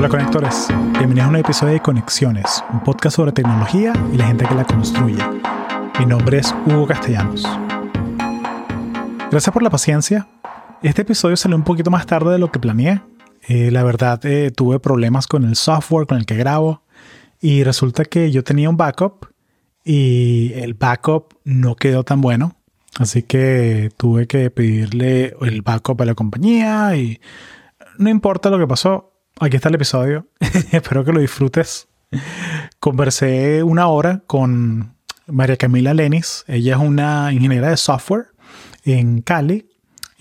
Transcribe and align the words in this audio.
Hola 0.00 0.08
conectores, 0.08 0.68
bienvenidos 0.96 1.26
a 1.26 1.28
un 1.28 1.36
episodio 1.36 1.74
de 1.74 1.80
Conexiones, 1.80 2.64
un 2.72 2.82
podcast 2.82 3.16
sobre 3.16 3.32
tecnología 3.32 3.92
y 4.10 4.16
la 4.16 4.28
gente 4.28 4.46
que 4.46 4.54
la 4.54 4.64
construye. 4.64 5.22
Mi 5.98 6.06
nombre 6.06 6.38
es 6.38 6.54
Hugo 6.64 6.86
Castellanos. 6.86 7.46
Gracias 9.30 9.52
por 9.52 9.62
la 9.62 9.68
paciencia. 9.68 10.26
Este 10.82 11.02
episodio 11.02 11.36
salió 11.36 11.54
un 11.54 11.64
poquito 11.64 11.90
más 11.90 12.06
tarde 12.06 12.32
de 12.32 12.38
lo 12.38 12.50
que 12.50 12.58
planeé. 12.58 13.02
Eh, 13.46 13.70
la 13.70 13.82
verdad, 13.82 14.24
eh, 14.24 14.50
tuve 14.50 14.80
problemas 14.80 15.26
con 15.26 15.44
el 15.44 15.54
software 15.54 16.06
con 16.06 16.16
el 16.16 16.24
que 16.24 16.36
grabo 16.36 16.80
y 17.38 17.62
resulta 17.62 18.06
que 18.06 18.30
yo 18.30 18.42
tenía 18.42 18.70
un 18.70 18.78
backup 18.78 19.26
y 19.84 20.54
el 20.54 20.72
backup 20.72 21.34
no 21.44 21.76
quedó 21.76 22.04
tan 22.04 22.22
bueno. 22.22 22.56
Así 22.98 23.22
que 23.22 23.90
tuve 23.98 24.26
que 24.26 24.48
pedirle 24.50 25.36
el 25.42 25.60
backup 25.60 26.00
a 26.00 26.06
la 26.06 26.14
compañía 26.14 26.96
y 26.96 27.20
no 27.98 28.08
importa 28.08 28.48
lo 28.48 28.58
que 28.58 28.66
pasó, 28.66 29.09
aquí 29.40 29.56
está 29.56 29.68
el 29.68 29.74
episodio. 29.74 30.28
Espero 30.72 31.04
que 31.04 31.12
lo 31.12 31.20
disfrutes. 31.20 31.88
Conversé 32.78 33.62
una 33.62 33.88
hora 33.88 34.22
con 34.26 34.94
María 35.26 35.56
Camila 35.56 35.94
Lenis. 35.94 36.44
Ella 36.46 36.76
es 36.76 36.80
una 36.80 37.32
ingeniera 37.32 37.70
de 37.70 37.76
software 37.76 38.26
en 38.84 39.20
Cali 39.20 39.70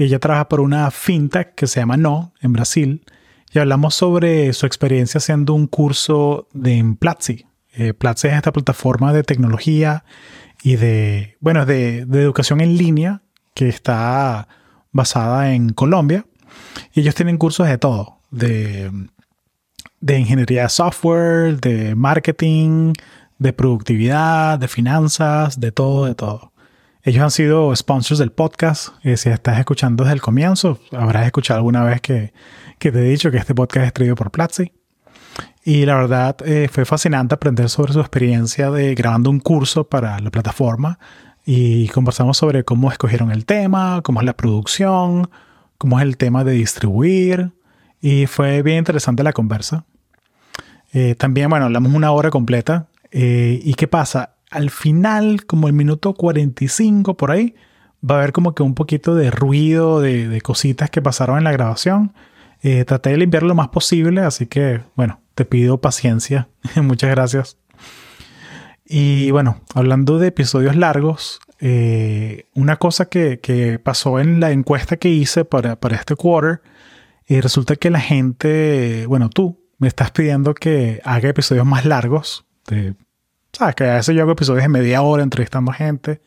ella 0.05 0.19
trabaja 0.19 0.47
por 0.47 0.61
una 0.61 0.89
fintech 0.91 1.55
que 1.55 1.67
se 1.67 1.81
llama 1.81 1.97
No 1.97 2.33
en 2.41 2.53
Brasil. 2.53 3.03
Y 3.51 3.59
hablamos 3.59 3.95
sobre 3.95 4.53
su 4.53 4.65
experiencia 4.65 5.17
haciendo 5.17 5.53
un 5.53 5.67
curso 5.67 6.47
de 6.53 6.77
en 6.77 6.95
Platzi. 6.95 7.45
Eh, 7.73 7.93
Platzi 7.93 8.29
es 8.29 8.35
esta 8.35 8.53
plataforma 8.53 9.11
de 9.11 9.23
tecnología 9.23 10.05
y 10.63 10.77
de, 10.77 11.37
bueno, 11.41 11.65
de, 11.65 12.05
de 12.05 12.21
educación 12.21 12.61
en 12.61 12.77
línea 12.77 13.23
que 13.53 13.67
está 13.67 14.47
basada 14.91 15.53
en 15.53 15.73
Colombia. 15.73 16.25
Y 16.93 17.01
ellos 17.01 17.15
tienen 17.15 17.37
cursos 17.37 17.67
de 17.67 17.77
todo, 17.77 18.18
de, 18.31 18.91
de 20.01 20.19
ingeniería 20.19 20.63
de 20.63 20.69
software, 20.69 21.59
de 21.59 21.95
marketing, 21.95 22.93
de 23.37 23.53
productividad, 23.53 24.59
de 24.59 24.67
finanzas, 24.67 25.59
de 25.59 25.71
todo, 25.71 26.05
de 26.05 26.15
todo. 26.15 26.51
Ellos 27.03 27.23
han 27.23 27.31
sido 27.31 27.73
sponsors 27.75 28.19
del 28.19 28.31
podcast. 28.31 28.89
Eh, 29.03 29.15
si 29.17 29.29
estás 29.29 29.57
escuchando 29.57 30.03
desde 30.03 30.15
el 30.15 30.21
comienzo, 30.21 30.79
habrás 30.91 31.25
escuchado 31.25 31.59
alguna 31.59 31.83
vez 31.83 32.01
que, 32.01 32.33
que 32.77 32.91
te 32.91 32.99
he 32.99 33.09
dicho 33.09 33.31
que 33.31 33.37
este 33.37 33.55
podcast 33.55 33.87
es 33.87 33.93
traído 33.93 34.15
por 34.15 34.31
Platzi. 34.31 34.73
Y 35.63 35.85
la 35.85 35.95
verdad 35.95 36.35
eh, 36.45 36.69
fue 36.71 36.85
fascinante 36.85 37.35
aprender 37.35 37.69
sobre 37.69 37.93
su 37.93 37.99
experiencia 37.99 38.69
de 38.71 38.95
grabando 38.95 39.29
un 39.29 39.39
curso 39.39 39.85
para 39.85 40.19
la 40.19 40.29
plataforma 40.29 40.99
y 41.45 41.87
conversamos 41.89 42.37
sobre 42.37 42.63
cómo 42.63 42.91
escogieron 42.91 43.31
el 43.31 43.45
tema, 43.45 44.01
cómo 44.03 44.19
es 44.19 44.25
la 44.25 44.35
producción, 44.35 45.29
cómo 45.77 45.99
es 45.99 46.03
el 46.05 46.17
tema 46.17 46.43
de 46.43 46.53
distribuir 46.53 47.51
y 48.01 48.25
fue 48.25 48.61
bien 48.61 48.77
interesante 48.79 49.23
la 49.23 49.33
conversa. 49.33 49.85
Eh, 50.93 51.15
también, 51.15 51.49
bueno, 51.49 51.65
hablamos 51.65 51.93
una 51.93 52.11
hora 52.11 52.29
completa 52.29 52.87
eh, 53.11 53.59
y 53.63 53.73
qué 53.75 53.87
pasa, 53.87 54.35
al 54.49 54.69
final, 54.69 55.45
como 55.45 55.67
el 55.67 55.73
minuto 55.73 56.13
45 56.13 57.15
por 57.15 57.31
ahí, 57.31 57.55
va 58.07 58.15
a 58.15 58.17
haber 58.19 58.31
como 58.31 58.55
que 58.55 58.63
un 58.63 58.73
poquito 58.75 59.15
de 59.15 59.29
ruido, 59.29 60.01
de, 60.01 60.27
de 60.27 60.41
cositas 60.41 60.89
que 60.89 61.01
pasaron 61.01 61.37
en 61.37 61.43
la 61.43 61.51
grabación. 61.51 62.13
traté 62.87 63.11
de 63.11 63.17
limpiar 63.17 63.43
lo 63.43 63.55
más 63.55 63.69
posible, 63.69 64.21
así 64.21 64.47
que, 64.47 64.81
bueno, 64.95 65.21
te 65.35 65.45
pido 65.45 65.79
paciencia. 65.79 66.49
Muchas 66.75 67.11
gracias. 67.11 67.57
Y 68.91 69.29
bueno, 69.29 69.61
hablando 69.75 70.17
de 70.17 70.27
episodios 70.27 70.75
largos, 70.75 71.39
eh, 71.59 72.47
una 72.55 72.77
cosa 72.77 73.05
que, 73.05 73.79
pasó 73.83 74.19
en 74.19 74.39
la 74.39 74.51
encuesta 74.51 74.97
que 74.97 75.09
hice 75.09 75.45
para, 75.45 75.77
este 75.91 76.15
quarter, 76.15 76.61
y 77.29 77.41
resulta 77.41 77.75
que 77.75 77.91
la 77.91 77.99
gente, 77.99 79.05
bueno, 79.05 79.29
tú 79.29 79.63
me 79.77 79.87
estás 79.87 80.09
pidiendo 80.09 80.55
que 80.55 80.99
haga 81.05 81.29
episodios 81.29 81.63
más 81.63 81.85
largos. 81.85 82.47
De, 82.65 82.95
Sabes 83.53 83.75
que 83.75 83.83
a 83.83 83.93
veces 83.93 84.15
yo 84.15 84.23
hago 84.23 84.31
episodios 84.31 84.63
de 84.63 84.69
media 84.69 85.03
hora 85.03 85.21
entrevistando 85.21 85.71
a 85.71 85.75
gente. 85.75 86.23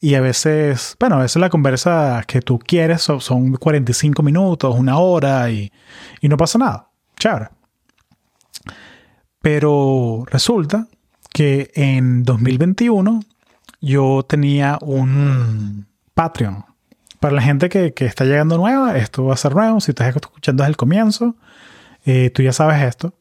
Y 0.00 0.14
a 0.14 0.22
veces, 0.22 0.96
bueno, 0.98 1.16
a 1.16 1.22
veces 1.22 1.36
la 1.36 1.50
conversa 1.50 2.24
que 2.26 2.40
tú 2.40 2.58
quieres 2.58 3.02
son, 3.02 3.20
son 3.20 3.52
45 3.52 4.22
minutos, 4.22 4.74
una 4.74 4.98
hora 4.98 5.50
y, 5.50 5.70
y 6.22 6.28
no 6.30 6.38
pasa 6.38 6.58
nada. 6.58 6.90
Chévere. 7.18 7.50
Pero 9.42 10.24
resulta 10.26 10.88
que 11.34 11.70
en 11.74 12.22
2021 12.22 13.20
yo 13.82 14.24
tenía 14.26 14.78
un 14.80 15.86
Patreon. 16.14 16.69
Para 17.20 17.34
la 17.34 17.42
gente 17.42 17.68
que, 17.68 17.92
está 17.98 18.24
llegando 18.24 18.56
nueva, 18.56 18.96
esto 18.96 19.26
va 19.26 19.34
a 19.34 19.36
ser 19.36 19.54
nuevo. 19.54 19.78
Si 19.80 19.90
estás 19.90 20.16
escuchando 20.16 20.62
desde 20.62 20.70
el 20.70 20.76
comienzo, 20.78 21.36
eh, 22.06 22.30
tú 22.30 22.42
ya 22.42 22.54
sabes 22.54 22.82
esto. 22.82 23.12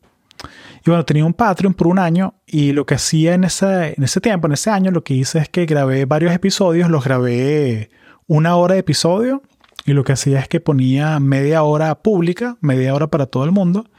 Y 0.86 0.90
bueno, 0.90 1.04
tenía 1.04 1.26
un 1.26 1.34
Patreon 1.34 1.74
por 1.74 1.88
un 1.88 2.00
año 2.00 2.36
y 2.48 2.72
lo 2.72 2.86
que 2.86 2.96
hacía 2.96 3.34
en 3.34 3.44
ese, 3.44 3.96
en 3.98 4.04
ese 4.04 4.22
tiempo, 4.22 4.48
en 4.48 4.54
ese 4.54 4.70
año, 4.70 4.92
lo 4.92 5.04
que 5.04 5.14
hice 5.14 5.40
es 5.40 5.50
que 5.50 5.66
grabé 5.66 6.06
varios 6.06 6.34
episodios, 6.34 6.90
los 6.90 7.04
grabé 7.04 7.90
una 8.26 8.56
hora 8.56 8.76
de 8.76 8.80
episodio 8.80 9.44
y 9.86 9.92
lo 9.92 10.06
que 10.06 10.14
hacía 10.14 10.40
es 10.40 10.48
que 10.48 10.62
ponía 10.62 11.20
media 11.20 11.64
hora 11.64 11.96
pública, 11.96 12.58
media 12.62 12.96
hora 12.96 13.08
para 13.08 13.26
todo 13.26 13.44
el 13.44 13.52
mundo 13.52 13.90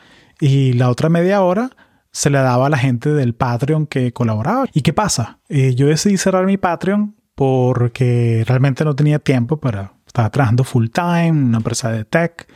y 0.40 0.72
la 0.72 0.88
otra 0.88 1.10
media 1.10 1.42
hora 1.42 1.70
se 2.10 2.30
le 2.30 2.38
daba 2.38 2.66
a 2.66 2.70
la 2.70 2.78
gente 2.78 3.10
del 3.10 3.34
Patreon 3.34 3.86
que 3.86 4.14
colaboraba. 4.14 4.64
¿Y 4.72 4.80
qué 4.80 4.94
pasa? 4.94 5.40
Eh, 5.50 5.74
yo 5.74 5.88
decidí 5.88 6.16
cerrar 6.16 6.46
mi 6.46 6.56
Patreon 6.56 7.19
porque 7.40 8.44
realmente 8.46 8.84
no 8.84 8.94
tenía 8.94 9.18
tiempo 9.18 9.56
para... 9.56 9.94
Estaba 10.06 10.28
trabajando 10.28 10.62
full 10.62 10.88
time 10.88 11.28
en 11.28 11.44
una 11.44 11.56
empresa 11.56 11.90
de 11.90 12.04
tech 12.04 12.46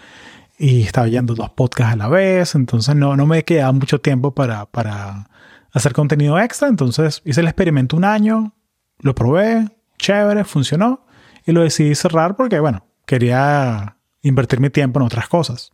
y 0.58 0.82
estaba 0.82 1.08
yendo 1.08 1.34
dos 1.34 1.48
podcasts 1.48 1.94
a 1.94 1.96
la 1.96 2.08
vez, 2.08 2.54
entonces 2.54 2.94
no, 2.94 3.16
no 3.16 3.24
me 3.24 3.44
quedaba 3.44 3.72
mucho 3.72 4.02
tiempo 4.02 4.34
para, 4.34 4.66
para 4.66 5.30
hacer 5.72 5.94
contenido 5.94 6.38
extra, 6.38 6.68
entonces 6.68 7.22
hice 7.24 7.40
el 7.40 7.46
experimento 7.46 7.96
un 7.96 8.04
año, 8.04 8.52
lo 8.98 9.14
probé, 9.14 9.70
chévere, 9.96 10.44
funcionó 10.44 11.06
y 11.46 11.52
lo 11.52 11.62
decidí 11.62 11.94
cerrar 11.94 12.36
porque, 12.36 12.60
bueno, 12.60 12.86
quería 13.06 13.96
invertir 14.20 14.60
mi 14.60 14.68
tiempo 14.68 15.00
en 15.00 15.06
otras 15.06 15.28
cosas. 15.28 15.72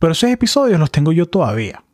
Pero 0.00 0.14
esos 0.14 0.30
episodios 0.30 0.80
los 0.80 0.90
tengo 0.90 1.12
yo 1.12 1.26
todavía. 1.26 1.84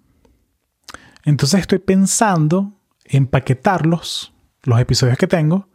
Entonces 1.26 1.60
estoy 1.60 1.80
pensando 1.80 2.72
empaquetarlos, 3.04 4.32
los 4.62 4.80
episodios 4.80 5.18
que 5.18 5.26
tengo. 5.26 5.68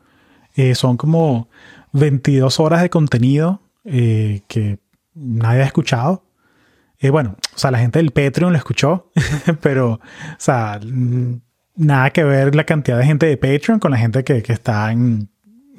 Eh, 0.56 0.76
son 0.76 0.98
como 0.98 1.48
22 1.94 2.60
horas 2.60 2.82
de 2.82 2.90
contenido 2.90 3.62
eh, 3.86 4.42
que 4.48 4.80
nadie 5.14 5.62
ha 5.62 5.66
escuchado. 5.66 6.24
Eh, 7.00 7.10
bueno, 7.10 7.36
o 7.56 7.58
sea, 7.58 7.72
la 7.72 7.80
gente 7.80 8.00
del 8.00 8.12
Patreon 8.12 8.52
lo 8.52 8.58
escuchó, 8.58 9.12
pero, 9.62 9.94
o 9.94 10.00
sea, 10.38 10.80
nada 11.76 12.10
que 12.10 12.24
ver 12.24 12.56
la 12.56 12.66
cantidad 12.66 12.98
de 12.98 13.06
gente 13.06 13.26
de 13.26 13.38
Patreon 13.38 13.80
con 13.80 13.92
la 13.92 13.98
gente 13.98 14.24
que, 14.24 14.44
que 14.44 14.54
está 14.54 14.92
en, 14.92 15.30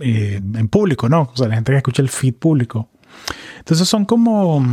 en 0.00 0.68
público, 0.68 1.08
¿no? 1.08 1.30
O 1.32 1.36
sea, 1.36 1.48
la 1.48 1.56
gente 1.56 1.72
que 1.72 1.78
escucha 1.78 2.02
el 2.02 2.08
feed 2.08 2.34
público. 2.34 2.88
Entonces 3.58 3.88
son 3.88 4.04
como, 4.06 4.64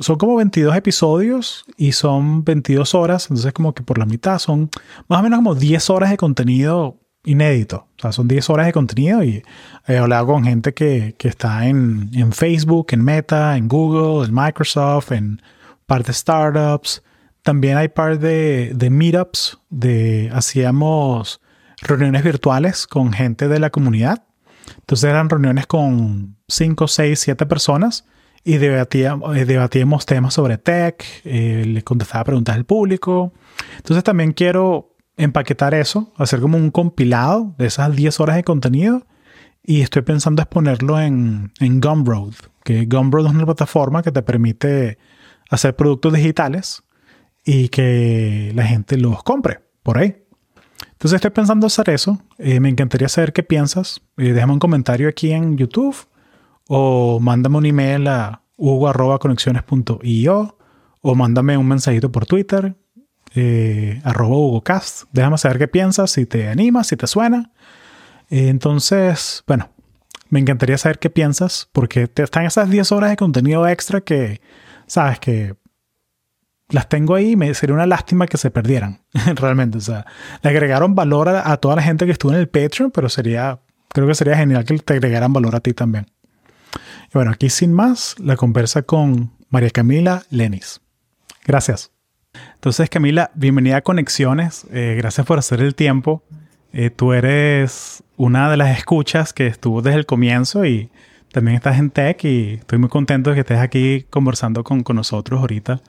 son 0.00 0.16
como 0.16 0.36
22 0.36 0.76
episodios 0.76 1.64
y 1.76 1.92
son 1.92 2.44
22 2.44 2.94
horas, 2.94 3.26
entonces 3.30 3.52
como 3.52 3.74
que 3.74 3.82
por 3.82 3.98
la 3.98 4.06
mitad 4.06 4.38
son 4.38 4.70
más 5.08 5.20
o 5.20 5.22
menos 5.22 5.38
como 5.38 5.54
10 5.54 5.90
horas 5.90 6.10
de 6.10 6.16
contenido 6.16 6.98
inédito. 7.24 7.86
O 7.98 8.02
sea, 8.02 8.12
son 8.12 8.28
10 8.28 8.50
horas 8.50 8.66
de 8.66 8.72
contenido 8.72 9.22
y 9.22 9.42
he 9.86 9.96
hablado 9.96 10.26
con 10.26 10.44
gente 10.44 10.74
que, 10.74 11.14
que 11.18 11.28
está 11.28 11.66
en, 11.66 12.10
en, 12.12 12.32
Facebook, 12.32 12.88
en 12.90 13.02
Meta, 13.02 13.56
en 13.56 13.68
Google, 13.68 14.26
en 14.26 14.34
Microsoft, 14.34 15.12
en 15.12 15.40
parte 15.86 16.08
de 16.08 16.14
startups. 16.14 17.02
También 17.42 17.76
hay 17.76 17.88
par 17.88 18.18
de, 18.18 18.72
de 18.74 18.90
meetups, 18.90 19.58
de 19.70 20.30
hacíamos 20.32 21.40
reuniones 21.82 22.22
virtuales 22.22 22.86
con 22.86 23.12
gente 23.12 23.48
de 23.48 23.58
la 23.58 23.70
comunidad. 23.70 24.22
Entonces 24.78 25.10
eran 25.10 25.28
reuniones 25.28 25.66
con 25.66 26.36
5, 26.48 26.88
6, 26.88 27.18
7 27.18 27.46
personas 27.46 28.04
y 28.44 28.58
debatíamos, 28.58 29.36
eh, 29.36 29.44
debatíamos 29.46 30.04
temas 30.06 30.34
sobre 30.34 30.58
tech, 30.58 31.04
eh, 31.24 31.64
le 31.66 31.82
contestaba 31.82 32.24
preguntas 32.24 32.54
del 32.56 32.64
público. 32.64 33.32
Entonces 33.76 34.04
también 34.04 34.32
quiero 34.32 34.93
empaquetar 35.16 35.74
eso, 35.74 36.12
hacer 36.16 36.40
como 36.40 36.56
un 36.56 36.70
compilado 36.70 37.54
de 37.58 37.66
esas 37.66 37.94
10 37.94 38.20
horas 38.20 38.36
de 38.36 38.44
contenido 38.44 39.06
y 39.62 39.80
estoy 39.80 40.02
pensando 40.02 40.42
exponerlo 40.42 41.00
en, 41.00 41.52
en 41.60 41.80
Gumroad, 41.80 42.34
que 42.64 42.86
Gumroad 42.86 43.26
es 43.26 43.32
una 43.32 43.46
plataforma 43.46 44.02
que 44.02 44.12
te 44.12 44.22
permite 44.22 44.98
hacer 45.50 45.76
productos 45.76 46.12
digitales 46.12 46.82
y 47.44 47.68
que 47.68 48.52
la 48.54 48.64
gente 48.64 48.98
los 48.98 49.22
compre 49.22 49.60
por 49.82 49.98
ahí. 49.98 50.16
Entonces 50.92 51.16
estoy 51.16 51.30
pensando 51.30 51.66
hacer 51.66 51.90
eso. 51.90 52.22
Eh, 52.38 52.60
me 52.60 52.68
encantaría 52.68 53.08
saber 53.08 53.32
qué 53.32 53.42
piensas. 53.42 54.00
déjame 54.16 54.54
un 54.54 54.58
comentario 54.58 55.08
aquí 55.08 55.32
en 55.32 55.56
YouTube 55.56 55.96
o 56.68 57.20
mándame 57.20 57.58
un 57.58 57.66
email 57.66 58.08
a 58.08 58.42
hugo.conexiones.io 58.56 60.58
o 61.02 61.14
mándame 61.14 61.58
un 61.58 61.68
mensajito 61.68 62.10
por 62.10 62.24
Twitter, 62.24 62.76
eh, 63.34 64.00
arroba 64.04 64.36
HugoCast. 64.36 65.04
Déjame 65.12 65.38
saber 65.38 65.58
qué 65.58 65.68
piensas, 65.68 66.10
si 66.10 66.26
te 66.26 66.48
anima, 66.48 66.84
si 66.84 66.96
te 66.96 67.06
suena. 67.06 67.50
Eh, 68.30 68.48
entonces, 68.48 69.42
bueno, 69.46 69.70
me 70.30 70.40
encantaría 70.40 70.78
saber 70.78 70.98
qué 70.98 71.10
piensas 71.10 71.68
porque 71.72 72.08
te 72.08 72.22
están 72.22 72.44
esas 72.44 72.70
10 72.70 72.92
horas 72.92 73.10
de 73.10 73.16
contenido 73.16 73.66
extra 73.68 74.00
que, 74.00 74.40
sabes, 74.86 75.18
que 75.18 75.56
las 76.68 76.88
tengo 76.88 77.14
ahí 77.14 77.32
y 77.32 77.36
me 77.36 77.52
sería 77.54 77.74
una 77.74 77.86
lástima 77.86 78.26
que 78.26 78.36
se 78.36 78.50
perdieran, 78.50 79.02
realmente. 79.36 79.78
O 79.78 79.80
sea, 79.80 80.06
le 80.42 80.50
agregaron 80.50 80.94
valor 80.94 81.28
a, 81.28 81.56
toda 81.58 81.76
la 81.76 81.82
gente 81.82 82.06
que 82.06 82.12
estuvo 82.12 82.32
en 82.32 82.38
el 82.38 82.48
Patreon, 82.48 82.90
pero 82.90 83.08
sería, 83.08 83.60
creo 83.88 84.06
que 84.06 84.14
sería 84.14 84.36
genial 84.36 84.64
que 84.64 84.78
te 84.78 84.94
agregaran 84.94 85.32
valor 85.32 85.54
a 85.56 85.60
ti 85.60 85.72
también. 85.72 86.06
Y 87.08 87.12
bueno, 87.14 87.30
aquí 87.30 87.50
sin 87.50 87.72
más, 87.72 88.16
la 88.18 88.36
conversa 88.36 88.82
con 88.82 89.32
María 89.50 89.70
Camila 89.70 90.24
Lenis. 90.30 90.80
Gracias. 91.46 91.93
Entonces, 92.64 92.88
Camila, 92.88 93.30
bienvenida 93.34 93.76
a 93.76 93.82
Conexiones. 93.82 94.66
Eh, 94.72 94.94
gracias 94.96 95.26
por 95.26 95.38
hacer 95.38 95.60
el 95.60 95.74
tiempo. 95.74 96.22
Eh, 96.72 96.88
tú 96.88 97.12
eres 97.12 98.02
una 98.16 98.50
de 98.50 98.56
las 98.56 98.78
escuchas 98.78 99.34
que 99.34 99.46
estuvo 99.46 99.82
desde 99.82 99.98
el 99.98 100.06
comienzo 100.06 100.64
y 100.64 100.88
también 101.30 101.56
estás 101.56 101.78
en 101.78 101.90
Tech 101.90 102.24
y 102.24 102.54
estoy 102.54 102.78
muy 102.78 102.88
contento 102.88 103.28
de 103.28 103.34
que 103.34 103.40
estés 103.40 103.58
aquí 103.58 104.06
conversando 104.08 104.64
con, 104.64 104.82
con 104.82 104.96
nosotros 104.96 105.40
ahorita. 105.40 105.82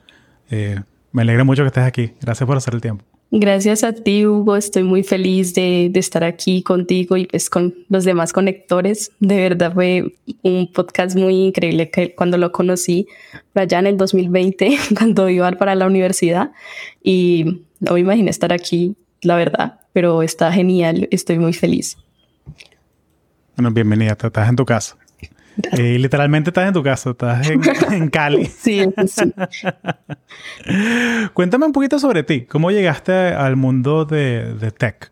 Eh, 0.50 0.81
me 1.13 1.22
alegra 1.22 1.45
mucho 1.45 1.63
que 1.63 1.68
estés 1.68 1.86
aquí. 1.86 2.12
Gracias 2.19 2.45
por 2.45 2.57
hacer 2.57 2.74
el 2.74 2.81
tiempo. 2.81 3.06
Gracias 3.31 3.83
a 3.83 3.94
ti, 3.94 4.25
Hugo. 4.25 4.56
Estoy 4.56 4.83
muy 4.83 5.04
feliz 5.04 5.54
de, 5.54 5.92
estar 5.95 6.24
aquí 6.24 6.62
contigo 6.62 7.18
y 7.18 7.25
pues 7.25 7.50
con 7.50 7.74
los 7.89 8.06
demás 8.06 8.31
conectores. 8.33 9.12
De 9.19 9.36
verdad 9.38 9.74
fue 9.74 10.16
un 10.44 10.72
podcast 10.72 11.16
muy 11.18 11.48
increíble 11.48 11.89
que 11.89 12.13
cuando 12.13 12.38
lo 12.38 12.51
conocí 12.51 13.07
allá 13.56 13.80
en 13.80 13.88
el 13.88 13.98
2020, 13.98 14.77
cuando 14.98 15.30
iba 15.30 15.51
para 15.54 15.75
la 15.75 15.88
universidad. 15.88 16.51
Y 17.04 17.63
no 17.80 17.94
me 17.94 18.00
imaginé 18.00 18.30
estar 18.30 18.54
aquí, 18.54 18.95
la 19.22 19.36
verdad, 19.36 19.80
pero 19.92 20.22
está 20.22 20.51
genial. 20.51 21.07
Estoy 21.12 21.39
muy 21.39 21.54
feliz. 21.54 21.98
Bueno, 23.57 23.72
bienvenida. 23.72 24.12
Estás 24.12 24.50
en 24.50 24.56
tu 24.56 24.66
casa. 24.66 24.98
Eh, 25.78 25.98
literalmente 26.00 26.50
estás 26.50 26.68
en 26.68 26.74
tu 26.74 26.84
casa, 26.84 27.12
estás 27.12 27.48
en, 27.50 28.10
Cali. 28.10 28.46
Sí, 28.60 28.81
sí. 29.07 29.31
Cuéntame 31.34 31.66
un 31.66 31.72
poquito 31.72 32.00
sobre 32.00 32.24
ti. 32.24 32.46
¿Cómo 32.46 32.72
llegaste 32.72 33.12
al 33.12 33.56
mundo 33.56 34.06
de, 34.06 34.72
tech? 34.78 35.12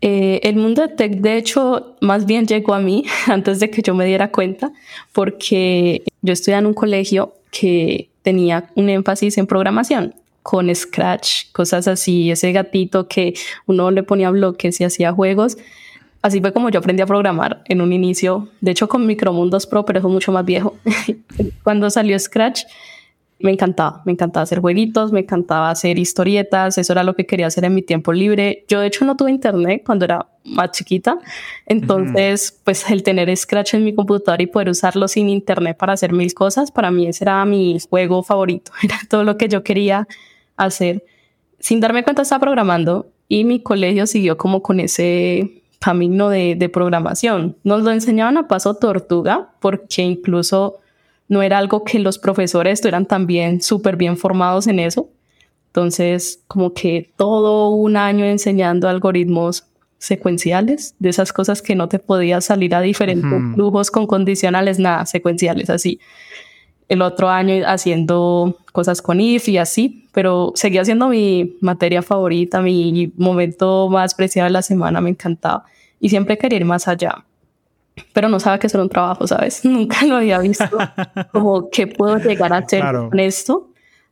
Eh, 0.00 0.40
el 0.42 0.56
mundo 0.56 0.82
de 0.82 0.88
tech, 0.88 1.12
de 1.12 1.36
hecho, 1.36 1.96
más 2.00 2.26
bien 2.26 2.46
llegó 2.46 2.74
a 2.74 2.80
mí 2.80 3.04
antes 3.26 3.60
de 3.60 3.70
que 3.70 3.82
yo 3.82 3.94
me 3.94 4.04
diera 4.04 4.30
cuenta, 4.30 4.72
porque 5.12 6.02
yo 6.22 6.32
estudiaba 6.32 6.60
en 6.60 6.66
un 6.66 6.74
colegio 6.74 7.34
que 7.50 8.10
tenía 8.22 8.70
un 8.74 8.88
énfasis 8.88 9.38
en 9.38 9.46
programación 9.46 10.14
con 10.42 10.72
Scratch, 10.72 11.50
cosas 11.52 11.88
así, 11.88 12.30
ese 12.30 12.52
gatito 12.52 13.08
que 13.08 13.34
uno 13.66 13.90
le 13.90 14.04
ponía 14.04 14.30
bloques 14.30 14.80
y 14.80 14.84
hacía 14.84 15.12
juegos. 15.12 15.56
Así 16.22 16.40
fue 16.40 16.52
como 16.52 16.70
yo 16.70 16.80
aprendí 16.80 17.02
a 17.02 17.06
programar 17.06 17.62
en 17.66 17.80
un 17.80 17.92
inicio, 17.92 18.48
de 18.60 18.72
hecho 18.72 18.88
con 18.88 19.06
Micromundos 19.06 19.66
Pro, 19.66 19.84
pero 19.84 20.00
es 20.00 20.04
mucho 20.04 20.32
más 20.32 20.44
viejo. 20.44 20.76
Cuando 21.62 21.88
salió 21.90 22.18
Scratch, 22.18 22.64
me 23.38 23.50
encantaba, 23.50 24.02
me 24.06 24.12
encantaba 24.12 24.44
hacer 24.44 24.60
jueguitos, 24.60 25.12
me 25.12 25.20
encantaba 25.20 25.70
hacer 25.70 25.98
historietas, 25.98 26.78
eso 26.78 26.92
era 26.92 27.04
lo 27.04 27.14
que 27.14 27.26
quería 27.26 27.46
hacer 27.46 27.64
en 27.64 27.74
mi 27.74 27.82
tiempo 27.82 28.12
libre. 28.12 28.64
Yo 28.66 28.80
de 28.80 28.86
hecho 28.86 29.04
no 29.04 29.16
tuve 29.16 29.30
internet 29.30 29.82
cuando 29.84 30.06
era 30.06 30.26
más 30.44 30.70
chiquita, 30.70 31.18
entonces 31.66 32.58
pues 32.64 32.88
el 32.90 33.02
tener 33.02 33.34
Scratch 33.36 33.74
en 33.74 33.84
mi 33.84 33.94
computadora 33.94 34.42
y 34.42 34.46
poder 34.46 34.70
usarlo 34.70 35.06
sin 35.06 35.28
internet 35.28 35.76
para 35.76 35.92
hacer 35.92 36.12
mil 36.12 36.32
cosas, 36.32 36.70
para 36.70 36.90
mí 36.90 37.06
ese 37.06 37.24
era 37.24 37.44
mi 37.44 37.78
juego 37.90 38.22
favorito, 38.22 38.72
era 38.82 38.98
todo 39.08 39.22
lo 39.22 39.36
que 39.36 39.48
yo 39.48 39.62
quería 39.62 40.08
hacer. 40.56 41.04
Sin 41.58 41.80
darme 41.80 42.04
cuenta 42.04 42.22
estaba 42.22 42.40
programando 42.40 43.06
y 43.28 43.44
mi 43.44 43.60
colegio 43.60 44.06
siguió 44.06 44.38
como 44.38 44.62
con 44.62 44.80
ese 44.80 45.62
camino 45.80 46.28
de, 46.28 46.54
de 46.56 46.68
programación. 46.68 47.56
Nos 47.64 47.82
lo 47.82 47.90
enseñaban 47.90 48.36
a 48.36 48.48
paso 48.48 48.74
tortuga 48.74 49.50
porque 49.60 50.02
incluso 50.02 50.80
no 51.28 51.42
era 51.42 51.58
algo 51.58 51.84
que 51.84 51.98
los 51.98 52.18
profesores 52.18 52.74
estuvieran 52.74 53.06
también 53.06 53.60
súper 53.60 53.96
bien 53.96 54.16
formados 54.16 54.66
en 54.66 54.78
eso. 54.78 55.08
Entonces, 55.68 56.42
como 56.46 56.72
que 56.72 57.10
todo 57.16 57.70
un 57.70 57.96
año 57.96 58.24
enseñando 58.24 58.88
algoritmos 58.88 59.66
secuenciales, 59.98 60.94
de 60.98 61.08
esas 61.08 61.32
cosas 61.32 61.62
que 61.62 61.74
no 61.74 61.88
te 61.88 61.98
podías 61.98 62.44
salir 62.44 62.74
a 62.74 62.80
diferentes 62.80 63.30
flujos 63.54 63.90
con 63.90 64.06
condicionales, 64.06 64.78
nada, 64.78 65.04
secuenciales, 65.06 65.68
así. 65.70 66.00
El 66.88 67.02
otro 67.02 67.28
año 67.28 67.64
haciendo 67.66 68.56
cosas 68.72 69.02
con 69.02 69.20
if 69.20 69.48
y 69.48 69.58
así, 69.58 70.06
pero 70.12 70.52
seguía 70.54 70.84
siendo 70.84 71.08
mi 71.08 71.56
materia 71.60 72.02
favorita, 72.02 72.60
mi 72.60 73.12
momento 73.16 73.88
más 73.88 74.14
preciado 74.14 74.46
de 74.46 74.52
la 74.52 74.62
semana, 74.62 75.00
me 75.00 75.10
encantaba. 75.10 75.64
Y 75.98 76.10
siempre 76.10 76.38
quería 76.38 76.58
ir 76.58 76.64
más 76.64 76.86
allá. 76.86 77.24
Pero 78.12 78.28
no 78.28 78.38
sabía 78.38 78.58
que 78.58 78.66
eso 78.66 78.76
era 78.76 78.84
un 78.84 78.90
trabajo, 78.90 79.26
¿sabes? 79.26 79.64
Nunca 79.64 80.04
lo 80.04 80.16
había 80.16 80.38
visto 80.38 80.78
como 81.32 81.70
qué 81.70 81.86
puedo 81.86 82.18
llegar 82.18 82.52
a 82.52 82.58
hacer 82.58 82.82
con 82.82 83.18
esto. 83.18 83.70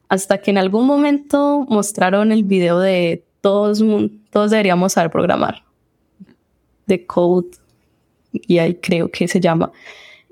Hasta 0.09 0.39
que 0.39 0.51
en 0.51 0.59
algún 0.59 0.87
momento 0.87 1.67
mostraron 1.69 2.33
el 2.33 2.45
video 2.45 2.79
de 2.79 3.25
todos, 3.41 3.83
todos 4.31 4.51
deberíamos 4.51 4.93
saber 4.93 5.11
programar. 5.11 5.65
De 6.87 7.07
Code, 7.07 7.49
y 8.33 8.59
ahí 8.59 8.75
creo 8.75 9.11
que 9.11 9.29
se 9.29 9.41
llama. 9.41 9.73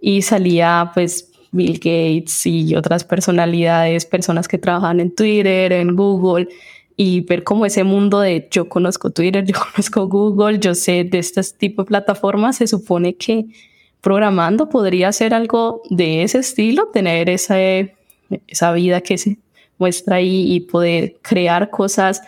Y 0.01 0.23
salía 0.23 0.91
pues 0.95 1.32
Bill 1.53 1.75
Gates 1.75 2.47
y 2.47 2.75
otras 2.75 3.05
personalidades, 3.05 4.07
personas 4.07 4.49
que 4.49 4.59
trabajan 4.59 5.01
en 5.01 5.15
Twitter, 5.15 5.73
en 5.73 5.95
Google, 5.95 6.49
y 6.97 7.21
ver 7.21 7.45
cómo 7.45 7.67
ese 7.67 7.85
mundo 7.85 8.21
de 8.21 8.49
yo 8.51 8.69
conozco 8.69 9.11
Twitter, 9.11 9.45
yo 9.47 9.55
conozco 9.55 10.09
Google, 10.09 10.59
yo 10.59 10.75
sé 10.75 11.05
de 11.05 11.19
este 11.19 11.43
tipo 11.57 11.83
de 11.83 11.89
plataformas, 11.89 12.57
se 12.57 12.67
supone 12.67 13.15
que 13.17 13.47
programando 14.01 14.69
podría 14.69 15.13
ser 15.13 15.35
algo 15.35 15.83
de 15.91 16.23
ese 16.25 16.39
estilo, 16.39 16.89
tener 16.89 17.29
esa, 17.29 17.57
esa 17.61 18.73
vida 18.73 19.01
que 19.01 19.17
se 19.17 19.39
muestra 19.79 20.17
ahí 20.17 20.53
y 20.53 20.61
poder 20.61 21.17
crear 21.23 21.71
cosas 21.71 22.23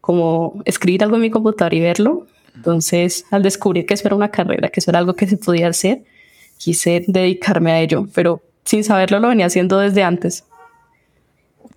como 0.00 0.62
escribir 0.64 1.02
algo 1.02 1.16
en 1.16 1.22
mi 1.22 1.30
computadora 1.30 1.74
y 1.74 1.80
verlo. 1.80 2.26
Entonces, 2.54 3.24
al 3.30 3.42
descubrir 3.42 3.84
que 3.86 3.94
eso 3.94 4.06
era 4.08 4.16
una 4.16 4.30
carrera, 4.30 4.68
que 4.68 4.80
eso 4.80 4.90
era 4.90 4.98
algo 4.98 5.14
que 5.14 5.26
se 5.26 5.36
podía 5.36 5.68
hacer, 5.68 6.02
quise 6.56 7.04
dedicarme 7.06 7.72
a 7.72 7.80
ello, 7.80 8.08
pero 8.14 8.42
sin 8.68 8.84
saberlo 8.84 9.18
lo 9.18 9.28
venía 9.28 9.46
haciendo 9.46 9.78
desde 9.78 10.02
antes. 10.02 10.44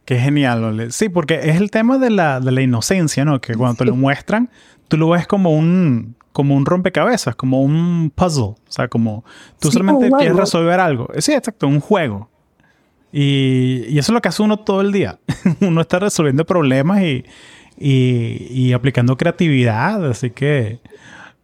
Qué 0.04 0.20
genial, 0.20 0.92
Sí, 0.92 1.08
porque 1.08 1.36
es 1.36 1.56
el 1.56 1.72
tema 1.72 1.98
de 1.98 2.10
la, 2.10 2.42
de 2.42 2.52
la 2.52 2.62
inocencia, 2.62 3.24
¿no? 3.24 3.40
Que 3.40 3.56
cuando 3.56 3.78
te 3.78 3.86
lo 3.86 3.96
muestran, 3.96 4.50
tú 4.90 4.98
lo 4.98 5.08
ves 5.08 5.26
como 5.26 5.56
un, 5.56 6.18
como 6.34 6.54
un 6.54 6.66
rompecabezas, 6.66 7.34
como 7.34 7.62
un 7.62 8.12
puzzle. 8.14 8.44
O 8.44 8.58
sea, 8.68 8.90
como 8.90 9.24
tú 9.62 9.72
solamente 9.72 10.12
quieres 10.12 10.36
resolver 10.36 10.82
algo. 10.82 11.08
Sí, 11.20 11.32
exacto, 11.32 11.66
un 11.66 11.80
juego. 11.80 12.30
Y, 13.14 13.86
y, 13.88 13.98
eso 13.98 14.12
es 14.12 14.14
lo 14.14 14.22
que 14.22 14.28
hace 14.28 14.44
uno 14.44 14.60
todo 14.60 14.82
el 14.82 14.92
día. 14.92 15.18
uno 15.62 15.80
está 15.80 16.00
resolviendo 16.00 16.46
problemas 16.46 17.04
y, 17.04 17.24
y, 17.80 18.48
y 18.50 18.74
aplicando 18.74 19.16
creatividad. 19.16 20.06
Así 20.10 20.32
que 20.32 20.82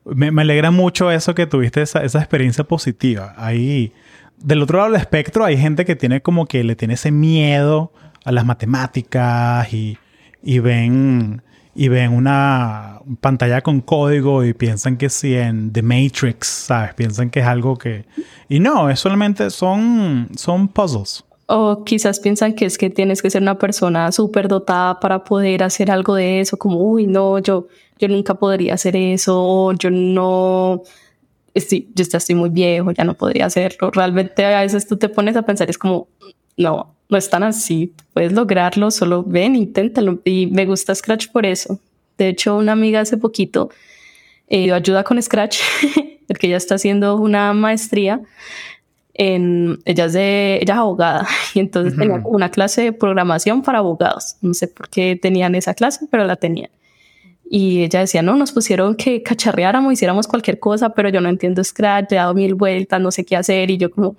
me, 0.03 0.29
me, 0.31 0.41
alegra 0.41 0.71
mucho 0.71 1.09
eso 1.09 1.33
que 1.35 1.47
tuviste 1.47 1.83
esa, 1.83 2.03
esa 2.03 2.19
experiencia 2.19 2.65
positiva. 2.65 3.33
Ahí 3.37 3.93
del 4.37 4.61
otro 4.61 4.77
lado 4.77 4.91
del 4.91 5.01
espectro 5.01 5.43
hay 5.45 5.57
gente 5.57 5.85
que 5.85 5.95
tiene 5.95 6.21
como 6.21 6.45
que 6.45 6.63
le 6.63 6.75
tiene 6.75 6.93
ese 6.95 7.11
miedo 7.11 7.91
a 8.23 8.31
las 8.31 8.45
matemáticas 8.45 9.73
y, 9.73 9.97
y 10.43 10.59
ven 10.59 11.41
y 11.77 11.89
ven 11.89 12.11
una 12.11 13.01
pantalla 13.21 13.61
con 13.61 13.81
código 13.81 14.43
y 14.43 14.53
piensan 14.53 14.97
que 14.97 15.09
si 15.09 15.35
en 15.35 15.71
The 15.71 15.83
Matrix, 15.83 16.47
¿sabes? 16.47 16.95
Piensan 16.95 17.29
que 17.29 17.41
es 17.41 17.45
algo 17.45 17.77
que... 17.77 18.05
Y 18.49 18.59
no, 18.59 18.89
es 18.89 18.99
solamente 18.99 19.51
son, 19.51 20.27
son 20.35 20.69
puzzles. 20.69 21.23
O 21.45 21.83
quizás 21.83 22.19
piensan 22.19 22.53
que 22.53 22.65
es 22.65 22.79
que 22.79 22.89
tienes 22.89 23.21
que 23.21 23.29
ser 23.29 23.43
una 23.43 23.59
persona 23.59 24.11
súper 24.11 24.47
dotada 24.47 24.99
para 24.99 25.23
poder 25.23 25.61
hacer 25.61 25.91
algo 25.91 26.15
de 26.15 26.39
eso, 26.41 26.57
como, 26.57 26.81
uy, 26.81 27.05
no, 27.05 27.37
yo, 27.37 27.67
yo 27.99 28.07
nunca 28.07 28.33
podría 28.33 28.73
hacer 28.73 28.95
eso, 28.95 29.71
yo 29.73 29.91
no, 29.91 30.81
sí, 31.61 31.89
yo 31.95 32.03
ya 32.03 32.17
estoy 32.17 32.35
muy 32.35 32.49
viejo, 32.49 32.91
ya 32.91 33.03
no 33.03 33.13
podría 33.13 33.45
hacerlo. 33.45 33.91
Realmente 33.91 34.45
a 34.45 34.61
veces 34.61 34.87
tú 34.87 34.97
te 34.97 35.09
pones 35.09 35.35
a 35.35 35.43
pensar, 35.43 35.69
es 35.69 35.77
como, 35.77 36.07
no, 36.57 36.95
no 37.09 37.17
es 37.17 37.29
tan 37.29 37.43
así, 37.43 37.93
puedes 38.13 38.33
lograrlo, 38.33 38.91
solo 38.91 39.23
ven, 39.23 39.55
inténtalo. 39.55 40.19
Y 40.25 40.47
me 40.47 40.65
gusta 40.65 40.93
Scratch 40.93 41.29
por 41.31 41.45
eso. 41.45 41.79
De 42.17 42.29
hecho, 42.29 42.57
una 42.57 42.73
amiga 42.73 43.01
hace 43.01 43.17
poquito 43.17 43.69
eh, 44.47 44.71
ayuda 44.71 45.03
con 45.03 45.21
Scratch, 45.21 45.59
porque 46.27 46.47
ella 46.47 46.57
está 46.57 46.75
haciendo 46.75 47.15
una 47.15 47.53
maestría. 47.53 48.21
En, 49.13 49.79
ella, 49.85 50.05
es 50.05 50.13
de, 50.13 50.59
ella 50.61 50.75
es 50.75 50.79
abogada 50.79 51.27
y 51.55 51.59
entonces 51.59 51.97
tenía 51.97 52.21
una 52.23 52.51
clase 52.51 52.83
de 52.83 52.93
programación 52.93 53.61
para 53.61 53.79
abogados. 53.79 54.35
No 54.41 54.53
sé 54.53 54.67
por 54.67 54.89
qué 54.89 55.17
tenían 55.19 55.55
esa 55.55 55.73
clase, 55.73 56.07
pero 56.11 56.23
la 56.25 56.35
tenían. 56.35 56.69
Y 57.49 57.83
ella 57.83 58.01
decía, 58.01 58.21
no, 58.21 58.35
nos 58.35 58.51
pusieron 58.51 58.95
que 58.95 59.23
cacharreáramos, 59.23 59.93
hiciéramos 59.93 60.27
cualquier 60.27 60.59
cosa, 60.59 60.89
pero 60.89 61.09
yo 61.09 61.21
no 61.21 61.29
entiendo 61.29 61.63
Scratch, 61.63 62.11
he 62.11 62.15
dado 62.15 62.33
mil 62.33 62.55
vueltas, 62.55 62.99
no 62.99 63.11
sé 63.11 63.25
qué 63.25 63.35
hacer. 63.35 63.69
Y 63.69 63.77
yo 63.77 63.91
como, 63.91 64.15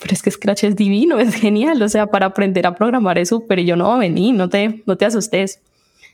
pero 0.00 0.12
es 0.12 0.22
que 0.22 0.30
Scratch 0.30 0.64
es 0.64 0.76
divino, 0.76 1.18
es 1.20 1.34
genial. 1.34 1.80
O 1.82 1.88
sea, 1.88 2.06
para 2.06 2.26
aprender 2.26 2.66
a 2.66 2.74
programar 2.74 3.18
es 3.18 3.28
súper. 3.28 3.58
Y 3.58 3.66
yo 3.66 3.76
no, 3.76 3.98
vení, 3.98 4.32
no 4.32 4.48
te, 4.48 4.82
no 4.86 4.96
te 4.96 5.04
asustes. 5.04 5.60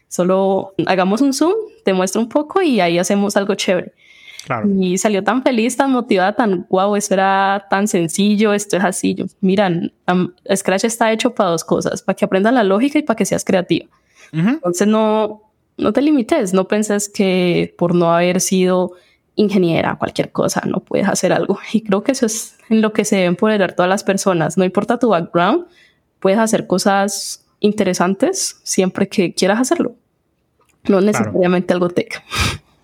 Solo 0.08 0.74
hagamos 0.86 1.20
un 1.20 1.32
zoom, 1.32 1.54
te 1.84 1.94
muestro 1.94 2.20
un 2.20 2.28
poco 2.28 2.60
y 2.60 2.80
ahí 2.80 2.98
hacemos 2.98 3.36
algo 3.36 3.54
chévere. 3.54 3.92
Y 4.78 4.98
salió 4.98 5.22
tan 5.22 5.42
feliz, 5.42 5.76
tan 5.76 5.92
motivada, 5.92 6.32
tan 6.32 6.66
wow, 6.68 6.96
eso 6.96 7.14
era 7.14 7.66
tan 7.70 7.86
sencillo, 7.86 8.52
esto 8.52 8.76
es 8.76 8.84
así. 8.84 9.14
Yo, 9.14 9.26
miran, 9.40 9.92
Scratch 10.54 10.84
está 10.84 11.12
hecho 11.12 11.32
para 11.34 11.50
dos 11.50 11.64
cosas, 11.64 12.02
para 12.02 12.16
que 12.16 12.24
aprendas 12.24 12.52
la 12.52 12.64
lógica 12.64 12.98
y 12.98 13.02
para 13.02 13.16
que 13.16 13.24
seas 13.24 13.44
creativo. 13.44 13.86
Entonces 14.32 14.88
no, 14.88 15.42
no 15.76 15.92
te 15.92 16.02
limites, 16.02 16.52
no 16.54 16.68
penses 16.68 17.08
que 17.08 17.74
por 17.78 17.94
no 17.94 18.12
haber 18.14 18.40
sido 18.40 18.92
ingeniera, 19.34 19.96
cualquier 19.96 20.30
cosa, 20.30 20.62
no 20.66 20.80
puedes 20.80 21.08
hacer 21.08 21.32
algo. 21.32 21.58
Y 21.72 21.82
creo 21.82 22.02
que 22.02 22.12
eso 22.12 22.26
es 22.26 22.56
en 22.68 22.80
lo 22.82 22.92
que 22.92 23.04
se 23.04 23.16
deben 23.16 23.30
empoderar 23.30 23.74
todas 23.74 23.88
las 23.88 24.04
personas. 24.04 24.56
No 24.56 24.64
importa 24.64 24.98
tu 24.98 25.08
background, 25.08 25.66
puedes 26.20 26.38
hacer 26.38 26.66
cosas 26.66 27.44
interesantes 27.60 28.60
siempre 28.62 29.08
que 29.08 29.34
quieras 29.34 29.60
hacerlo. 29.60 29.94
No 30.88 31.00
necesariamente 31.00 31.72
algo 31.72 31.88
tech. 31.88 32.22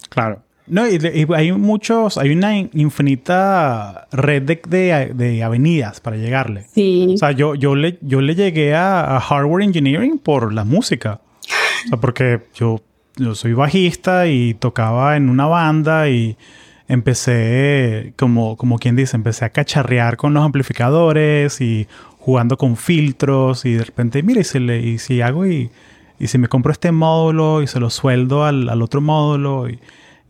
Claro. 0.09 0.43
No, 0.69 0.87
y, 0.87 0.99
hay 1.35 1.53
muchos, 1.53 2.19
hay 2.19 2.31
una 2.31 2.57
infinita 2.59 4.07
red 4.13 4.43
de, 4.43 5.13
de, 5.15 5.43
avenidas 5.43 6.01
para 6.01 6.17
llegarle. 6.17 6.67
Sí. 6.75 7.13
O 7.15 7.17
sea, 7.17 7.33
yo, 7.33 7.55
yo, 7.55 7.75
le, 7.75 7.99
yo 8.03 8.21
le 8.21 8.35
llegué 8.35 8.75
a, 8.75 9.19
hardware 9.21 9.65
engineering 9.65 10.19
por 10.19 10.53
la 10.53 10.65
música. 10.65 11.21
O 11.87 11.89
sea, 11.89 11.99
porque 11.99 12.41
yo, 12.55 12.81
yo 13.17 13.35
soy 13.35 13.53
bajista 13.53 14.27
y 14.27 14.55
tocaba 14.55 15.17
en 15.17 15.29
una 15.29 15.47
banda 15.47 16.09
y 16.09 16.37
empecé, 16.89 18.15
como, 18.17 18.57
como 18.57 18.79
quien 18.79 18.97
dice, 18.97 19.17
empecé 19.17 19.45
a 19.45 19.51
cacharrear 19.51 20.17
con 20.17 20.35
los 20.35 20.45
amplificadores 20.45 21.61
y 21.61 21.87
jugando 22.19 22.57
con 22.57 22.77
filtros 22.77 23.65
y 23.65 23.75
de 23.75 23.85
repente, 23.85 24.23
mira, 24.23 24.41
y 24.41 24.45
si, 24.45 24.59
le, 24.59 24.81
y 24.81 24.99
si 24.99 25.21
hago 25.21 25.47
y, 25.47 25.71
y 26.19 26.27
si 26.27 26.39
me 26.39 26.49
compro 26.49 26.73
este 26.73 26.93
módulo 26.93 27.63
y 27.63 27.67
se 27.67 27.81
lo 27.81 27.91
sueldo 27.91 28.45
al, 28.45 28.69
al 28.69 28.83
otro 28.83 29.01
módulo 29.01 29.69
y 29.69 29.79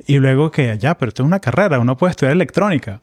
y 0.07 0.19
luego 0.19 0.51
que, 0.51 0.79
ya, 0.79 0.97
pero 0.97 1.09
esto 1.09 1.23
es 1.23 1.27
una 1.27 1.41
carrera, 1.41 1.79
uno 1.79 1.97
puede 1.97 2.13
estudiar 2.13 2.33
electrónica. 2.33 3.01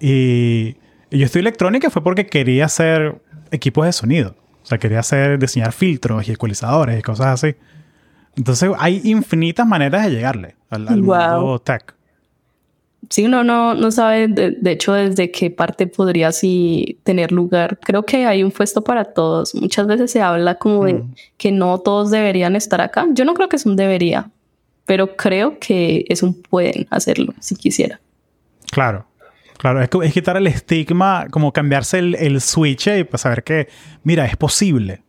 Y, 0.00 0.76
yo 1.10 1.24
estudié 1.24 1.40
electrónica 1.40 1.90
fue 1.90 2.02
porque 2.02 2.26
quería 2.26 2.66
hacer 2.66 3.20
equipos 3.50 3.86
de 3.86 3.92
sonido. 3.92 4.34
O 4.62 4.66
sea, 4.66 4.78
quería 4.78 5.00
hacer, 5.00 5.38
diseñar 5.38 5.72
filtros 5.72 6.28
y 6.28 6.32
ecualizadores 6.32 6.98
y 6.98 7.02
cosas 7.02 7.26
así. 7.26 7.56
Entonces 8.38 8.70
hay 8.78 9.02
infinitas 9.04 9.66
maneras 9.66 10.06
de 10.06 10.12
llegarle 10.12 10.56
al, 10.70 11.02
mundo 11.02 11.60
tech. 11.60 11.94
Sí, 13.10 13.26
uno 13.26 13.44
no, 13.44 13.74
no 13.74 13.90
sabe, 13.90 14.28
de, 14.28 14.70
hecho, 14.70 14.94
desde 14.94 15.30
qué 15.30 15.50
parte 15.50 15.86
podría 15.86 16.28
así 16.28 16.98
tener 17.04 17.32
lugar. 17.32 17.78
Creo 17.80 18.04
que 18.04 18.24
hay 18.24 18.42
un 18.42 18.50
puesto 18.50 18.82
para 18.82 19.04
todos. 19.04 19.54
Muchas 19.54 19.86
veces 19.86 20.10
se 20.10 20.22
habla 20.22 20.54
como 20.56 20.84
de 20.84 21.04
que 21.36 21.52
no 21.52 21.78
todos 21.78 22.10
deberían 22.10 22.56
estar 22.56 22.80
acá. 22.80 23.06
Yo 23.12 23.26
no 23.26 23.34
creo 23.34 23.48
que 23.50 23.56
es 23.56 23.66
un 23.66 23.76
debería 23.76 24.30
pero 24.88 25.16
creo 25.16 25.58
que 25.60 26.06
es 26.08 26.22
un 26.22 26.42
pueden 26.42 26.86
hacerlo 26.88 27.34
si 27.40 27.54
quisiera. 27.54 28.00
Claro. 28.72 29.06
Claro, 29.58 29.82
es, 29.82 30.12
quitar 30.12 30.36
el 30.36 30.46
estigma, 30.46 31.26
como 31.30 31.52
cambiarse 31.52 31.98
el, 31.98 32.40
switch 32.40 32.86
y 32.86 33.04
pues 33.04 33.20
saber 33.20 33.42
que, 33.42 33.68
mira, 34.02 34.24
es 34.24 34.36
posible. 34.36 35.02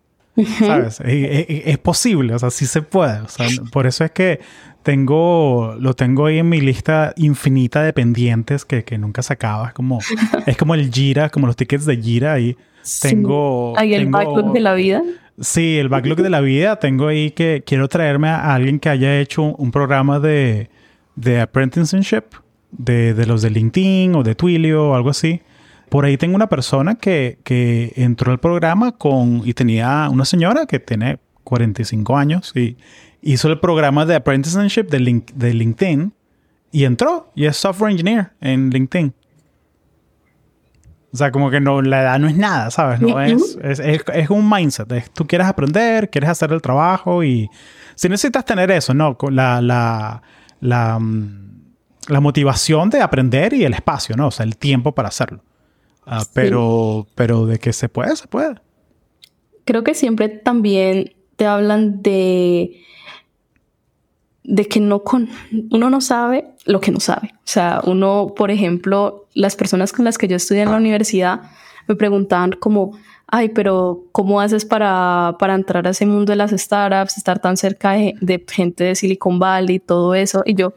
¿Sabes? 0.59 1.01
Es, 1.03 1.77
posible, 1.77 2.33
o 2.33 2.39
sea, 2.39 2.49
sí 2.49 2.65
se 2.65 2.81
puede. 2.81 3.21
O 3.21 3.27
sea, 3.27 3.47
por 3.71 3.87
eso 3.87 4.03
es 4.03 4.11
que 4.11 4.39
tengo, 4.83 5.75
lo 5.79 5.93
tengo 5.93 6.25
ahí 6.25 6.39
en 6.39 6.49
mi 6.49 6.61
lista 6.61 7.13
infinita 7.17 7.83
de 7.83 7.93
pendientes 7.93 8.65
que, 8.65 8.97
nunca 8.97 9.21
se 9.21 9.33
acaba. 9.33 9.67
Es 9.67 9.73
como, 9.73 9.99
es 10.45 10.57
como 10.57 10.75
el 10.75 10.91
Gira, 10.91 11.29
como 11.29 11.47
los 11.47 11.55
tickets 11.55 11.85
de 11.85 11.97
Gira. 11.97 12.33
Ahí 12.33 12.57
tengo. 13.01 13.77
Ahí 13.77 13.93
el 13.93 14.07
backlog 14.07 14.53
de 14.53 14.59
la 14.59 14.73
vida. 14.73 15.03
Sí, 15.39 15.77
el 15.77 15.89
backlog 15.89 16.21
de 16.21 16.29
la 16.29 16.41
vida. 16.41 16.77
Tengo 16.77 17.07
ahí 17.07 17.31
que 17.31 17.63
quiero 17.65 17.87
traerme 17.87 18.29
a 18.29 18.53
alguien 18.53 18.79
que 18.79 18.89
haya 18.89 19.19
hecho 19.19 19.43
un, 19.43 19.71
programa 19.71 20.19
de, 20.19 20.69
de 21.15 21.39
apprenticeship, 21.41 22.23
de, 22.71 23.13
de, 23.13 23.25
los 23.25 23.41
de 23.41 23.49
LinkedIn 23.49 24.15
o 24.15 24.23
de 24.23 24.35
Twilio 24.35 24.89
o 24.89 24.95
algo 24.95 25.09
así. 25.09 25.41
Por 25.89 26.05
ahí 26.05 26.17
tengo 26.17 26.35
una 26.35 26.47
persona 26.47 26.95
que, 26.95 27.39
que 27.43 27.93
entró 27.95 28.31
al 28.31 28.39
programa 28.39 28.91
con 28.91 29.41
y 29.43 29.53
tenía 29.53 30.07
una 30.11 30.25
señora 30.25 30.65
que 30.65 30.79
tiene 30.79 31.19
45 31.43 32.15
años 32.15 32.51
y 32.55 32.77
hizo 33.21 33.49
el 33.49 33.59
programa 33.59 34.05
de 34.05 34.15
apprenticeship 34.15 34.83
de, 34.83 35.23
de 35.33 35.53
LinkedIn 35.53 36.13
y 36.71 36.83
entró 36.85 37.31
y 37.35 37.45
es 37.45 37.57
software 37.57 37.91
engineer 37.91 38.31
en 38.39 38.69
LinkedIn. 38.69 39.13
O 41.11 41.17
sea, 41.17 41.31
como 41.31 41.49
que 41.49 41.59
no, 41.59 41.81
la 41.81 42.03
edad 42.03 42.19
no 42.19 42.27
es 42.27 42.37
nada, 42.37 42.69
¿sabes? 42.69 43.01
No 43.01 43.19
es, 43.19 43.57
es, 43.63 43.79
es, 43.79 44.29
un 44.29 44.47
mindset. 44.47 45.11
tú 45.11 45.25
quieres 45.25 45.47
aprender, 45.47 46.09
quieres 46.11 46.29
hacer 46.29 46.53
el 46.53 46.61
trabajo 46.61 47.23
y 47.23 47.49
si 47.95 48.07
necesitas 48.09 48.45
tener 48.45 48.69
eso, 48.69 48.93
¿no? 48.93 49.17
La, 49.31 49.59
la, 49.59 50.21
la, 50.59 50.99
mm, 50.99 51.49
la 52.09 52.19
motivación 52.19 52.91
de 52.91 53.01
aprender 53.01 53.53
y 53.53 53.63
el 53.63 53.73
espacio, 53.73 54.15
¿no? 54.15 54.27
O 54.27 54.31
sea, 54.31 54.45
el 54.45 54.55
tiempo 54.55 54.93
para 54.93 55.07
hacerlo. 55.07 55.43
Ah, 56.11 56.25
pero, 56.33 57.05
pero 57.13 57.45
de 57.45 57.59
que 57.59 57.71
se 57.71 57.87
puede, 57.87 58.15
se 58.15 58.27
puede. 58.27 58.55
Creo 59.65 59.83
que 59.83 59.93
siempre 59.93 60.27
también 60.27 61.13
te 61.35 61.45
hablan 61.45 62.01
de 62.01 62.81
de 64.43 64.67
que 64.67 64.79
no 64.79 65.03
con, 65.03 65.29
uno 65.69 65.91
no 65.91 66.01
sabe 66.01 66.45
lo 66.65 66.81
que 66.81 66.91
no 66.91 66.99
sabe. 66.99 67.33
O 67.35 67.45
sea, 67.45 67.81
uno, 67.85 68.33
por 68.35 68.49
ejemplo, 68.49 69.27
las 69.35 69.55
personas 69.55 69.93
con 69.93 70.05
las 70.05 70.17
que 70.17 70.27
yo 70.27 70.37
estudié 70.37 70.63
en 70.63 70.71
la 70.71 70.77
universidad 70.77 71.41
me 71.87 71.95
preguntaban 71.95 72.53
como, 72.53 72.97
ay, 73.27 73.49
pero 73.49 74.05
¿cómo 74.11 74.41
haces 74.41 74.65
para, 74.65 75.35
para 75.37 75.53
entrar 75.53 75.85
a 75.85 75.91
ese 75.91 76.07
mundo 76.07 76.31
de 76.31 76.35
las 76.35 76.49
startups, 76.49 77.17
estar 77.17 77.39
tan 77.39 77.57
cerca 77.57 77.91
de, 77.91 78.43
gente 78.49 78.85
de 78.85 78.95
Silicon 78.95 79.37
Valley 79.37 79.75
y 79.75 79.79
todo 79.79 80.15
eso? 80.15 80.41
Y 80.47 80.55
yo, 80.55 80.73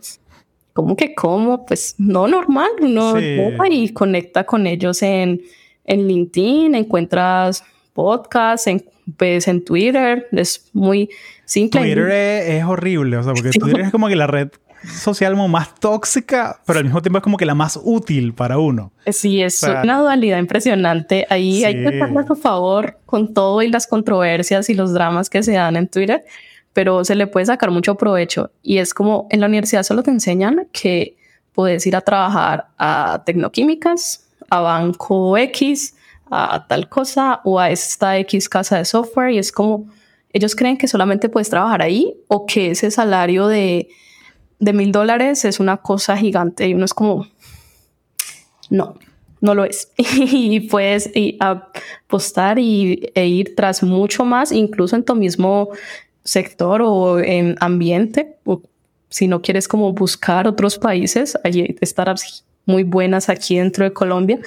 ¿cómo 0.73 0.97
que 0.97 1.15
cómo? 1.15 1.65
Pues 1.67 1.95
no 1.99 2.27
normal, 2.27 2.71
uno 2.81 3.15
va 3.15 3.69
y 3.69 3.89
conecta 3.91 4.45
con 4.45 4.67
ellos 4.67 5.03
en, 5.03 5.41
en 5.85 6.09
LinkedIn, 6.09 6.75
encuentras 6.75 7.65
podcasts, 7.93 8.67
en, 8.67 8.85
pues 9.17 9.49
en 9.49 9.65
Twitter, 9.65 10.29
es 10.33 10.71
muy 10.73 11.11
simple. 11.45 11.81
Twitter 11.81 12.11
es, 12.11 12.65
horrible, 12.65 13.17
o 13.17 13.23
sea, 13.23 13.35
porque 13.35 13.51
Twitter 13.59 13.81
es 13.83 13.91
como 13.91 14.09
que 14.09 14.17
la 14.17 14.27
red 14.27 14.49
social 14.85 15.37
más 15.49 15.75
tóxica, 15.77 16.61
pero 16.67 16.79
al 16.79 16.85
mismo 16.85 17.03
tiempo 17.03 17.19
es 17.19 17.23
como 17.23 17.37
que 17.37 17.47
la 17.47 17.55
más 17.55 17.79
útil 17.83 18.35
para 18.35 18.59
uno. 18.59 18.93
Sí, 19.07 19.43
es 19.43 19.63
una 19.63 20.01
dualidad 20.01 20.39
impresionante. 20.39 21.27
Ahí 21.31 21.65
hay 21.65 21.75
que 21.75 21.89
estar 21.89 22.17
a 22.17 22.27
su 22.27 22.35
favor 22.35 22.99
con 23.07 23.33
todo 23.33 23.63
y 23.63 23.71
las 23.71 23.87
controversias 23.87 24.69
y 24.71 24.75
los 24.75 24.93
dramas 24.93 25.31
que 25.31 25.43
se 25.43 25.53
dan 25.53 25.77
en 25.77 25.89
Twitter, 25.89 26.25
pero 26.73 27.05
se 27.05 27.15
le 27.15 27.27
puede 27.27 27.47
sacar 27.47 27.71
mucho 27.71 27.97
provecho. 27.97 28.51
Y 28.63 28.79
es 28.79 28.95
como 28.95 29.27
en 29.31 29.41
la 29.41 29.47
universidad 29.47 29.83
solo 29.83 30.03
te 30.03 30.11
enseñan 30.11 30.69
que 30.73 31.17
puedes 31.53 31.87
ir 31.87 31.97
a 31.97 32.01
trabajar 32.01 32.69
a 32.79 33.23
Tecnoquímicas, 33.25 34.27
a 34.51 34.61
Banco 34.61 35.37
X, 35.37 35.95
a 36.31 36.67
tal 36.67 36.89
cosa 36.89 37.41
o 37.45 37.59
a 37.59 37.71
esta 37.71 38.19
X 38.19 38.49
casa 38.49 38.79
de 38.79 38.85
software. 38.85 39.31
Y 39.33 39.39
es 39.39 39.53
como 39.53 39.87
ellos 40.33 40.57
creen 40.57 40.79
que 40.79 40.89
solamente 40.89 41.29
puedes 41.29 41.51
trabajar 41.51 41.83
ahí 41.83 42.17
o 42.29 42.47
que 42.47 42.71
ese 42.71 42.91
salario 42.91 43.49
de 43.49 43.89
mil 44.59 44.93
dólares 44.93 45.45
es 45.45 45.61
una 45.61 45.77
cosa 45.77 46.17
gigante. 46.17 46.67
Y 46.69 46.75
uno 46.75 46.87
es 46.87 46.95
como 46.95 47.27
no 48.71 48.97
no 49.43 49.55
lo 49.55 49.65
es. 49.65 49.93
Y 49.99 50.61
puedes 50.61 51.11
apostar 51.41 52.59
y, 52.59 53.11
e 53.15 53.27
ir 53.27 53.55
tras 53.55 53.83
mucho 53.83 54.25
más 54.25 54.53
incluso 54.53 54.97
en 54.97 55.05
tu 55.05 55.15
mismo 55.15 55.69
sector 56.25 56.83
o 56.83 57.19
en 57.21 57.57
ambiente 57.61 58.37
o 58.45 58.63
si 59.09 59.29
no 59.29 59.43
quieres 59.43 59.69
como 59.69 59.93
buscar 59.93 60.47
otros 60.47 60.79
países 60.79 61.39
hay 61.45 61.77
startups 61.83 62.45
muy 62.65 62.85
buenas 62.85 63.29
aquí 63.29 63.59
dentro 63.59 63.85
de 63.85 63.93
Colombia 63.93 64.39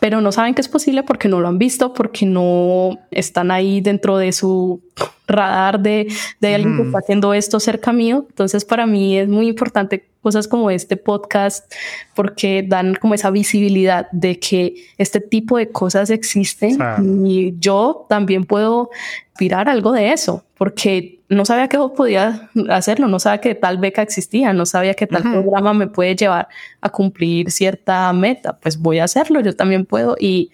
pero 0.00 0.20
no 0.20 0.32
saben 0.32 0.54
que 0.54 0.60
es 0.60 0.68
posible 0.68 1.02
porque 1.02 1.28
no 1.28 1.40
lo 1.40 1.48
han 1.48 1.58
visto, 1.58 1.92
porque 1.92 2.26
no 2.26 2.98
están 3.10 3.50
ahí 3.50 3.80
dentro 3.80 4.18
de 4.18 4.32
su 4.32 4.80
radar 5.26 5.80
de, 5.80 6.08
de 6.40 6.54
alguien 6.54 6.76
que 6.76 6.82
está 6.82 6.98
haciendo 6.98 7.34
esto 7.34 7.60
cerca 7.60 7.92
mío. 7.92 8.26
Entonces, 8.28 8.64
para 8.64 8.86
mí 8.86 9.18
es 9.18 9.28
muy 9.28 9.48
importante 9.48 10.06
cosas 10.26 10.48
como 10.48 10.72
este 10.72 10.96
podcast 10.96 11.72
porque 12.16 12.64
dan 12.66 12.96
como 12.96 13.14
esa 13.14 13.30
visibilidad 13.30 14.08
de 14.10 14.40
que 14.40 14.74
este 14.98 15.20
tipo 15.20 15.56
de 15.56 15.68
cosas 15.68 16.10
existen 16.10 16.76
y 17.24 17.54
yo 17.60 18.06
también 18.08 18.44
puedo 18.44 18.90
aspirar 19.30 19.68
algo 19.68 19.92
de 19.92 20.12
eso 20.12 20.42
porque 20.58 21.20
no 21.28 21.44
sabía 21.44 21.68
que 21.68 21.78
podía 21.96 22.50
hacerlo, 22.70 23.06
no 23.06 23.20
sabía 23.20 23.40
que 23.40 23.54
tal 23.54 23.78
beca 23.78 24.02
existía, 24.02 24.52
no 24.52 24.66
sabía 24.66 24.94
que 24.94 25.06
tal 25.06 25.22
programa 25.22 25.74
me 25.74 25.86
puede 25.86 26.16
llevar 26.16 26.48
a 26.80 26.88
cumplir 26.88 27.52
cierta 27.52 28.12
meta, 28.12 28.58
pues 28.58 28.78
voy 28.78 28.98
a 28.98 29.04
hacerlo, 29.04 29.38
yo 29.38 29.54
también 29.54 29.86
puedo 29.86 30.16
y 30.18 30.50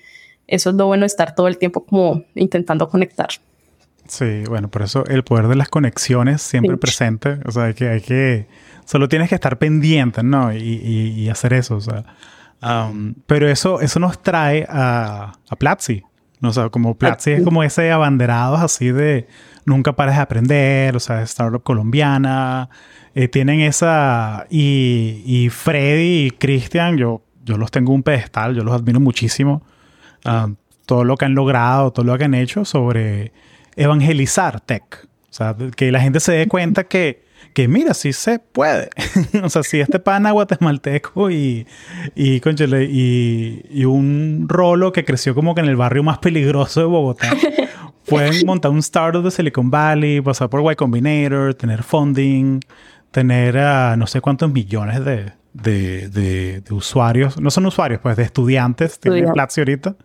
eso 0.49 0.69
es 0.69 0.77
lo 0.77 0.85
bueno 0.85 1.05
de 1.05 1.07
estar 1.07 1.35
todo 1.35 1.49
el 1.49 1.57
tiempo 1.57 1.87
como 1.87 2.25
intentando 2.35 2.91
conectar. 2.91 3.29
Sí, 4.09 4.45
bueno, 4.49 4.69
por 4.69 4.83
eso 4.83 5.05
el 5.07 5.23
poder 5.23 5.49
de 5.49 5.57
las 5.57 5.69
conexiones 5.69 6.43
siempre 6.43 6.77
presente, 6.77 7.39
o 7.47 7.51
sea, 7.51 7.73
que 7.73 7.89
hay 7.89 8.01
que, 8.01 8.47
solo 8.85 9.09
tienes 9.09 9.29
que 9.29 9.35
estar 9.35 9.59
pendiente, 9.59 10.23
¿no? 10.23 10.53
Y, 10.53 11.29
hacer 11.29 11.53
eso, 11.55 11.77
o 11.77 11.81
sea. 11.81 12.05
Um, 12.63 13.15
pero 13.27 13.49
eso, 13.49 13.81
eso 13.81 13.99
nos 13.99 14.23
trae 14.23 14.67
a, 14.69 15.33
a 15.49 15.57
Platzi, 15.57 16.03
No, 16.41 16.51
o 16.51 16.53
sea, 16.53 16.69
como 16.69 16.95
Platzi 16.95 17.33
es 17.33 17.43
como 17.43 17.65
ese 17.65 17.91
abanderado 17.91 18.55
así 18.57 18.93
de 18.93 19.27
nunca 19.65 19.95
pares 19.95 20.17
de 20.17 20.21
aprender, 20.21 20.97
o 20.97 21.01
sea, 21.01 21.23
startup 21.23 21.63
colombiana. 21.63 22.69
Eh, 23.15 23.29
tienen 23.29 23.61
esa. 23.61 24.47
Y, 24.51 25.23
y 25.27 25.49
Freddy 25.51 26.27
y 26.27 26.31
Christian, 26.31 26.97
yo, 26.97 27.23
yo 27.45 27.57
los 27.57 27.71
tengo 27.71 27.93
un 27.93 28.03
pedestal, 28.03 28.55
yo 28.55 28.65
los 28.65 28.75
admiro 28.75 29.01
muchísimo. 29.01 29.63
Ah, 30.25 30.49
todo 30.87 31.05
lo 31.05 31.17
que 31.17 31.25
han 31.25 31.35
logrado, 31.35 31.93
todo 31.93 32.05
lo 32.05 32.17
que 32.19 32.25
han 32.25 32.35
hecho 32.35 32.65
sobre 32.65 33.33
evangelizar 33.77 34.61
tech. 34.61 35.09
O 35.31 35.35
sea, 35.35 35.57
que 35.77 35.91
la 35.91 36.01
gente 36.01 36.21
se 36.21 36.33
dé 36.33 36.47
cuenta 36.47 36.85
que, 36.85 37.25
que 37.55 37.67
mira, 37.67 37.95
sí 37.95 38.13
se 38.13 38.39
puede. 38.39 38.91
o 39.43 39.49
sea, 39.49 39.63
si 39.63 39.81
este 39.81 39.99
pana 39.99 40.33
guatemalteco 40.33 41.31
y, 41.31 41.67
y, 42.15 42.43
y, 42.43 43.63
y, 43.71 43.85
un 43.85 44.47
rolo 44.49 44.93
que 44.93 45.05
creció 45.05 45.35
como 45.35 45.55
que 45.55 45.63
en 45.63 45.69
el 45.69 45.77
barrio 45.77 46.03
más 46.03 46.19
peligroso 46.19 46.81
de 46.81 46.87
Bogotá, 46.87 47.31
pueden 48.07 48.45
montar 48.47 48.71
un 48.71 48.81
startup 48.81 49.23
de 49.23 49.31
Silicon 49.31 49.71
Valley, 49.71 50.21
pasar 50.21 50.51
por 50.51 50.71
Y 50.71 50.77
Combinator, 50.77 51.55
tener 51.55 51.83
funding, 51.83 52.61
tener 53.11 53.57
uh, 53.57 53.97
no 53.97 54.07
sé 54.07 54.21
cuántos 54.21 54.53
millones 54.53 55.05
de, 55.05 55.33
de, 55.53 56.09
de, 56.09 56.75
usuarios, 56.75 57.41
no 57.41 57.51
son 57.51 57.67
usuarios, 57.67 58.01
pues 58.03 58.17
de 58.17 58.25
estudiantes, 58.25 58.99
tienen 58.99 59.33
Platzi 59.33 59.61
ahorita. 59.61 59.97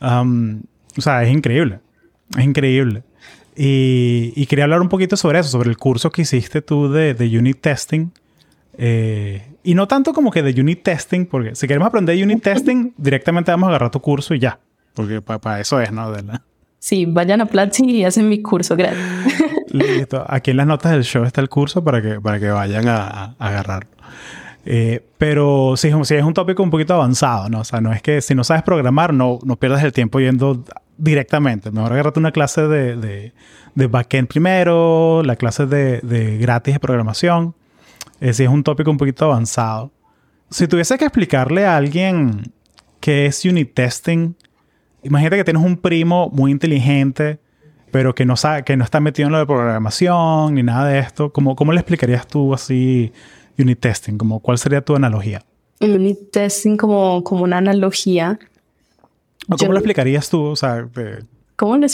Um, 0.00 0.62
o 0.96 1.00
sea, 1.00 1.22
es 1.22 1.30
increíble. 1.30 1.80
Es 2.36 2.44
increíble. 2.44 3.02
Y, 3.54 4.44
quería 4.46 4.64
hablar 4.64 4.80
un 4.80 4.88
poquito 4.88 5.16
sobre 5.16 5.38
eso, 5.38 5.48
sobre 5.48 5.70
el 5.70 5.78
curso 5.78 6.10
que 6.10 6.22
hiciste 6.22 6.60
tú 6.62 6.90
de, 6.90 7.14
unit 7.38 7.60
testing. 7.60 8.10
Eh, 8.78 9.42
y 9.62 9.74
no 9.74 9.88
tanto 9.88 10.12
como 10.12 10.30
que 10.30 10.42
de 10.42 10.60
unit 10.60 10.82
testing, 10.82 11.26
porque 11.26 11.54
si 11.54 11.66
queremos 11.66 11.88
aprender 11.88 12.22
unit 12.22 12.42
testing, 12.42 12.92
directamente 12.98 13.50
vamos 13.50 13.68
a 13.68 13.70
agarrar 13.70 13.90
tu 13.90 14.00
curso 14.00 14.34
y 14.34 14.40
ya. 14.40 14.58
Porque 14.94 15.22
para 15.22 15.60
eso 15.60 15.80
es, 15.80 15.90
¿no? 15.92 16.10
De 16.10 16.22
Sí, 16.78 17.06
vayan 17.06 17.40
a 17.40 17.46
Platzi 17.46 17.84
y 17.84 18.04
hacen 18.04 18.28
mi 18.28 18.42
curso 18.42 18.76
gratis. 18.76 18.98
Listo. 19.70 20.24
Aquí 20.28 20.52
en 20.52 20.58
las 20.58 20.66
notas 20.66 20.92
del 20.92 21.04
show 21.04 21.24
está 21.24 21.40
el 21.40 21.48
curso 21.48 21.82
para 21.82 22.00
que, 22.00 22.20
para 22.20 22.38
que 22.38 22.48
vayan 22.48 22.86
a, 22.88 23.06
a 23.06 23.34
agarrarlo. 23.38 23.90
Eh, 24.68 25.04
pero 25.16 25.74
sí, 25.76 25.90
sí, 26.02 26.14
es 26.16 26.24
un 26.24 26.34
tópico 26.34 26.62
un 26.62 26.70
poquito 26.70 26.94
avanzado, 26.94 27.48
¿no? 27.48 27.60
O 27.60 27.64
sea, 27.64 27.80
no 27.80 27.92
es 27.92 28.02
que 28.02 28.20
si 28.20 28.34
no 28.34 28.42
sabes 28.42 28.64
programar, 28.64 29.14
no, 29.14 29.38
no 29.44 29.56
pierdas 29.56 29.82
el 29.84 29.92
tiempo 29.92 30.18
yendo 30.18 30.64
directamente. 30.98 31.70
Mejor 31.70 31.92
agarrate 31.92 32.18
una 32.18 32.32
clase 32.32 32.62
de, 32.62 32.96
de, 32.96 33.32
de 33.74 33.86
backend 33.86 34.28
primero, 34.28 35.22
la 35.22 35.36
clase 35.36 35.66
de, 35.66 36.00
de 36.00 36.38
gratis 36.38 36.74
de 36.74 36.80
programación. 36.80 37.54
Eh, 38.20 38.32
sí, 38.32 38.44
es 38.44 38.48
un 38.48 38.62
tópico 38.62 38.90
un 38.90 38.96
poquito 38.96 39.26
avanzado. 39.26 39.92
Si 40.50 40.68
tuviese 40.68 40.96
que 40.96 41.04
explicarle 41.04 41.66
a 41.66 41.76
alguien 41.76 42.52
qué 43.00 43.26
es 43.26 43.44
unit 43.44 43.74
testing, 43.74 44.34
imagínate 45.02 45.36
que 45.36 45.44
tienes 45.44 45.62
un 45.62 45.76
primo 45.76 46.30
muy 46.30 46.50
inteligente, 46.50 47.40
pero 47.90 48.14
que 48.14 48.24
no, 48.24 48.36
sabe, 48.36 48.62
que 48.62 48.76
no 48.76 48.84
está 48.84 49.00
metido 49.00 49.26
en 49.26 49.32
lo 49.32 49.38
de 49.38 49.46
programación 49.46 50.54
ni 50.54 50.62
nada 50.62 50.86
de 50.88 50.98
esto. 50.98 51.32
¿Cómo, 51.32 51.56
cómo 51.56 51.72
le 51.72 51.80
explicarías 51.80 52.26
tú 52.26 52.54
así 52.54 53.12
unit 53.58 53.80
testing? 53.80 54.16
Como, 54.16 54.40
¿Cuál 54.40 54.58
sería 54.58 54.80
tu 54.80 54.94
analogía? 54.94 55.44
Unit 55.80 56.30
testing 56.30 56.76
como, 56.76 57.22
como 57.22 57.44
una 57.44 57.58
analogía. 57.58 58.38
¿Cómo 59.48 59.72
lo 59.72 59.78
explicarías 59.78 60.28
tú? 60.28 60.42
O 60.44 60.56
sea, 60.56 60.88
¿Cómo 61.56 61.76
lo 61.76 61.86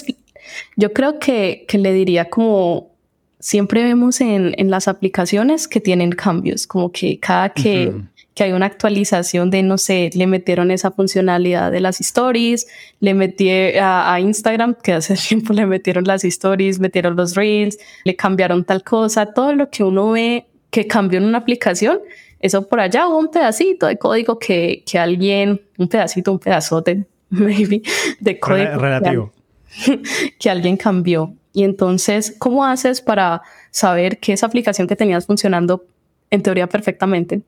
Yo 0.77 0.93
creo 0.93 1.19
que, 1.19 1.65
que, 1.69 1.79
le 1.79 1.93
diría 1.93 2.31
como 2.31 2.93
siempre 3.39 3.83
vemos 3.83 4.21
en, 4.21 4.55
en, 4.57 4.71
las 4.71 4.89
aplicaciones 4.89 5.67
que 5.69 5.81
tienen 5.81 6.13
cambios, 6.13 6.67
como 6.67 6.93
que 6.93 7.19
cada 7.19 7.51
que, 7.51 7.93
que, 8.35 8.45
hay 8.45 8.53
una 8.53 8.67
actualización 8.67 9.51
de, 9.51 9.65
no 9.65 9.79
sé, 9.79 10.11
le 10.15 10.27
metieron 10.29 10.71
esa 10.71 10.93
funcionalidad 10.93 11.73
de 11.73 11.81
las 11.81 12.01
stories, 12.01 12.69
le 13.01 13.15
metí 13.15 13.51
a, 13.51 14.15
a, 14.15 14.21
Instagram, 14.21 14.77
que 14.83 14.93
hace 14.93 15.15
tiempo 15.29 15.53
le 15.53 15.67
metieron 15.67 16.05
las 16.05 16.25
stories, 16.25 16.79
metieron 16.79 17.17
los 17.17 17.35
reels, 17.35 17.79
le 18.05 18.15
cambiaron 18.15 18.65
tal 18.65 18.85
cosa, 18.85 19.27
todo 19.27 19.55
lo 19.55 19.69
que 19.71 19.83
uno 19.83 20.13
ve 20.13 20.47
que 20.71 20.87
cambió 20.87 21.19
en 21.19 21.27
una 21.27 21.39
aplicación, 21.39 21.99
eso 22.39 22.67
por 22.67 22.81
allá 22.81 23.09
hubo 23.09 23.19
un 23.19 23.29
pedacito 23.29 23.87
de 23.87 23.99
código 23.99 24.39
que, 24.39 24.83
que 24.87 24.99
alguien, 24.99 25.61
un 25.79 25.89
pedacito, 25.89 26.33
un 26.33 26.39
pedazote, 26.39 27.07
maybe, 27.41 27.83
de 28.21 28.39
código 28.39 28.79
relativo. 28.79 29.33
Que, 30.39 30.51
alguien 30.51 30.77
cambió. 30.77 31.35
Y 31.55 31.65
entonces, 31.65 32.37
¿cómo 32.39 32.63
haces 32.65 33.01
para 33.01 33.41
saber 33.71 34.19
que 34.19 34.35
esa 34.35 34.45
aplicación 34.45 34.87
que 34.87 34.97
tenías 34.97 35.25
funcionando 35.25 35.87
en 36.31 36.43
teoría 36.43 36.67
perfectamente 36.69 37.41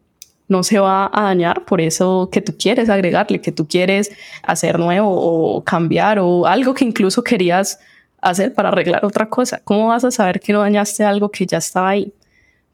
no 0.48 0.62
se 0.62 0.78
va 0.78 1.10
a 1.12 1.24
dañar 1.24 1.66
por 1.66 1.82
eso 1.82 2.30
que 2.32 2.40
tú 2.40 2.54
quieres 2.58 2.88
agregarle, 2.88 3.42
que 3.42 3.52
tú 3.52 3.68
quieres 3.68 4.10
hacer 4.42 4.78
nuevo 4.78 5.10
o 5.10 5.62
cambiar 5.64 6.18
o 6.18 6.46
algo 6.46 6.72
que 6.72 6.86
incluso 6.86 7.22
querías 7.22 7.78
hacer 8.22 8.54
para 8.54 8.70
arreglar 8.70 9.04
otra 9.04 9.28
cosa? 9.28 9.60
¿Cómo 9.62 9.88
vas 9.88 10.04
a 10.04 10.10
saber 10.10 10.40
que 10.40 10.54
no 10.54 10.60
dañaste 10.60 11.04
algo 11.04 11.30
que 11.30 11.44
ya 11.44 11.58
estaba 11.58 11.90
ahí? 11.90 12.14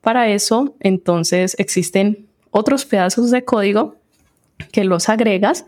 Para 0.01 0.29
eso, 0.29 0.77
entonces, 0.79 1.57
existen 1.59 2.29
otros 2.53 2.85
pedazos 2.85 3.33
de 3.33 3.45
código 3.45 3.97
que 4.73 4.85
los 4.85 5.09
agregas 5.09 5.65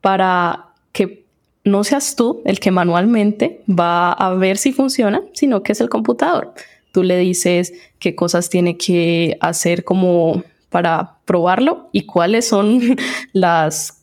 para 0.00 0.69
que 0.92 1.24
no 1.64 1.84
seas 1.84 2.16
tú 2.16 2.42
el 2.44 2.58
que 2.58 2.70
manualmente 2.70 3.62
va 3.68 4.12
a 4.12 4.34
ver 4.34 4.56
si 4.56 4.72
funciona, 4.72 5.22
sino 5.32 5.62
que 5.62 5.72
es 5.72 5.80
el 5.80 5.88
computador. 5.88 6.54
Tú 6.92 7.02
le 7.02 7.16
dices 7.18 7.72
qué 7.98 8.14
cosas 8.14 8.50
tiene 8.50 8.76
que 8.76 9.36
hacer 9.40 9.84
como 9.84 10.42
para 10.70 11.18
probarlo 11.24 11.88
y 11.92 12.06
cuáles 12.06 12.48
son 12.48 12.80
las 13.32 14.02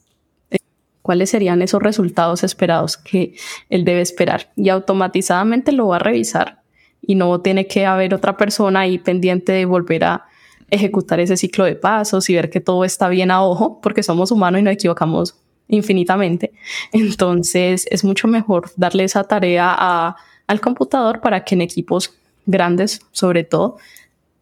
eh, 0.51 0.57
cuáles 1.01 1.29
serían 1.29 1.61
esos 1.61 1.81
resultados 1.81 2.43
esperados 2.43 2.97
que 2.97 3.35
él 3.69 3.85
debe 3.85 4.01
esperar 4.01 4.51
y 4.55 4.69
automatizadamente 4.69 5.71
lo 5.71 5.87
va 5.87 5.97
a 5.97 5.99
revisar 5.99 6.61
y 7.01 7.15
no 7.15 7.39
tiene 7.41 7.67
que 7.67 7.85
haber 7.85 8.13
otra 8.13 8.37
persona 8.37 8.81
ahí 8.81 8.97
pendiente 8.97 9.53
de 9.53 9.65
volver 9.65 10.03
a 10.03 10.25
ejecutar 10.69 11.19
ese 11.19 11.37
ciclo 11.37 11.63
de 11.63 11.75
pasos 11.75 12.29
y 12.29 12.35
ver 12.35 12.49
que 12.49 12.59
todo 12.59 12.83
está 12.83 13.07
bien 13.07 13.31
a 13.31 13.41
ojo, 13.43 13.79
porque 13.81 14.03
somos 14.03 14.31
humanos 14.31 14.59
y 14.59 14.63
nos 14.63 14.73
equivocamos 14.73 15.35
infinitamente. 15.67 16.53
Entonces 16.91 17.85
es 17.89 18.03
mucho 18.03 18.27
mejor 18.27 18.71
darle 18.75 19.03
esa 19.03 19.23
tarea 19.23 19.75
a, 19.77 20.15
al 20.47 20.61
computador 20.61 21.21
para 21.21 21.43
que 21.43 21.55
en 21.55 21.61
equipos 21.61 22.13
grandes, 22.45 23.01
sobre 23.11 23.43
todo, 23.43 23.77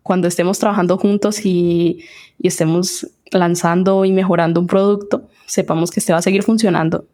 cuando 0.03 0.27
estemos 0.27 0.59
trabajando 0.59 0.97
juntos 0.97 1.45
y, 1.45 2.05
y 2.37 2.47
estemos 2.47 3.07
lanzando 3.31 4.05
y 4.05 4.11
mejorando 4.11 4.59
un 4.59 4.67
producto, 4.67 5.27
sepamos 5.47 5.89
que 5.91 5.99
este 5.99 6.13
va 6.13 6.19
a 6.19 6.21
seguir 6.21 6.43
funcionando 6.43 7.05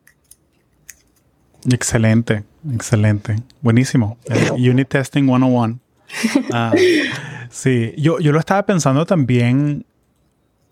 Excelente, 1.70 2.44
excelente. 2.74 3.36
Buenísimo. 3.62 4.18
unit 4.58 4.88
Testing 4.88 5.26
101. 5.26 5.80
Ah, 6.52 6.74
sí, 7.50 7.94
yo, 7.98 8.20
yo 8.20 8.34
lo 8.34 8.40
estaba 8.40 8.66
pensando 8.66 9.06
también 9.06 9.86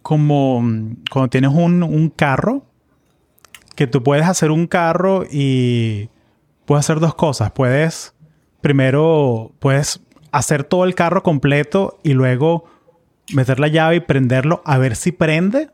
como 0.01 0.61
mm, 0.61 0.95
cuando 1.09 1.29
tienes 1.29 1.51
un, 1.53 1.81
un, 1.81 2.09
carro, 2.09 2.65
que 3.79 3.87
tú 3.87 4.03
puedes 4.03 4.27
hacer 4.27 4.51
un 4.51 4.67
carro 4.67 5.23
y 5.31 6.09
puedes 6.65 6.85
hacer 6.85 6.99
dos 6.99 7.15
cosas. 7.15 7.51
Puedes, 7.51 8.13
primero, 8.59 9.53
puedes 9.59 10.01
hacer 10.33 10.65
todo 10.65 10.83
el 10.83 10.95
carro 10.95 11.23
completo 11.23 11.97
y 12.03 12.11
luego 12.11 12.65
meter 13.33 13.57
la 13.57 13.69
llave 13.69 13.95
y 13.95 13.99
prenderlo 14.01 14.61
a 14.65 14.77
ver 14.79 14.97
si 14.97 15.13
prende. 15.13 15.69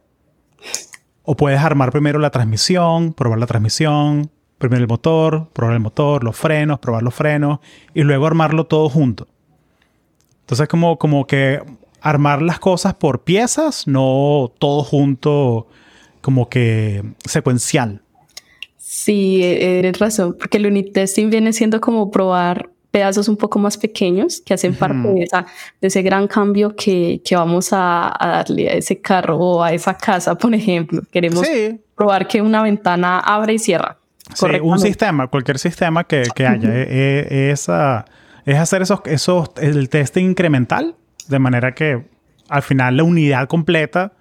O 1.23 1.35
puedes 1.35 1.59
armar 1.61 1.91
primero 1.91 2.19
la 2.19 2.29
transmisión, 2.29 3.11
probar 3.11 3.39
la 3.39 3.47
transmisión, 3.47 4.29
primero 4.59 4.83
el 4.83 4.87
motor, 4.87 5.49
probar 5.51 5.73
el 5.73 5.79
motor, 5.81 6.23
los 6.23 6.35
frenos, 6.35 6.77
probar 6.77 7.01
los 7.01 7.15
frenos 7.15 7.57
y 7.95 8.03
luego 8.03 8.27
armarlo 8.27 8.67
todo 8.67 8.87
junto. 8.87 9.27
Entonces 10.41 10.67
como, 10.67 10.99
como 10.99 11.25
que 11.25 11.59
armar 12.01 12.43
las 12.43 12.59
cosas 12.59 12.93
por 12.93 13.23
piezas, 13.23 13.87
no 13.87 14.51
todo 14.59 14.83
junto 14.83 15.65
como 16.25 16.49
que 16.49 17.03
secuencial. 17.23 18.01
Sí, 18.77 19.43
e-, 19.43 19.77
eres 19.77 19.99
razón, 19.99 20.35
porque 20.39 20.57
el 20.57 20.65
unit 20.65 20.91
testing 20.91 21.29
viene 21.29 21.53
siendo 21.53 21.79
como 21.79 22.09
probar 22.09 22.71
pedazos 22.89 23.27
un 23.27 23.37
poco 23.37 23.59
más 23.59 23.77
pequeños 23.77 24.41
que 24.43 24.55
hacen 24.55 24.73
parte 24.73 25.07
de, 25.07 25.21
esa, 25.21 25.45
de, 25.81 25.87
ese 25.87 26.01
gran 26.01 26.27
cambio 26.27 26.75
que, 26.75 27.21
que 27.23 27.35
vamos 27.35 27.71
a, 27.73 28.11
a, 28.19 28.37
darle 28.37 28.69
a 28.69 28.73
ese 28.73 28.99
carro 28.99 29.37
o 29.37 29.61
a 29.61 29.71
esa 29.71 29.95
casa, 29.95 30.33
por 30.35 30.55
ejemplo. 30.55 31.03
Queremos 31.11 31.47
probar 31.93 32.27
que 32.27 32.41
una 32.41 32.63
ventana 32.63 33.19
abre 33.19 33.53
y 33.53 33.59
cierra. 33.59 33.99
Sí, 34.33 34.47
un 34.63 34.79
sistema, 34.79 35.27
cualquier 35.27 35.59
sistema 35.59 36.05
que, 36.05 36.23
que 36.33 36.47
haya, 36.47 36.69
eh, 36.69 36.87
eh, 37.29 37.51
es, 37.51 37.69
es, 38.45 38.57
hacer 38.57 38.81
esos, 38.81 39.01
esos, 39.05 39.51
el 39.57 39.89
test 39.89 40.17
incremental, 40.17 40.95
de 41.27 41.37
manera 41.37 41.75
que 41.75 42.03
al 42.49 42.63
final 42.63 42.97
la 42.97 43.03
unidad 43.03 43.47
completa 43.47 44.13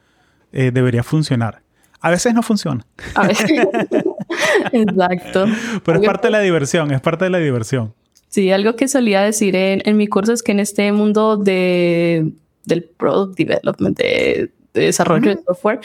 eh, 0.52 0.70
debería 0.70 1.02
funcionar. 1.02 1.63
A 2.04 2.10
veces 2.10 2.34
no 2.34 2.42
funciona. 2.42 2.84
A 3.14 3.26
veces. 3.26 3.50
Exacto. 4.72 5.46
Pero 5.82 6.00
es 6.00 6.06
parte 6.06 6.26
de 6.26 6.32
la 6.32 6.40
diversión, 6.40 6.90
es 6.90 7.00
parte 7.00 7.24
de 7.24 7.30
la 7.30 7.38
diversión. 7.38 7.94
Sí, 8.28 8.52
algo 8.52 8.76
que 8.76 8.88
solía 8.88 9.22
decir 9.22 9.56
en, 9.56 9.80
en 9.86 9.96
mi 9.96 10.06
curso 10.06 10.34
es 10.34 10.42
que 10.42 10.52
en 10.52 10.60
este 10.60 10.92
mundo 10.92 11.38
de, 11.38 12.30
del 12.66 12.84
product 12.84 13.38
development, 13.38 13.96
de, 13.96 14.50
desarrollo 14.74 15.34
de 15.34 15.42
software, 15.46 15.80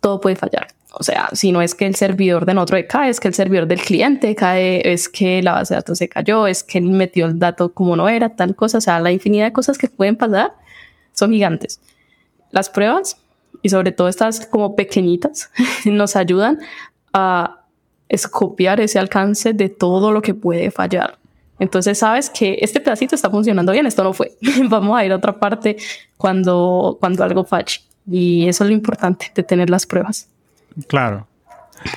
todo 0.00 0.18
puede 0.18 0.36
fallar 0.36 0.68
O 0.92 1.02
sea, 1.02 1.28
si 1.34 1.52
no 1.52 1.60
es 1.60 1.74
que 1.74 1.84
el 1.84 1.94
servidor 1.94 2.46
de 2.46 2.56
otro 2.56 2.78
cae, 2.88 3.10
es 3.10 3.20
que 3.20 3.28
el 3.28 3.34
servidor 3.34 3.66
del 3.66 3.82
cliente 3.82 4.34
cae, 4.34 4.90
es 4.90 5.10
que 5.10 5.42
la 5.42 5.52
base 5.52 5.74
de 5.74 5.80
datos 5.80 5.98
se 5.98 6.08
cayó, 6.08 6.46
es 6.46 6.64
que 6.64 6.78
él 6.78 6.84
metió 6.84 7.26
el 7.26 7.38
dato 7.38 7.74
como 7.74 7.96
no 7.96 8.08
era, 8.08 8.30
tal 8.30 8.56
cosa. 8.56 8.78
O 8.78 8.80
sea, 8.80 8.98
la 8.98 9.12
infinidad 9.12 9.44
de 9.44 9.52
cosas 9.52 9.76
que 9.76 9.88
pueden 9.88 10.16
pasar 10.16 10.54
son 11.12 11.32
gigantes. 11.32 11.82
Las 12.50 12.70
pruebas, 12.70 13.19
y 13.62 13.68
sobre 13.68 13.92
todo 13.92 14.08
estas 14.08 14.46
como 14.46 14.76
pequeñitas, 14.76 15.50
nos 15.84 16.16
ayudan 16.16 16.58
a 17.12 17.60
escopiar 18.08 18.80
ese 18.80 18.98
alcance 18.98 19.52
de 19.52 19.68
todo 19.68 20.12
lo 20.12 20.22
que 20.22 20.34
puede 20.34 20.70
fallar. 20.70 21.18
Entonces 21.58 21.98
sabes 21.98 22.30
que 22.30 22.58
este 22.62 22.80
pedacito 22.80 23.14
está 23.14 23.30
funcionando 23.30 23.72
bien, 23.72 23.86
esto 23.86 24.02
no 24.02 24.12
fue. 24.12 24.32
Vamos 24.68 24.98
a 24.98 25.04
ir 25.04 25.12
a 25.12 25.16
otra 25.16 25.38
parte 25.38 25.76
cuando, 26.16 26.96
cuando 26.98 27.22
algo 27.22 27.44
falle. 27.44 27.80
Y 28.10 28.48
eso 28.48 28.64
es 28.64 28.70
lo 28.70 28.74
importante 28.74 29.30
de 29.34 29.42
tener 29.42 29.70
las 29.70 29.86
pruebas. 29.86 30.28
Claro. 30.88 31.26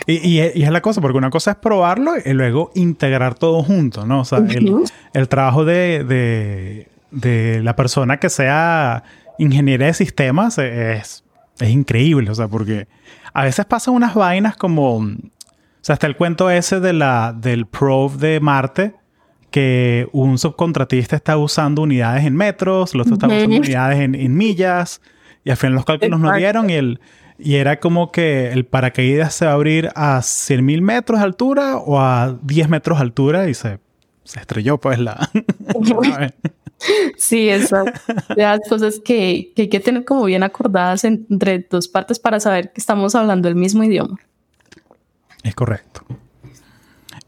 Y, 0.06 0.40
es 0.40 0.72
la 0.72 0.82
cosa, 0.82 1.02
porque 1.02 1.18
una 1.18 1.30
cosa 1.30 1.52
es 1.52 1.58
probarlo 1.58 2.14
y 2.24 2.34
luego 2.34 2.72
integrar 2.76 3.36
todo 3.36 3.64
junto, 3.64 4.06
¿no? 4.06 4.22
O 4.22 4.26
sea, 4.26 4.40
el, 4.40 5.28
trabajo 5.28 5.66
de, 5.66 6.88
la 7.12 7.76
persona 7.76 8.18
que 8.18 8.30
sea 8.30 9.04
ingeniera 9.38 9.88
de 9.88 9.94
sistemas 9.94 10.58
es, 10.58 11.24
es 11.60 11.70
increíble, 11.70 12.30
o 12.32 12.36
sea, 12.36 12.48
porque 12.48 12.88
a 13.34 13.44
veces 13.44 13.66
pasan 13.66 13.94
unas 13.94 14.16
vainas 14.16 14.56
como, 14.56 14.98
o 14.98 15.10
sea, 15.82 15.94
hasta 15.94 16.08
el 16.08 16.16
cuento 16.16 16.50
ese 16.50 16.80
de 16.80 16.94
la, 16.94 17.36
del 17.38 17.66
Prove 17.66 18.18
de 18.18 18.40
Marte, 18.40 18.96
que 19.52 20.08
un 20.12 20.38
subcontratista 20.38 21.16
está 21.16 21.38
usando 21.38 21.84
unidades 21.84 22.26
en 22.26 22.36
metros, 22.36 22.94
el 22.96 23.02
otro 23.02 23.14
está 23.14 23.28
usando 23.28 23.58
unidades 23.58 24.00
en, 24.00 24.36
millas, 24.36 25.02
y 25.44 25.52
al 25.52 25.58
final 25.58 25.76
los 25.76 25.86
cálculos 25.86 26.20
no 26.20 26.34
dieron 26.34 26.70
y 26.70 26.74
el 26.74 27.00
y 27.38 27.56
era 27.56 27.80
como 27.80 28.12
que 28.12 28.52
el 28.52 28.66
paracaídas 28.66 29.34
se 29.34 29.46
va 29.46 29.52
a 29.52 29.56
abrir 29.56 29.90
a 29.96 30.20
100.000 30.20 30.82
metros 30.82 31.20
de 31.20 31.26
altura 31.26 31.78
o 31.78 32.00
a 32.00 32.38
10 32.42 32.70
metros 32.70 33.00
de 33.00 33.02
altura 33.02 33.50
y 33.50 33.54
se, 33.54 33.80
se 34.24 34.40
estrelló 34.40 34.78
pues 34.80 35.00
la... 35.00 35.30
sí, 37.18 37.50
eso. 37.50 37.86
Las 38.36 38.60
cosas 38.68 39.00
que, 39.04 39.52
que, 39.56 39.64
hay 39.64 39.70
que 39.70 39.80
tener 39.80 40.06
como 40.06 40.26
bien 40.26 40.44
acordadas 40.44 41.04
entre 41.04 41.66
dos 41.70 41.88
partes 41.88 42.20
para 42.20 42.40
saber 42.40 42.72
que 42.72 42.80
estamos 42.80 43.16
hablando 43.16 43.48
el 43.48 43.56
mismo 43.56 43.84
idioma. 43.84 44.18
Es 45.44 45.56
correcto. 45.56 46.06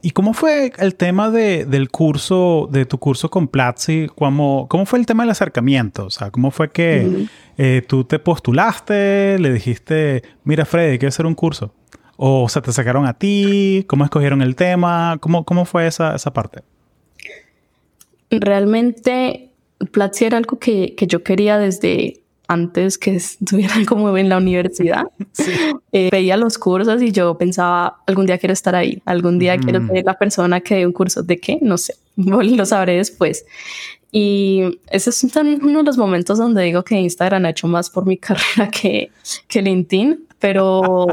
¿Y 0.05 0.11
cómo 0.11 0.33
fue 0.33 0.71
el 0.77 0.93
tema 0.93 1.31
de, 1.31 1.65
del 1.65 1.89
curso, 1.89 2.69
de 2.71 2.85
tu 2.85 2.99
curso 2.99 3.31
con 3.31 3.47
Platzi? 3.47 4.07
¿Cómo, 4.15 4.67
¿Cómo 4.69 4.85
fue 4.85 4.99
el 4.99 5.07
tema 5.07 5.23
del 5.23 5.31
acercamiento? 5.31 6.05
O 6.05 6.09
sea, 6.11 6.29
¿cómo 6.29 6.51
fue 6.51 6.69
que 6.69 7.25
eh, 7.57 7.83
tú 7.87 8.03
te 8.03 8.19
postulaste, 8.19 9.39
le 9.39 9.51
dijiste, 9.51 10.21
mira 10.43 10.63
Freddy, 10.63 10.99
quiero 10.99 11.09
hacer 11.09 11.25
un 11.25 11.33
curso? 11.33 11.73
¿O 12.17 12.47
se 12.49 12.61
te 12.61 12.71
sacaron 12.71 13.07
a 13.07 13.15
ti? 13.15 13.83
¿Cómo 13.87 14.03
escogieron 14.03 14.43
el 14.43 14.55
tema? 14.55 15.17
¿Cómo, 15.19 15.43
cómo 15.43 15.65
fue 15.65 15.87
esa, 15.87 16.13
esa 16.13 16.31
parte? 16.31 16.61
Realmente 18.41 19.49
Platzi 19.91 20.25
era 20.25 20.37
algo 20.37 20.59
que, 20.59 20.95
que 20.95 21.07
yo 21.07 21.23
quería 21.23 21.57
desde 21.57 22.21
antes 22.47 22.97
que 22.97 23.15
estuvieran 23.15 23.85
como 23.85 24.15
en 24.17 24.29
la 24.29 24.37
universidad. 24.37 25.05
Eh, 25.97 26.09
veía 26.11 26.35
los 26.35 26.57
cursos 26.57 27.01
y 27.01 27.13
yo 27.13 27.37
pensaba, 27.37 28.01
algún 28.05 28.25
día 28.25 28.37
quiero 28.37 28.51
estar 28.51 28.75
ahí, 28.75 29.01
algún 29.05 29.39
día 29.39 29.57
quiero 29.57 29.87
ser 29.87 30.03
la 30.03 30.15
persona 30.15 30.59
que 30.59 30.75
dé 30.75 30.85
un 30.85 30.91
curso. 30.91 31.23
¿De 31.23 31.37
qué? 31.39 31.57
No 31.61 31.77
sé, 31.77 31.95
lo 32.17 32.65
sabré 32.65 32.97
después. 32.97 33.45
Y 34.11 34.77
ese 34.89 35.09
es 35.11 35.23
uno 35.23 35.79
de 35.79 35.83
los 35.83 35.97
momentos 35.97 36.37
donde 36.37 36.63
digo 36.63 36.83
que 36.83 36.99
Instagram 36.99 37.45
ha 37.45 37.51
hecho 37.51 37.69
más 37.69 37.89
por 37.89 38.05
mi 38.05 38.17
carrera 38.17 38.69
que, 38.69 39.09
que 39.47 39.61
LinkedIn, 39.61 40.27
pero 40.37 41.07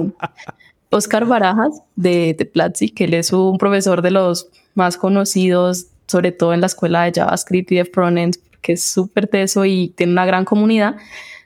Oscar 0.90 1.26
Barajas 1.26 1.80
de, 1.94 2.35
de 2.37 2.44
Platzi, 2.44 2.88
que 2.88 3.04
él 3.04 3.14
es 3.14 3.32
un 3.32 3.56
profesor 3.56 4.02
de 4.02 4.11
los 4.11 4.48
más 4.74 4.96
conocidos, 4.96 5.87
sobre 6.12 6.31
todo 6.31 6.55
en 6.55 6.61
la 6.61 6.66
escuela 6.66 7.03
de 7.05 7.12
JavaScript 7.12 7.72
y 7.72 7.77
de 7.77 7.85
frontend, 7.85 8.37
que 8.61 8.75
es 8.75 8.85
súper 8.85 9.27
teso 9.27 9.64
y 9.64 9.88
tiene 9.96 10.12
una 10.12 10.25
gran 10.25 10.44
comunidad. 10.44 10.96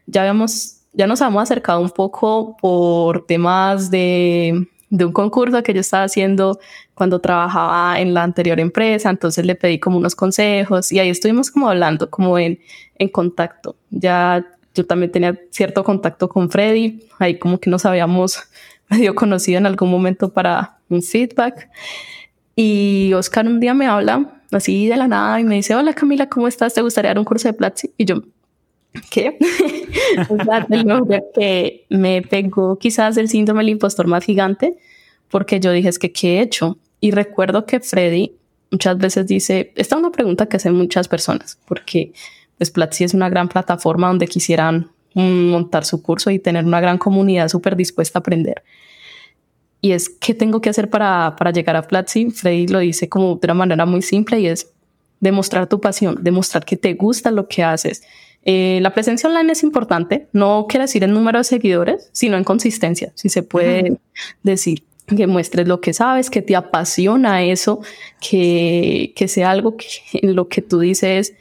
Ya, 0.06 0.20
habíamos, 0.20 0.82
ya 0.92 1.06
nos 1.06 1.20
hemos 1.22 1.42
acercado 1.42 1.80
un 1.80 1.90
poco 1.90 2.56
por 2.60 3.26
temas 3.26 3.90
de, 3.90 4.68
de 4.90 5.04
un 5.04 5.12
concurso 5.12 5.62
que 5.62 5.72
yo 5.72 5.80
estaba 5.80 6.04
haciendo 6.04 6.58
cuando 6.94 7.20
trabajaba 7.20 8.00
en 8.00 8.12
la 8.12 8.22
anterior 8.22 8.58
empresa, 8.60 9.10
entonces 9.10 9.44
le 9.46 9.54
pedí 9.54 9.78
como 9.78 9.98
unos 9.98 10.14
consejos 10.14 10.92
y 10.92 10.98
ahí 10.98 11.10
estuvimos 11.10 11.50
como 11.50 11.68
hablando, 11.68 12.10
como 12.10 12.38
en, 12.38 12.58
en 12.98 13.08
contacto. 13.08 13.76
Ya 13.90 14.44
yo 14.74 14.86
también 14.86 15.10
tenía 15.10 15.38
cierto 15.50 15.84
contacto 15.84 16.28
con 16.28 16.50
Freddy, 16.50 17.00
ahí 17.18 17.38
como 17.38 17.58
que 17.58 17.70
nos 17.70 17.84
habíamos 17.86 18.42
medio 18.88 19.14
conocido 19.14 19.58
en 19.58 19.66
algún 19.66 19.90
momento 19.90 20.32
para 20.32 20.78
un 20.88 21.02
feedback. 21.02 21.68
Y 22.54 23.12
Oscar 23.14 23.46
un 23.46 23.60
día 23.60 23.74
me 23.74 23.86
habla 23.86 24.35
así 24.52 24.88
de 24.88 24.96
la 24.96 25.08
nada 25.08 25.40
y 25.40 25.44
me 25.44 25.56
dice, 25.56 25.74
hola 25.74 25.94
Camila, 25.94 26.28
¿cómo 26.28 26.48
estás? 26.48 26.74
¿Te 26.74 26.82
gustaría 26.82 27.10
dar 27.10 27.18
un 27.18 27.24
curso 27.24 27.48
de 27.48 27.54
Platzi? 27.54 27.90
Y 27.96 28.04
yo, 28.04 28.22
¿qué? 29.10 29.38
que 31.34 31.84
me 31.88 32.22
pegó 32.22 32.78
quizás 32.78 33.16
el 33.16 33.28
síndrome 33.28 33.60
del 33.60 33.70
impostor 33.70 34.06
más 34.06 34.24
gigante 34.24 34.76
porque 35.30 35.60
yo 35.60 35.72
dije, 35.72 35.88
es 35.88 35.98
que, 35.98 36.12
¿qué 36.12 36.38
he 36.38 36.42
hecho? 36.42 36.78
Y 37.00 37.10
recuerdo 37.10 37.66
que 37.66 37.80
Freddy 37.80 38.32
muchas 38.70 38.98
veces 38.98 39.26
dice, 39.26 39.72
esta 39.76 39.96
es 39.96 40.00
una 40.00 40.10
pregunta 40.10 40.46
que 40.46 40.56
hacen 40.56 40.74
muchas 40.74 41.08
personas, 41.08 41.58
porque 41.66 42.12
pues, 42.58 42.70
Platzi 42.70 43.04
es 43.04 43.14
una 43.14 43.28
gran 43.28 43.48
plataforma 43.48 44.08
donde 44.08 44.26
quisieran 44.26 44.90
montar 45.14 45.84
su 45.84 46.02
curso 46.02 46.30
y 46.30 46.38
tener 46.38 46.64
una 46.64 46.80
gran 46.80 46.98
comunidad 46.98 47.48
súper 47.48 47.74
dispuesta 47.74 48.18
a 48.18 48.20
aprender 48.20 48.62
y 49.86 49.92
es 49.92 50.08
qué 50.08 50.34
tengo 50.34 50.60
que 50.60 50.68
hacer 50.68 50.90
para, 50.90 51.36
para 51.36 51.52
llegar 51.52 51.76
a 51.76 51.82
Platzi. 51.82 52.30
Freddy 52.30 52.66
lo 52.66 52.80
dice 52.80 53.08
como 53.08 53.36
de 53.36 53.46
una 53.46 53.54
manera 53.54 53.86
muy 53.86 54.02
simple 54.02 54.40
y 54.40 54.48
es 54.48 54.72
demostrar 55.20 55.68
tu 55.68 55.80
pasión, 55.80 56.18
demostrar 56.20 56.64
que 56.64 56.76
te 56.76 56.94
gusta 56.94 57.30
lo 57.30 57.46
que 57.46 57.62
haces. 57.62 58.02
Eh, 58.44 58.80
la 58.82 58.92
presencia 58.92 59.28
online 59.28 59.52
es 59.52 59.62
importante, 59.62 60.26
no 60.32 60.66
quiere 60.68 60.84
decir 60.84 61.04
en 61.04 61.12
número 61.12 61.38
de 61.38 61.44
seguidores, 61.44 62.10
sino 62.12 62.36
en 62.36 62.44
consistencia, 62.44 63.12
si 63.14 63.28
se 63.28 63.42
puede 63.42 63.98
decir 64.42 64.82
que 65.06 65.26
muestres 65.28 65.68
lo 65.68 65.80
que 65.80 65.92
sabes, 65.92 66.30
que 66.30 66.42
te 66.42 66.56
apasiona 66.56 67.44
eso, 67.44 67.80
que, 68.20 69.12
que 69.14 69.28
sea 69.28 69.50
algo 69.50 69.76
que 69.76 69.86
en 70.14 70.34
lo 70.34 70.48
que 70.48 70.62
tú 70.62 70.80
dices, 70.80 71.34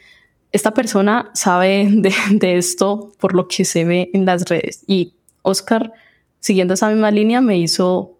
esta 0.52 0.72
persona 0.72 1.30
sabe 1.34 1.88
de, 1.90 2.14
de 2.30 2.58
esto 2.58 3.12
por 3.18 3.34
lo 3.34 3.48
que 3.48 3.64
se 3.64 3.84
ve 3.84 4.10
en 4.12 4.24
las 4.24 4.48
redes. 4.48 4.84
Y 4.86 5.14
Oscar, 5.42 5.92
siguiendo 6.38 6.74
esa 6.74 6.88
misma 6.88 7.10
línea, 7.10 7.40
me 7.40 7.58
hizo 7.58 8.15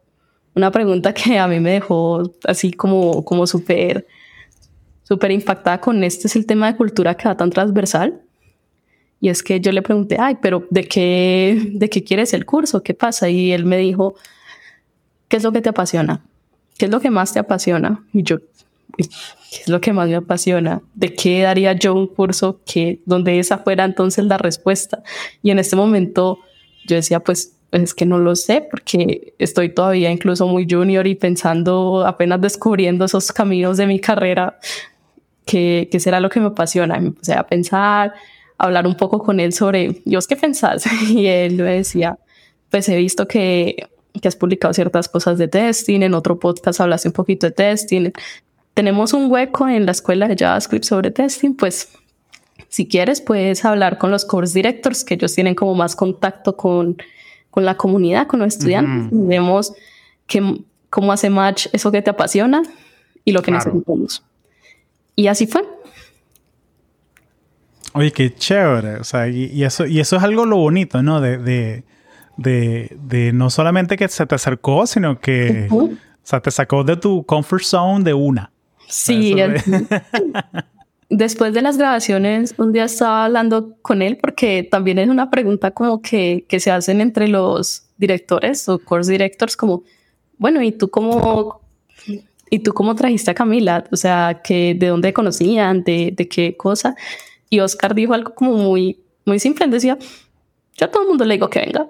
una 0.56 0.70
pregunta 0.70 1.12
que 1.12 1.38
a 1.38 1.46
mí 1.46 1.60
me 1.60 1.72
dejó 1.72 2.32
así 2.44 2.72
como, 2.72 3.24
como 3.24 3.46
súper, 3.46 4.06
súper 5.02 5.30
impactada 5.30 5.80
con 5.80 6.02
este 6.02 6.26
es 6.28 6.34
el 6.34 6.46
tema 6.46 6.66
de 6.72 6.76
cultura 6.76 7.14
que 7.14 7.28
va 7.28 7.36
tan 7.36 7.50
transversal. 7.50 8.22
Y 9.20 9.28
es 9.28 9.42
que 9.42 9.60
yo 9.60 9.70
le 9.70 9.82
pregunté, 9.82 10.16
ay, 10.18 10.38
pero 10.40 10.66
¿de 10.70 10.84
qué, 10.84 11.72
¿de 11.72 11.90
qué 11.90 12.02
quieres 12.02 12.32
el 12.32 12.46
curso? 12.46 12.82
¿Qué 12.82 12.94
pasa? 12.94 13.28
Y 13.28 13.52
él 13.52 13.66
me 13.66 13.76
dijo, 13.76 14.14
¿qué 15.28 15.36
es 15.36 15.42
lo 15.42 15.52
que 15.52 15.60
te 15.60 15.68
apasiona? 15.68 16.24
¿Qué 16.78 16.86
es 16.86 16.90
lo 16.90 17.00
que 17.00 17.10
más 17.10 17.34
te 17.34 17.38
apasiona? 17.38 18.02
Y 18.14 18.22
yo, 18.22 18.38
¿qué 18.96 19.60
es 19.60 19.68
lo 19.68 19.80
que 19.82 19.92
más 19.92 20.08
me 20.08 20.16
apasiona? 20.16 20.80
¿De 20.94 21.14
qué 21.14 21.42
daría 21.42 21.74
yo 21.74 21.94
un 21.94 22.06
curso 22.06 22.60
que 22.64 23.00
donde 23.04 23.38
esa 23.38 23.58
fuera 23.58 23.84
entonces 23.84 24.24
la 24.24 24.38
respuesta? 24.38 25.02
Y 25.42 25.50
en 25.50 25.58
este 25.58 25.76
momento 25.76 26.38
yo 26.86 26.96
decía, 26.96 27.20
pues 27.20 27.55
es 27.82 27.94
que 27.94 28.06
no 28.06 28.18
lo 28.18 28.36
sé 28.36 28.66
porque 28.70 29.34
estoy 29.38 29.68
todavía 29.70 30.10
incluso 30.10 30.46
muy 30.46 30.66
junior 30.68 31.06
y 31.06 31.14
pensando, 31.14 32.06
apenas 32.06 32.40
descubriendo 32.40 33.04
esos 33.04 33.32
caminos 33.32 33.76
de 33.76 33.86
mi 33.86 34.00
carrera, 34.00 34.58
que, 35.44 35.88
que 35.90 36.00
será 36.00 36.20
lo 36.20 36.28
que 36.28 36.40
me 36.40 36.46
apasiona. 36.46 36.98
Me 36.98 37.12
puse 37.12 37.32
a 37.34 37.46
pensar, 37.46 38.14
hablar 38.58 38.86
un 38.86 38.96
poco 38.96 39.18
con 39.18 39.40
él 39.40 39.52
sobre, 39.52 40.02
¿Dios 40.04 40.26
qué 40.26 40.36
pensás? 40.36 40.84
Y 41.08 41.26
él 41.26 41.56
me 41.56 41.74
decía, 41.74 42.18
pues 42.70 42.88
he 42.88 42.96
visto 42.96 43.28
que, 43.28 43.88
que 44.20 44.28
has 44.28 44.36
publicado 44.36 44.74
ciertas 44.74 45.08
cosas 45.08 45.38
de 45.38 45.48
testing, 45.48 46.02
en 46.02 46.14
otro 46.14 46.38
podcast 46.38 46.80
hablaste 46.80 47.08
un 47.08 47.14
poquito 47.14 47.46
de 47.46 47.52
testing. 47.52 48.10
Tenemos 48.74 49.12
un 49.12 49.30
hueco 49.30 49.68
en 49.68 49.86
la 49.86 49.92
escuela 49.92 50.28
de 50.28 50.36
JavaScript 50.36 50.84
sobre 50.84 51.10
testing, 51.10 51.54
pues 51.54 51.88
si 52.68 52.88
quieres 52.88 53.20
puedes 53.20 53.64
hablar 53.64 53.98
con 53.98 54.10
los 54.10 54.24
course 54.24 54.54
directors, 54.54 55.04
que 55.04 55.14
ellos 55.14 55.34
tienen 55.34 55.54
como 55.54 55.74
más 55.74 55.96
contacto 55.96 56.56
con 56.56 56.96
con 57.56 57.64
la 57.64 57.78
comunidad, 57.78 58.26
con 58.26 58.40
los 58.40 58.48
estudiantes, 58.48 59.08
vemos 59.10 59.72
que, 60.26 60.60
cómo 60.90 61.10
hace 61.10 61.30
match 61.30 61.68
eso 61.72 61.90
que 61.90 62.02
te 62.02 62.10
apasiona 62.10 62.60
y 63.24 63.32
lo 63.32 63.40
que 63.40 63.50
necesitamos. 63.50 64.22
Y 65.14 65.28
así 65.28 65.46
fue. 65.46 65.66
Oye, 67.94 68.12
qué 68.12 68.34
chévere. 68.34 68.96
O 68.96 69.04
sea, 69.04 69.26
y, 69.28 69.64
eso, 69.64 69.86
y 69.86 70.00
eso 70.00 70.16
es 70.16 70.22
algo 70.22 70.44
lo 70.44 70.58
bonito, 70.58 71.02
¿no? 71.02 71.22
De, 71.22 71.38
de, 71.38 71.82
de, 72.36 73.32
no 73.32 73.48
solamente 73.48 73.96
que 73.96 74.06
se 74.08 74.26
te 74.26 74.34
acercó, 74.34 74.86
sino 74.86 75.18
que 75.18 75.66
o 75.70 75.96
sea, 76.22 76.40
te 76.40 76.50
sacó 76.50 76.84
de 76.84 76.98
tu 76.98 77.24
comfort 77.24 77.62
zone 77.62 78.04
de 78.04 78.12
una. 78.12 78.52
Sí, 78.86 79.34
después 81.10 81.54
de 81.54 81.62
las 81.62 81.78
grabaciones, 81.78 82.54
un 82.58 82.72
día 82.72 82.84
estaba 82.84 83.24
hablando 83.24 83.76
con 83.82 84.02
él 84.02 84.18
porque 84.20 84.62
también 84.62 84.98
es 84.98 85.08
una 85.08 85.30
pregunta 85.30 85.70
como 85.70 86.02
que, 86.02 86.44
que 86.48 86.60
se 86.60 86.70
hacen 86.70 87.00
entre 87.00 87.28
los, 87.28 87.86
directores 87.96 88.68
o 88.68 88.78
course 88.78 89.10
directors 89.10 89.56
como, 89.56 89.82
bueno, 90.38 90.62
¿y 90.62 90.72
tú 90.72 90.88
cómo, 90.88 91.60
¿y 92.50 92.58
tú 92.60 92.72
cómo 92.74 92.94
trajiste 92.94 93.30
a 93.30 93.34
Camila? 93.34 93.84
O 93.90 93.96
sea, 93.96 94.40
que 94.42 94.74
¿de 94.74 94.88
dónde 94.88 95.12
conocían? 95.12 95.82
¿De, 95.82 96.12
de 96.14 96.28
qué 96.28 96.56
cosa? 96.56 96.94
Y 97.48 97.60
Oscar 97.60 97.94
dijo 97.94 98.14
algo 98.14 98.34
como 98.34 98.52
muy, 98.52 99.00
muy 99.24 99.38
simple. 99.38 99.66
Decía, 99.68 99.98
yo 100.76 100.86
a 100.86 100.90
todo 100.90 101.02
el 101.02 101.08
mundo 101.08 101.24
le 101.24 101.34
digo 101.34 101.48
que 101.48 101.60
venga. 101.60 101.88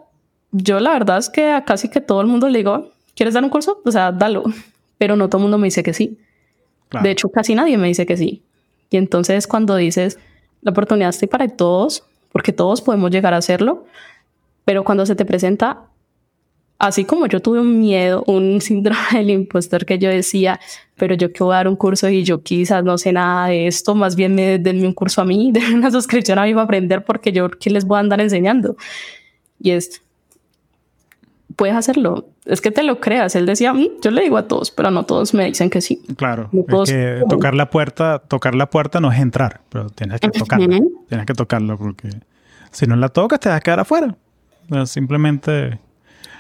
Yo 0.53 0.81
la 0.81 0.93
verdad 0.93 1.19
es 1.19 1.29
que 1.29 1.51
a 1.51 1.65
casi 1.65 1.89
que 1.89 2.01
todo 2.01 2.21
el 2.21 2.27
mundo 2.27 2.49
le 2.49 2.59
digo, 2.59 2.91
¿quieres 3.15 3.35
dar 3.35 3.43
un 3.43 3.51
curso? 3.51 3.81
O 3.85 3.91
sea, 3.91 4.13
dalo. 4.13 4.45
Pero 4.99 5.17
no 5.17 5.29
todo 5.29 5.39
el 5.39 5.43
mundo 5.43 5.59
me 5.59 5.67
dice 5.67 5.83
que 5.83 5.93
sí. 5.93 6.19
De 7.03 7.11
hecho, 7.11 7.29
casi 7.29 7.55
nadie 7.55 7.77
me 7.77 7.89
dice 7.89 8.07
que 8.07 8.17
sí. 8.17 8.43
Y 8.91 8.97
entonces 8.97 9.47
cuando 9.47 9.77
dices, 9.77 10.19
la 10.63 10.71
oportunidad 10.71 11.11
está 11.11 11.27
para 11.27 11.49
todos, 11.49 12.05
porque 12.33 12.53
todos 12.53 12.81
podemos 12.83 13.11
llegar 13.11 13.35
a 13.35 13.39
hacerlo, 13.39 13.87
pero 14.65 14.85
cuando 14.85 15.07
se 15.07 15.15
te 15.15 15.25
presenta, 15.25 15.85
así 16.79 17.05
como 17.05 17.27
yo 17.27 17.41
tuve 17.41 17.61
un 17.61 17.79
miedo, 17.79 18.25
un 18.27 18.61
síndrome 18.61 19.01
del 19.13 19.31
impostor 19.31 19.87
que 19.87 19.99
yo 19.99 20.09
decía, 20.09 20.61
pero 20.97 21.15
yo 21.15 21.33
quiero 21.33 21.51
dar 21.51 21.69
un 21.69 21.77
curso 21.77 22.09
y 22.09 22.25
yo 22.25 22.43
quizás 22.43 22.85
no 22.85 22.99
sé 22.99 23.13
nada 23.13 23.49
de 23.49 23.67
esto, 23.67 23.95
más 23.95 24.17
bien 24.17 24.35
me 24.35 24.59
denme 24.59 24.87
un 24.87 24.93
curso 24.93 25.23
a 25.23 25.25
mí, 25.25 25.51
denme 25.55 25.75
una 25.75 25.91
suscripción 25.91 26.39
a 26.39 26.45
mí 26.45 26.53
para 26.53 26.65
aprender 26.65 27.05
porque 27.05 27.33
yo 27.33 27.49
qué 27.51 27.71
les 27.71 27.85
voy 27.85 27.97
a 27.97 28.01
andar 28.01 28.21
enseñando. 28.21 28.77
Y 29.59 29.71
es, 29.71 30.03
puedes 31.57 31.75
hacerlo. 31.75 32.29
Es 32.45 32.61
que 32.61 32.71
te 32.71 32.83
lo 32.83 33.01
creas. 33.01 33.35
Él 33.35 33.47
decía, 33.47 33.73
mm, 33.73 34.01
yo 34.03 34.11
le 34.11 34.23
digo 34.23 34.37
a 34.37 34.47
todos, 34.47 34.71
pero 34.71 34.91
no 34.91 35.05
todos 35.05 35.35
me 35.35 35.47
dicen 35.47 35.71
que 35.71 35.81
sí. 35.81 36.03
Claro. 36.17 36.51
es 36.53 36.93
que 36.93 37.23
tocar 37.29 37.55
la 37.55 37.71
puerta, 37.71 38.21
tocar 38.21 38.55
la 38.55 38.71
puerta 38.71 39.01
no 39.01 39.11
es 39.11 39.19
entrar, 39.19 39.63
pero 39.71 39.89
tienes 39.91 40.21
que 40.21 40.29
tocarla. 40.29 40.81
Tienes 41.09 41.27
que 41.27 41.35
tocarlo 41.35 41.79
porque 41.79 42.11
si 42.71 42.87
no 42.87 42.95
la 42.97 43.09
tocas 43.09 43.41
te 43.41 43.49
vas 43.49 43.59
a 43.59 43.61
quedar 43.61 43.81
afuera. 43.81 44.15
simplemente, 44.85 45.81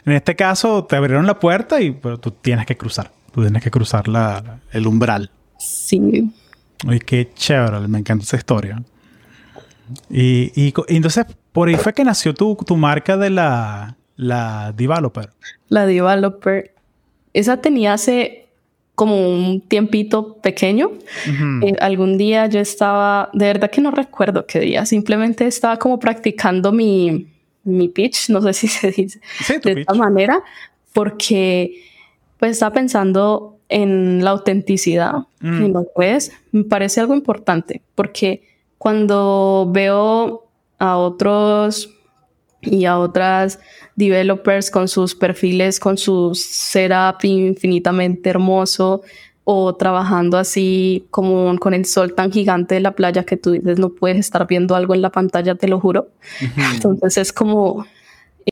en 0.04 0.12
este 0.12 0.36
caso 0.36 0.84
te 0.84 0.96
abrieron 0.96 1.26
la 1.26 1.38
puerta 1.40 1.80
y 1.80 1.92
pero 1.92 2.18
tú 2.18 2.30
tienes 2.30 2.66
que 2.66 2.76
cruzar. 2.76 3.10
Tú 3.32 3.42
tienes 3.42 3.62
que 3.62 3.70
cruzar 3.70 4.06
la, 4.08 4.60
el 4.72 4.86
umbral. 4.86 5.30
Sí. 5.58 6.30
Oye, 6.86 7.00
qué 7.00 7.30
chévere. 7.34 7.80
Me 7.88 7.98
encanta 7.98 8.24
esa 8.24 8.36
historia. 8.36 8.82
Y, 10.10 10.52
y, 10.54 10.74
y 10.88 10.96
entonces, 10.96 11.26
por 11.52 11.68
ahí 11.68 11.76
fue 11.76 11.92
que 11.92 12.04
nació 12.04 12.34
tu, 12.34 12.56
tu 12.56 12.76
marca 12.76 13.16
de 13.16 13.30
la 13.30 13.96
la 14.16 14.72
developer. 14.76 15.30
La 15.68 15.86
developer. 15.86 16.74
Esa 17.32 17.60
tenía 17.60 17.92
hace 17.92 18.46
como 18.94 19.28
un 19.28 19.60
tiempito 19.60 20.38
pequeño. 20.38 20.90
Eh, 21.62 21.74
algún 21.80 22.16
día 22.16 22.46
yo 22.46 22.60
estaba, 22.60 23.28
de 23.34 23.46
verdad 23.46 23.70
que 23.70 23.82
no 23.82 23.90
recuerdo 23.90 24.46
qué 24.46 24.58
día, 24.58 24.86
simplemente 24.86 25.46
estaba 25.46 25.78
como 25.78 25.98
practicando 25.98 26.72
mi, 26.72 27.28
mi 27.62 27.88
pitch, 27.88 28.30
no 28.30 28.40
sé 28.40 28.52
si 28.54 28.68
se 28.68 28.90
dice 28.90 29.20
de 29.62 29.80
esta 29.80 29.94
manera, 29.94 30.42
porque 30.94 31.82
pues 32.38 32.52
estaba 32.52 32.72
pensando 32.72 33.58
en 33.68 34.24
la 34.24 34.30
autenticidad. 34.30 35.26
Mm. 35.40 35.74
Pues 35.94 36.32
me 36.52 36.64
parece 36.64 37.00
algo 37.00 37.14
importante, 37.14 37.82
porque 37.94 38.42
cuando 38.78 39.68
veo 39.70 40.46
a 40.78 40.96
otros 40.96 41.95
y 42.66 42.84
a 42.84 42.98
otras 42.98 43.58
developers 43.94 44.70
con 44.70 44.88
sus 44.88 45.14
perfiles, 45.14 45.80
con 45.80 45.96
su 45.96 46.34
setup 46.34 47.24
infinitamente 47.24 48.30
hermoso 48.30 49.02
o 49.44 49.76
trabajando 49.76 50.38
así 50.38 51.06
como 51.10 51.56
con 51.58 51.72
el 51.72 51.84
sol 51.84 52.14
tan 52.14 52.32
gigante 52.32 52.74
de 52.74 52.80
la 52.80 52.96
playa 52.96 53.24
que 53.24 53.36
tú 53.36 53.52
dices 53.52 53.78
no 53.78 53.90
puedes 53.90 54.18
estar 54.18 54.46
viendo 54.48 54.74
algo 54.74 54.94
en 54.94 55.02
la 55.02 55.10
pantalla, 55.10 55.54
te 55.54 55.68
lo 55.68 55.78
juro. 55.78 56.08
Entonces 56.74 57.16
es 57.16 57.32
como, 57.32 57.86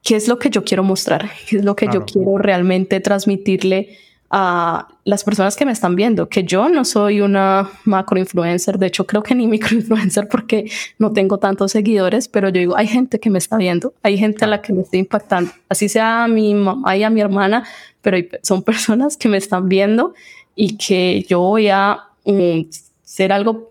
¿qué 0.03 0.17
es 0.17 0.29
lo 0.29 0.39
que 0.39 0.51
yo 0.51 0.65
quiero 0.65 0.85
mostrar? 0.85 1.31
¿Qué 1.49 1.57
es 1.57 1.65
lo 1.65 1.75
que 1.75 1.89
yo 1.93 2.05
quiero 2.05 2.39
realmente 2.39 3.01
transmitirle 3.01 3.99
a 4.37 4.89
las 5.05 5.23
personas 5.23 5.55
que 5.55 5.65
me 5.65 5.71
están 5.71 5.95
viendo, 5.95 6.29
que 6.29 6.43
yo 6.43 6.69
no 6.69 6.85
soy 6.85 7.21
una 7.21 7.71
macro 7.85 8.19
influencer, 8.19 8.81
de 8.81 8.89
hecho 8.89 9.07
creo 9.07 9.23
que 9.23 9.33
ni 9.33 9.47
micro 9.47 9.77
influencer 9.77 10.27
porque 10.27 10.69
no 10.99 11.13
tengo 11.13 11.39
tantos 11.39 11.71
seguidores, 11.71 12.27
pero 12.27 12.49
yo 12.49 12.59
digo, 12.59 12.77
hay 12.77 12.89
gente 12.89 13.21
que 13.21 13.31
me 13.31 13.39
está 13.39 13.57
viendo, 13.57 13.95
hay 14.03 14.19
gente 14.19 14.45
a 14.45 14.49
la 14.49 14.61
que 14.61 14.73
me 14.73 14.83
estoy 14.83 14.99
impactando, 14.99 15.53
así 15.69 15.89
sea 15.89 16.25
a 16.25 16.29
mi 16.29 16.53
mamá 16.53 16.97
y 16.97 17.05
a 17.05 17.11
mi 17.11 17.21
hermana, 17.21 17.63
pero 18.03 18.19
son 18.43 18.63
personas 18.65 19.17
que 19.17 19.29
me 19.29 19.37
están 19.37 19.69
viendo 19.69 20.15
y 20.57 20.79
que 20.79 21.25
yo 21.29 21.39
voy 21.39 21.69
a 21.69 22.01
mm, 22.25 22.63
ser 23.05 23.31
algo, 23.31 23.71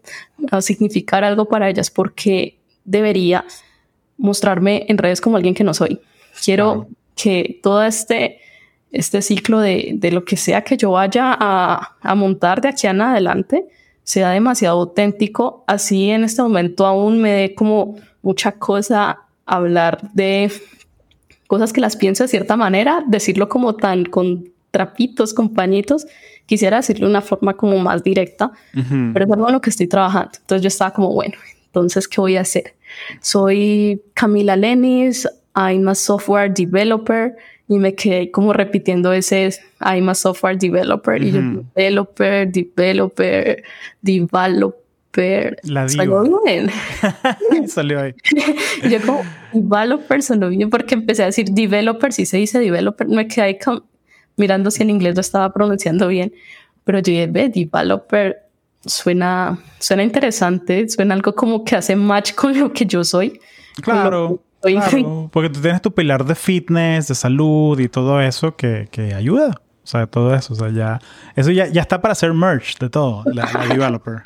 a 0.50 0.62
significar 0.62 1.26
algo 1.26 1.44
para 1.44 1.70
ellas 1.70 1.92
porque 1.92 2.58
debería 2.86 3.44
mostrarme 4.18 4.86
en 4.88 4.98
redes 4.98 5.20
como 5.20 5.36
alguien 5.36 5.56
que 5.56 5.66
no 5.66 5.74
soy. 5.74 6.00
Quiero 6.42 6.88
que 7.18 7.60
todo 7.62 7.84
este 7.84 8.40
este 8.94 9.22
ciclo 9.22 9.60
de, 9.60 9.94
de 9.96 10.12
lo 10.12 10.24
que 10.24 10.38
sea 10.38 10.64
que 10.64 10.78
yo 10.78 10.92
vaya 10.92 11.36
a, 11.38 11.98
a, 12.00 12.16
montar 12.16 12.62
de 12.62 12.70
aquí 12.70 12.88
en 12.88 13.02
adelante 13.02 13.66
sea 14.04 14.30
demasiado 14.30 14.80
auténtico. 14.80 15.64
Así 15.68 16.12
en 16.12 16.24
este 16.24 16.42
momento 16.42 16.86
aún 16.86 17.20
me 17.20 17.32
dé 17.32 17.56
como 17.56 17.96
mucha 18.22 18.54
cosa 18.54 19.20
hablar 19.46 20.12
de 20.14 20.52
cosas 21.48 21.74
que 21.74 21.82
las 21.82 21.98
pienso 21.98 22.24
de 22.24 22.28
cierta 22.28 22.56
manera, 22.56 23.04
decirlo 23.08 23.50
como 23.50 23.76
tan 23.76 24.06
con 24.06 24.50
trapitos, 24.72 25.34
con 25.34 25.54
pañitos. 25.54 26.06
Quisiera 26.46 26.78
decirlo 26.78 27.08
de 27.08 27.12
una 27.12 27.22
forma 27.22 27.56
como 27.56 27.78
más 27.80 28.04
directa, 28.04 28.52
pero 29.14 29.26
es 29.26 29.32
algo 29.32 29.48
en 29.48 29.54
lo 29.54 29.62
que 29.62 29.70
estoy 29.70 29.88
trabajando. 29.88 30.32
Entonces 30.40 30.62
yo 30.62 30.68
estaba 30.68 30.92
como, 30.92 31.12
bueno, 31.14 31.36
entonces, 31.66 32.08
¿qué 32.08 32.22
voy 32.22 32.36
a 32.36 32.42
hacer? 32.42 32.76
Soy 33.22 34.02
Camila 34.14 34.56
Lenis, 34.56 35.28
I'm 35.56 35.88
a 35.88 35.96
software 35.96 36.54
developer 36.54 37.36
y 37.68 37.80
me 37.80 37.96
quedé 37.96 38.32
como 38.32 38.54
repitiendo 38.54 39.14
ese 39.14 39.50
I'm 39.80 40.10
a 40.10 40.16
software 40.16 40.58
developer 40.58 41.22
y 41.22 41.32
yo 41.32 41.42
developer, 41.76 42.52
developer, 42.52 43.64
developer. 44.02 45.58
La 45.64 45.88
Salió 45.88 46.42
bien. 46.44 46.72
Salió 47.68 48.02
ahí. 48.02 48.14
yo 48.90 49.00
como 49.06 49.22
developer 49.54 50.22
sonó 50.24 50.50
bien 50.50 50.70
porque 50.70 50.96
empecé 50.96 51.24
a 51.24 51.28
decir 51.28 51.50
developer, 51.52 52.12
si 52.12 52.26
se 52.26 52.38
dice 52.38 52.60
developer, 52.60 53.08
me 53.08 53.28
quedé 53.28 53.42
ahí 53.46 53.58
mirando 54.36 54.72
si 54.72 54.82
en 54.82 54.90
inglés 54.90 55.16
lo 55.16 55.22
estaba 55.22 55.54
pronunciando 55.54 56.08
bien, 56.08 56.34
pero 56.84 56.98
yo 57.00 57.12
dije, 57.12 57.28
ve, 57.28 57.50
developer 57.50 58.38
suena, 58.86 59.60
suena 59.80 60.04
interesante, 60.04 60.90
suena 60.90 61.14
algo 61.14 61.36
como 61.36 61.64
que 61.64 61.76
hace 61.76 61.96
match 61.96 62.34
con 62.34 62.60
lo 62.60 62.74
que 62.74 62.86
yo 62.86 63.04
soy. 63.04 63.40
Claro 63.82 64.42
porque 65.32 65.50
tú 65.50 65.62
tienes 65.62 65.82
tu 65.82 65.94
pilar 65.94 66.26
de 66.26 66.36
fitness, 66.36 67.08
de 67.08 67.16
salud 67.16 67.80
y 67.80 67.90
todo 67.90 68.22
eso 68.22 68.56
que, 68.56 68.88
que 68.92 69.14
ayuda. 69.14 69.62
O 69.84 69.88
sea, 69.88 70.08
todo 70.08 70.34
eso. 70.34 70.54
O 70.54 70.56
sea, 70.56 70.70
ya. 70.70 71.00
Eso 71.36 71.52
ya, 71.52 71.68
ya 71.68 71.82
está 71.82 72.02
para 72.02 72.14
hacer 72.14 72.34
merch 72.34 72.78
de 72.80 72.90
todo, 72.90 73.24
la, 73.26 73.46
developer. 73.70 74.24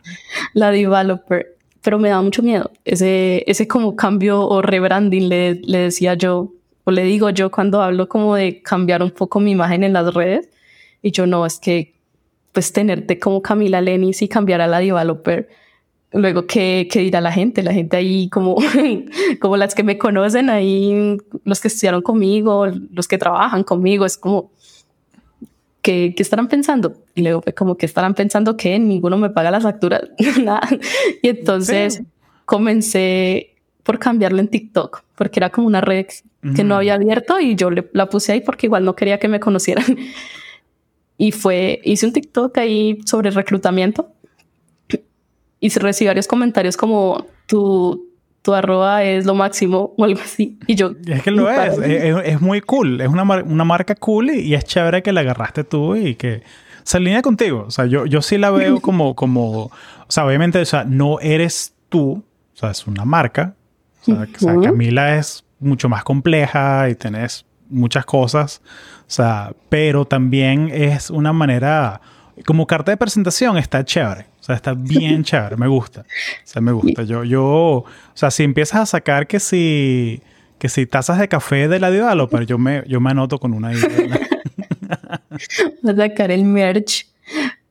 la 0.54 0.72
developer. 0.72 1.56
Pero 1.82 2.00
me 2.00 2.10
da 2.10 2.22
mucho 2.22 2.44
miedo. 2.44 2.72
Ese, 2.86 3.44
ese 3.48 3.68
como 3.68 3.96
cambio 3.96 4.42
o 4.42 4.62
rebranding, 4.62 5.30
le, 5.30 5.56
le 5.56 5.78
decía 5.80 6.14
yo, 6.16 6.54
o 6.84 6.92
le 6.92 7.04
digo 7.04 7.30
yo 7.30 7.50
cuando 7.50 7.82
hablo 7.82 8.08
como 8.08 8.36
de 8.36 8.62
cambiar 8.62 9.02
un 9.02 9.12
poco 9.12 9.40
mi 9.40 9.52
imagen 9.52 9.84
en 9.84 9.94
las 9.94 10.14
redes. 10.14 10.50
Y 11.02 11.12
yo 11.12 11.26
no, 11.26 11.46
es 11.46 11.60
que 11.60 11.96
pues 12.52 12.74
tenerte 12.74 13.20
como 13.20 13.42
Camila 13.42 13.82
Lenis 13.82 14.22
y 14.24 14.28
cambiar 14.28 14.62
a 14.62 14.68
la 14.68 14.80
developer 14.80 15.48
Luego, 16.14 16.48
¿qué, 16.48 16.88
¿qué, 16.90 17.02
dirá 17.02 17.20
la 17.20 17.32
gente? 17.32 17.64
La 17.64 17.74
gente 17.74 17.98
ahí, 17.98 18.30
como, 18.30 18.56
como 19.42 19.58
las 19.58 19.76
que 19.76 19.84
me 19.84 19.98
conocen, 19.98 20.50
ahí, 20.50 21.18
los 21.44 21.60
que 21.60 21.68
estudiaron 21.68 22.02
conmigo, 22.02 22.66
los 22.68 23.08
que 23.08 23.18
trabajan 23.18 23.64
conmigo, 23.64 24.06
es 24.06 24.18
como, 24.18 24.52
¿qué, 25.82 26.14
qué 26.16 26.24
estarán 26.24 26.48
pensando? 26.48 26.96
Y 27.14 27.24
luego 27.24 27.42
fue 27.42 27.54
como 27.54 27.76
que 27.76 27.86
estarán 27.86 28.14
pensando 28.14 28.56
que 28.56 28.80
ninguno 28.80 29.18
me 29.18 29.30
paga 29.30 29.52
las 29.52 29.64
facturas, 29.64 30.02
nada. 30.42 30.68
Y 31.22 31.28
entonces 31.30 32.04
comencé 32.46 33.56
por 33.84 34.00
cambiarlo 34.00 34.40
en 34.40 34.48
TikTok, 34.48 35.04
porque 35.16 35.40
era 35.40 35.50
como 35.50 35.68
una 35.68 35.82
red 35.82 36.08
que 36.56 36.64
no 36.64 36.76
había 36.76 36.94
abierto 36.94 37.40
y 37.42 37.56
yo 37.56 37.70
le, 37.70 37.90
la 37.92 38.08
puse 38.08 38.32
ahí 38.32 38.40
porque 38.42 38.68
igual 38.68 38.86
no 38.86 38.96
quería 38.96 39.20
que 39.20 39.28
me 39.28 39.40
conocieran. 39.40 39.86
Y 41.20 41.32
fue, 41.32 41.82
hice 41.84 42.06
un 42.06 42.14
TikTok 42.14 42.56
ahí 42.60 43.00
sobre 43.04 43.32
reclutamiento 43.32 44.14
y 45.60 45.70
recibí 45.70 46.08
varios 46.08 46.28
comentarios 46.28 46.78
como 46.78 47.26
tu, 47.48 48.08
tu 48.42 48.54
arroba 48.54 49.04
es 49.04 49.26
lo 49.26 49.36
máximo 49.36 49.94
o 49.98 50.04
algo 50.06 50.22
así. 50.22 50.58
Y 50.68 50.76
yo... 50.76 50.92
Es 51.06 51.24
que 51.24 51.32
lo 51.32 51.50
es. 51.50 51.78
es. 51.80 52.42
muy 52.42 52.62
cool. 52.62 53.02
Es 53.02 53.08
una, 53.08 53.24
una 53.24 53.64
marca 53.64 53.96
cool 53.96 54.30
y, 54.30 54.54
es 54.54 54.64
chévere 54.66 55.04
que 55.04 55.12
la 55.12 55.22
agarraste 55.22 55.64
tú 55.64 55.96
y 55.96 56.16
que 56.16 56.44
se 56.84 56.98
alinea 56.98 57.22
contigo. 57.22 57.66
O 57.68 57.72
sea, 57.72 57.86
yo, 57.88 58.06
yo 58.06 58.22
sí 58.22 58.38
la 58.38 58.52
veo 58.52 58.80
como, 58.82 59.16
como... 59.16 59.66
O 59.66 59.72
sea, 60.08 60.26
obviamente, 60.26 60.60
o 60.60 60.66
sea, 60.66 60.86
no 60.86 61.20
eres 61.20 61.74
tú. 61.90 62.24
O 62.54 62.58
sea, 62.58 62.72
es 62.72 62.88
una 62.88 63.04
marca. 63.04 63.56
O 64.02 64.06
sea, 64.06 64.56
Camila 64.62 65.18
es 65.18 65.44
mucho 65.60 65.90
más 65.90 66.06
compleja 66.06 66.90
y 66.90 66.96
tenés 66.96 67.46
muchas 67.70 68.06
cosas. 68.06 68.62
O 69.02 69.10
sea, 69.12 69.52
pero 69.70 70.06
también 70.06 70.70
es 70.72 71.10
una 71.10 71.34
manera... 71.34 72.00
Como 72.46 72.68
carta 72.68 72.92
de 72.92 72.98
presentación 72.98 73.58
está 73.58 73.84
chévere. 73.84 74.28
O 74.48 74.50
sea, 74.50 74.56
está 74.56 74.74
bien 74.74 75.26
chévere, 75.26 75.58
me 75.58 75.68
gusta. 75.68 76.02
O 76.02 76.06
sea, 76.46 76.62
me 76.62 76.72
gusta. 76.82 77.04
Yo, 77.04 77.26
yo, 77.26 77.44
o 77.44 77.86
sea, 78.14 78.32
si 78.32 78.44
empiezas 78.44 78.80
a 78.80 78.86
sacar 78.86 79.28
que 79.28 79.42
si, 79.42 80.22
que 80.58 80.70
si 80.70 80.86
tazas 80.86 81.20
de 81.20 81.28
café 81.28 81.68
de 81.68 81.82
la 81.82 81.92
developer, 81.92 82.46
yo 82.46 82.58
me, 82.58 82.82
yo 82.88 83.02
me 83.02 83.12
anoto 83.12 83.40
con 83.40 83.54
una 83.54 83.74
idea. 83.74 84.20
a 85.84 85.96
sacar 85.98 86.32
el 86.32 86.46
merch. 86.46 87.08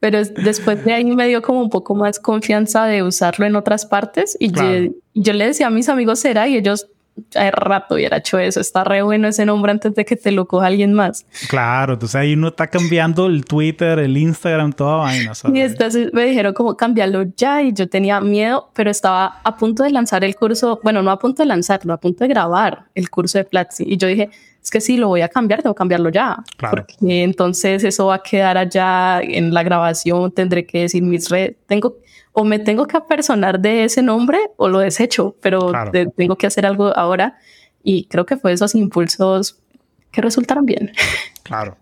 Pero 0.00 0.22
después 0.22 0.84
de 0.84 0.92
ahí 0.92 1.04
me 1.06 1.26
dio 1.28 1.40
como 1.40 1.62
un 1.62 1.70
poco 1.70 1.94
más 1.94 2.20
confianza 2.20 2.84
de 2.84 3.02
usarlo 3.02 3.46
en 3.46 3.56
otras 3.56 3.86
partes. 3.86 4.36
Y 4.38 4.52
yo, 4.52 4.92
yo, 5.14 5.32
le 5.32 5.46
decía 5.46 5.68
a 5.68 5.70
mis 5.70 5.88
amigos, 5.88 6.18
será, 6.18 6.46
y 6.46 6.58
ellos, 6.58 6.88
hace 7.34 7.50
rato 7.50 7.94
hubiera 7.94 8.18
hecho 8.18 8.38
eso. 8.38 8.60
Está 8.60 8.84
re 8.84 9.02
bueno 9.02 9.28
ese 9.28 9.44
nombre 9.46 9.72
antes 9.72 9.94
de 9.94 10.04
que 10.04 10.16
te 10.16 10.32
lo 10.32 10.46
coja 10.46 10.66
alguien 10.66 10.92
más. 10.92 11.26
Claro, 11.48 11.94
entonces 11.94 12.14
ahí 12.16 12.34
uno 12.34 12.48
está 12.48 12.66
cambiando 12.68 13.26
el 13.26 13.44
Twitter, 13.44 13.98
el 13.98 14.16
Instagram, 14.16 14.72
toda 14.72 14.96
vaina. 14.96 15.32
Y 15.52 15.60
entonces 15.60 16.12
me 16.12 16.24
dijeron 16.24 16.54
como 16.54 16.76
cambiarlo 16.76 17.24
ya 17.36 17.62
y 17.62 17.72
yo 17.72 17.88
tenía 17.88 18.20
miedo, 18.20 18.70
pero 18.74 18.90
estaba 18.90 19.40
a 19.42 19.56
punto 19.56 19.82
de 19.82 19.90
lanzar 19.90 20.24
el 20.24 20.36
curso, 20.36 20.80
bueno, 20.82 21.02
no 21.02 21.10
a 21.10 21.18
punto 21.18 21.42
de 21.42 21.46
lanzarlo, 21.46 21.92
a 21.92 21.98
punto 21.98 22.24
de 22.24 22.28
grabar 22.28 22.84
el 22.94 23.10
curso 23.10 23.38
de 23.38 23.44
Platzi. 23.44 23.84
Y 23.86 23.96
yo 23.96 24.08
dije, 24.08 24.30
es 24.62 24.70
que 24.70 24.80
si 24.80 24.96
lo 24.96 25.08
voy 25.08 25.20
a 25.20 25.28
cambiar, 25.28 25.62
tengo 25.62 25.74
que 25.74 25.78
cambiarlo 25.78 26.10
ya. 26.10 26.42
Claro. 26.56 26.84
Porque 26.86 27.22
entonces 27.22 27.84
eso 27.84 28.06
va 28.06 28.16
a 28.16 28.22
quedar 28.22 28.58
allá 28.58 29.20
en 29.20 29.54
la 29.54 29.62
grabación, 29.62 30.32
tendré 30.32 30.66
que 30.66 30.80
decir 30.82 31.02
mis 31.02 31.28
redes, 31.28 31.56
tengo 31.66 31.96
o 32.38 32.44
me 32.44 32.58
tengo 32.58 32.86
que 32.86 32.98
apersonar 32.98 33.60
de 33.60 33.84
ese 33.84 34.02
nombre 34.02 34.38
o 34.58 34.68
lo 34.68 34.80
desecho, 34.80 35.34
pero 35.40 35.72
tengo 36.16 36.36
que 36.36 36.46
hacer 36.46 36.66
algo 36.66 36.94
ahora. 36.94 37.38
Y 37.82 38.04
creo 38.08 38.26
que 38.26 38.36
fue 38.36 38.52
esos 38.52 38.74
impulsos 38.74 39.58
que 40.12 40.20
resultaron 40.20 40.66
bien. 40.66 40.92
Claro. 41.42 41.76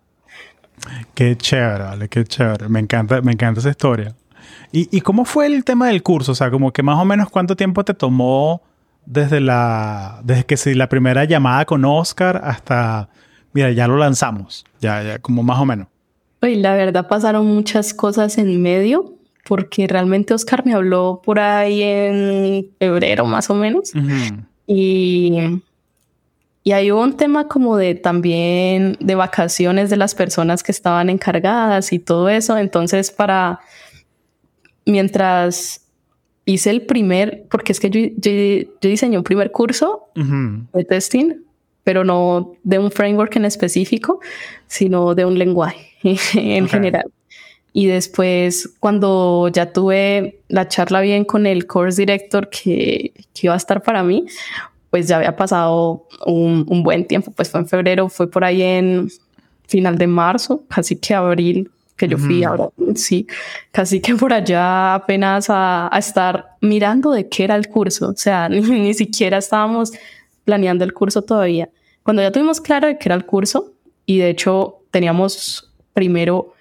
Qué 1.15 1.39
chévere, 1.39 1.85
vale, 1.85 2.09
qué 2.11 2.23
chévere. 2.23 2.69
Me 2.69 2.79
encanta, 2.79 3.23
me 3.23 3.33
encanta 3.33 3.61
esa 3.61 3.71
historia. 3.71 4.15
¿Y, 4.71 4.95
¿Y 4.95 5.01
cómo 5.01 5.25
fue 5.25 5.47
el 5.47 5.65
tema 5.65 5.87
del 5.89 6.03
curso? 6.03 6.33
O 6.33 6.35
sea, 6.35 6.51
como 6.51 6.71
que 6.71 6.83
más 6.83 6.99
o 6.99 7.07
menos 7.07 7.31
cuánto 7.31 7.57
tiempo 7.57 7.83
te 7.83 7.95
tomó 7.95 8.61
desde 9.07 9.41
la 9.41 10.21
desde 10.23 10.45
que 10.45 10.59
si 10.59 10.75
la 10.75 10.91
primera 10.91 11.25
llamada 11.25 11.65
con 11.65 11.83
Oscar 11.87 12.43
hasta 12.45 13.09
mira 13.55 13.71
ya 13.71 13.87
lo 13.87 13.97
lanzamos 13.97 14.65
ya 14.81 15.03
ya 15.03 15.19
como 15.19 15.43
más 15.43 15.59
o 15.59 15.67
menos 15.67 15.89
Oye, 16.41 16.57
la 16.57 16.75
verdad 16.75 17.07
pasaron 17.07 17.47
muchas 17.47 17.93
cosas 17.95 18.39
en 18.39 18.63
medio 18.63 19.15
porque 19.45 19.87
realmente 19.87 20.35
Oscar 20.35 20.65
me 20.65 20.75
habló 20.75 21.21
por 21.25 21.39
ahí 21.39 21.83
en 21.83 22.71
febrero 22.79 23.27
más 23.27 23.51
o 23.51 23.55
menos. 23.55 23.93
Y, 24.67 25.61
y 26.63 26.73
hay 26.73 26.91
un 26.91 27.17
tema 27.17 27.47
como 27.47 27.77
de 27.77 27.95
también 27.95 28.97
de 29.01 29.15
vacaciones 29.15 29.91
de 29.91 29.99
las 29.99 30.15
personas 30.15 30.63
que 30.63 30.73
estaban 30.73 31.11
encargadas 31.11 31.93
y 31.93 31.99
todo 31.99 32.29
eso. 32.31 32.57
Entonces, 32.57 33.11
para 33.11 33.61
mientras 34.87 35.83
hice 36.47 36.71
el 36.71 36.83
primer, 36.83 37.45
porque 37.51 37.73
es 37.73 37.81
que 37.81 37.91
yo, 37.91 38.01
yo, 38.17 38.69
diseñé 38.81 39.19
un 39.19 39.25
primer 39.25 39.51
curso 39.51 40.09
de 40.15 40.85
testing, 40.85 41.35
pero 41.85 42.05
no 42.05 42.55
de 42.63 42.79
un 42.79 42.91
framework 42.91 43.37
en 43.37 43.45
específico, 43.45 44.21
sino 44.67 45.15
de 45.15 45.27
un 45.27 45.39
lenguaje 45.39 45.91
en 46.35 46.69
general. 46.69 47.11
Y 47.77 47.87
después, 47.89 48.71
cuando 48.79 49.49
ya 49.49 49.73
tuve 49.73 50.39
la 50.47 50.69
charla 50.69 51.01
bien 51.01 51.25
con 51.25 51.45
el 51.45 51.67
course 51.67 52.01
director 52.01 52.49
que, 52.49 53.13
que 53.35 53.47
iba 53.49 53.55
a 53.55 53.57
estar 53.57 53.83
para 53.83 54.05
mí, 54.05 54.27
pues 54.91 55.09
ya 55.09 55.17
había 55.17 55.35
pasado 55.35 56.07
un, 56.25 56.65
un, 56.69 56.85
buen 56.85 57.05
tiempo, 57.05 57.33
pues 57.33 57.51
fue 57.51 57.59
en 57.59 57.67
febrero, 57.67 58.09
fue 58.09 58.31
por 58.31 58.45
ahí 58.45 58.63
en 58.63 59.11
final 59.67 59.99
de 59.99 60.07
marzo, 60.07 60.63
casi 60.69 60.95
que 60.95 61.15
abril, 61.15 61.69
que 61.97 62.07
yo 62.07 62.17
fui 62.17 62.45
ahora, 62.45 62.69
sí, 62.95 63.27
casi 63.73 64.01
que 64.01 64.15
por 64.15 64.33
allá 64.33 64.95
apenas 64.95 65.51
a, 65.51 65.93
a, 65.93 65.99
estar 65.99 66.57
mirando 66.61 67.11
de 67.11 67.29
qué 67.29 67.43
era 67.43 67.57
el 67.57 67.67
curso, 67.67 68.11
o 68.11 68.17
sea, 68.17 68.49
ni, 68.49 68.61
ni 68.61 68.95
siquiera 68.95 69.39
estábamos 69.39 69.91
planeando 70.45 70.85
el 70.85 70.95
curso 70.95 71.23
todavía. 71.23 71.69
Cuando 72.05 72.23
ya 72.23 72.31
tuvimos 72.31 72.61
claro 72.61 72.87
de 72.87 72.99
qué 72.99 73.09
era 73.09 73.17
el 73.17 73.27
curso, 73.27 73.73
y 74.07 74.19
de 74.19 74.31
hecho 74.31 74.79
teníamos 74.93 75.73
primero 75.93 76.54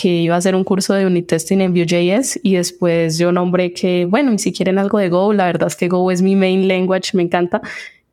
que 0.00 0.08
iba 0.08 0.36
a 0.36 0.38
hacer 0.38 0.54
un 0.54 0.62
curso 0.62 0.94
de 0.94 1.06
unit 1.06 1.26
testing 1.26 1.58
en 1.60 1.72
Vue.js 1.72 2.38
y 2.44 2.54
después 2.54 3.18
yo 3.18 3.32
nombré 3.32 3.72
que, 3.72 4.04
bueno, 4.04 4.32
y 4.32 4.38
si 4.38 4.52
quieren 4.52 4.78
algo 4.78 4.98
de 4.98 5.08
Go, 5.08 5.32
la 5.32 5.46
verdad 5.46 5.66
es 5.66 5.74
que 5.74 5.88
Go 5.88 6.12
es 6.12 6.22
mi 6.22 6.36
main 6.36 6.68
language, 6.68 7.10
me 7.14 7.24
encanta. 7.24 7.60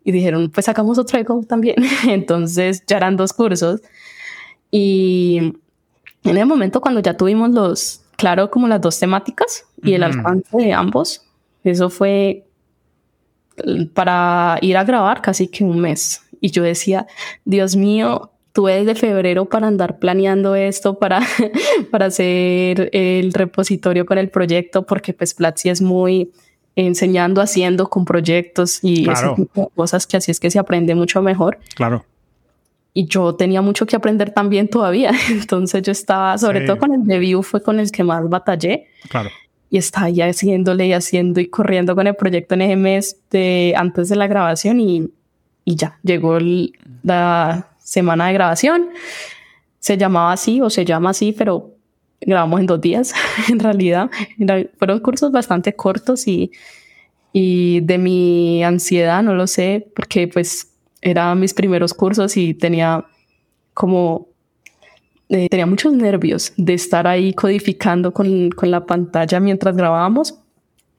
Y 0.04 0.12
dijeron, 0.12 0.50
pues 0.50 0.66
sacamos 0.66 0.98
otro 0.98 1.20
de 1.20 1.24
Go 1.24 1.44
también. 1.44 1.76
Entonces 2.10 2.84
ya 2.88 2.98
eran 2.98 3.18
dos 3.18 3.34
cursos. 3.34 3.82
Y 4.72 5.54
en 6.24 6.38
el 6.38 6.46
momento 6.48 6.82
cuando 6.82 7.02
ya 7.02 7.16
tuvimos 7.16 7.52
los, 7.52 8.02
claro, 8.16 8.50
como 8.50 8.68
las 8.68 8.82
dos 8.82 8.98
temáticas 8.98 9.66
y 9.84 9.94
el 9.94 10.02
alcance 10.02 10.58
de 10.58 10.74
ambos, 10.74 11.22
eso 11.64 11.92
fue 11.92 12.46
para 13.94 14.58
ir 14.62 14.76
a 14.76 14.84
grabar 14.84 15.22
casi 15.22 15.48
que 15.48 15.64
un 15.64 15.80
mes. 15.80 16.24
Y 16.42 16.50
yo 16.50 16.64
decía, 16.64 17.06
Dios 17.46 17.76
mío, 17.76 18.32
tuve 18.56 18.86
desde 18.86 18.96
febrero 18.96 19.46
para 19.46 19.68
andar 19.68 20.00
planeando 20.00 20.56
esto, 20.56 20.98
para, 20.98 21.20
para 21.92 22.06
hacer 22.06 22.90
el 22.94 23.34
repositorio 23.34 24.06
con 24.06 24.18
el 24.18 24.30
proyecto, 24.30 24.84
porque 24.86 25.14
pues 25.14 25.34
Platzi 25.34 25.70
es 25.70 25.82
muy 25.82 26.32
enseñando, 26.78 27.42
haciendo 27.42 27.90
con 27.90 28.06
proyectos 28.06 28.80
y 28.82 29.08
cosas 29.76 30.08
que 30.08 30.18
así 30.18 30.32
es 30.32 30.40
que 30.40 30.50
se 30.50 30.58
aprende 30.58 30.96
mucho 30.96 31.22
mejor. 31.22 31.60
Claro. 31.76 32.06
Y 32.94 33.08
yo 33.08 33.36
tenía 33.36 33.62
mucho 33.62 33.86
que 33.86 33.98
aprender 33.98 34.32
también 34.32 34.70
todavía. 34.70 35.12
Entonces 35.30 35.82
yo 35.82 35.92
estaba, 35.92 36.38
sobre 36.38 36.62
todo 36.62 36.78
con 36.78 36.94
el 36.94 37.06
review 37.06 37.44
fue 37.44 37.62
con 37.62 37.82
el 37.82 37.92
que 37.92 38.06
más 38.06 38.28
batallé. 38.30 38.88
Claro. 39.10 39.30
Y 39.70 39.78
estaba 39.78 40.10
ya 40.10 40.28
haciéndole 40.28 40.88
y 40.88 40.94
haciendo 40.94 41.42
y 41.42 41.48
corriendo 41.48 41.94
con 41.94 42.08
el 42.08 42.16
proyecto 42.16 42.56
en 42.56 42.62
ese 42.62 42.76
mes 42.78 43.18
de 43.32 43.74
antes 43.76 44.08
de 44.08 44.16
la 44.16 44.28
grabación 44.28 44.80
y, 44.80 45.10
y 45.66 45.76
ya 45.76 46.00
llegó 46.04 46.38
la 47.04 47.75
semana 47.86 48.28
de 48.28 48.34
grabación. 48.34 48.90
Se 49.80 49.98
llamaba 49.98 50.34
así 50.34 50.60
o 50.60 50.70
se 50.70 50.84
llama 50.84 51.12
así, 51.12 51.32
pero 51.32 51.76
grabamos 52.20 52.60
en 52.60 52.66
dos 52.66 52.82
días, 52.82 53.14
en 53.50 53.60
realidad. 53.60 54.10
fueron 54.78 55.00
cursos 55.00 55.32
bastante 55.32 55.74
cortos 55.74 56.28
y, 56.28 56.52
y 57.32 57.80
de 57.82 57.98
mi 57.98 58.64
ansiedad, 58.64 59.24
no 59.24 59.36
lo 59.36 59.48
sé, 59.48 59.88
porque 59.96 60.28
pues 60.28 60.72
eran 61.02 61.40
mis 61.40 61.54
primeros 61.54 61.94
cursos 61.94 62.36
y 62.36 62.54
tenía 62.54 63.06
como 63.74 64.28
eh, 65.30 65.50
tenía 65.50 65.66
muchos 65.66 65.94
nervios 65.94 66.54
de 66.58 66.74
estar 66.74 67.08
ahí 67.08 67.34
codificando 67.34 68.14
con, 68.14 68.50
con 68.52 68.72
la 68.72 68.86
pantalla 68.86 69.40
mientras 69.40 69.76
grabábamos 69.76 70.40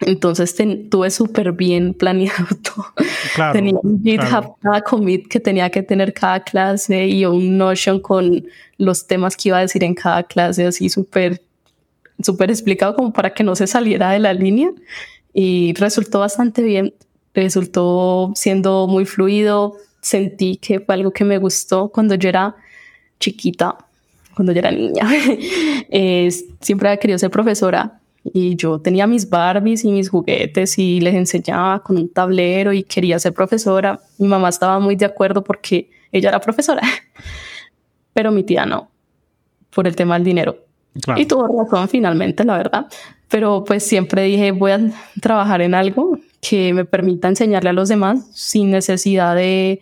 entonces 0.00 0.54
tuve 0.90 1.11
súper 1.11 1.52
bien 1.52 1.94
planeado 1.94 2.46
todo. 2.62 3.52
tenía 3.52 3.78
un 3.82 4.02
GitHub, 4.02 4.56
cada 4.61 4.82
commit 4.82 5.26
que 5.28 5.40
tenía 5.40 5.70
que 5.70 5.82
tener 5.82 6.12
cada 6.12 6.40
clase 6.40 7.06
y 7.06 7.24
un 7.24 7.56
Notion 7.56 8.00
con 8.00 8.46
los 8.78 9.06
temas 9.06 9.37
que 9.37 9.48
iba 9.48 9.59
a 9.59 9.62
decir 9.62 9.82
en 9.85 9.94
cada 9.94 10.22
clase, 10.24 10.66
así 10.66 10.90
súper, 10.90 11.42
súper 12.22 12.50
explicado 12.50 12.94
como 12.94 13.12
para 13.12 13.32
que 13.32 13.42
no 13.42 13.56
se 13.56 13.66
saliera 13.66 14.11
de 14.11 14.18
la 14.18 14.35
línea. 14.35 14.70
Y 15.32 15.74
resultó 15.74 16.20
bastante 16.20 16.62
bien, 16.62 16.94
resultó 17.35 18.32
siendo 18.35 18.87
muy 18.87 19.06
fluido. 19.06 19.76
Sentí 20.00 20.56
que 20.56 20.80
fue 20.80 20.94
algo 20.94 21.11
que 21.11 21.24
me 21.24 21.38
gustó 21.38 21.88
cuando 21.88 22.14
yo 22.14 22.28
era 22.28 22.54
chiquita, 23.18 23.76
cuando 24.35 24.52
yo 24.52 24.59
era 24.59 24.70
niña. 24.70 25.09
eh, 25.90 26.28
siempre 26.61 26.88
había 26.88 27.00
querido 27.00 27.18
ser 27.18 27.30
profesora 27.30 27.98
y 28.32 28.56
yo 28.56 28.80
tenía 28.80 29.06
mis 29.06 29.28
Barbies 29.28 29.84
y 29.84 29.90
mis 29.90 30.08
juguetes 30.08 30.78
y 30.78 31.00
les 31.00 31.14
enseñaba 31.14 31.82
con 31.82 31.96
un 31.96 32.08
tablero 32.08 32.72
y 32.72 32.82
quería 32.82 33.18
ser 33.18 33.32
profesora. 33.32 34.00
Mi 34.18 34.28
mamá 34.28 34.48
estaba 34.48 34.78
muy 34.78 34.96
de 34.96 35.04
acuerdo 35.04 35.42
porque 35.44 35.90
ella 36.12 36.30
era 36.30 36.40
profesora, 36.40 36.82
pero 38.12 38.30
mi 38.32 38.42
tía 38.42 38.66
no, 38.66 38.90
por 39.70 39.86
el 39.86 39.96
tema 39.96 40.14
del 40.14 40.24
dinero. 40.24 40.58
Y 41.16 41.26
tuvo 41.26 41.46
razón 41.46 41.88
finalmente, 41.88 42.44
la 42.44 42.56
verdad. 42.56 42.86
Pero 43.28 43.64
pues 43.64 43.86
siempre 43.86 44.22
dije, 44.22 44.52
voy 44.52 44.70
a 44.70 44.80
trabajar 45.20 45.60
en 45.60 45.74
algo 45.74 46.18
que 46.40 46.72
me 46.72 46.84
permita 46.84 47.28
enseñarle 47.28 47.70
a 47.70 47.74
los 47.74 47.88
demás 47.88 48.26
sin 48.32 48.70
necesidad 48.70 49.34
de, 49.34 49.80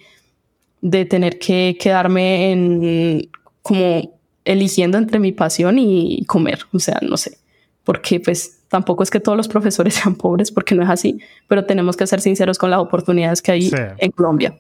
de 0.81 1.05
tener 1.05 1.39
que 1.39 1.77
quedarme 1.79 2.51
en 2.51 3.31
como 3.63 4.19
eligiendo 4.45 4.99
entre 4.99 5.21
mi 5.21 5.31
pasión 5.31 5.79
y 5.79 6.25
comer. 6.27 6.61
O 6.73 6.79
sea, 6.81 6.99
no 7.03 7.17
sé 7.17 7.39
porque 7.85 8.19
pues 8.19 8.61
tampoco 8.69 9.03
es 9.03 9.11
que 9.11 9.21
todos 9.21 9.37
los 9.37 9.49
profesores 9.49 9.95
sean 10.03 10.17
pobres, 10.17 10.51
porque 10.51 10.75
no 10.75 10.83
es 10.83 10.91
así, 10.91 11.21
pero 11.47 11.65
tenemos 11.65 11.97
que 11.97 12.07
ser 12.07 12.21
sinceros 12.21 12.59
con 12.59 12.71
las 12.71 12.81
oportunidades 12.81 13.41
que 13.41 13.53
hay 13.53 13.71
en 13.99 14.11
Colombia, 14.11 14.57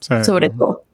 sobre 0.00 0.50
todo. 0.50 0.84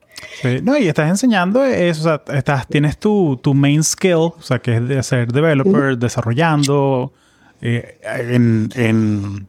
Sí. 0.41 0.61
No, 0.63 0.79
y 0.79 0.89
estás 0.89 1.11
enseñando 1.11 1.63
eso, 1.63 2.01
o 2.01 2.05
sea, 2.05 2.37
estás, 2.39 2.67
tienes 2.67 2.97
tu, 2.97 3.39
tu 3.43 3.53
main 3.53 3.85
skill, 3.85 4.15
o 4.15 4.41
sea, 4.41 4.61
que 4.61 4.77
es 4.77 4.89
de 4.89 5.03
ser 5.03 5.31
developer, 5.31 5.99
desarrollando 5.99 7.13
eh, 7.61 7.99
en, 8.03 8.71
en, 8.77 9.47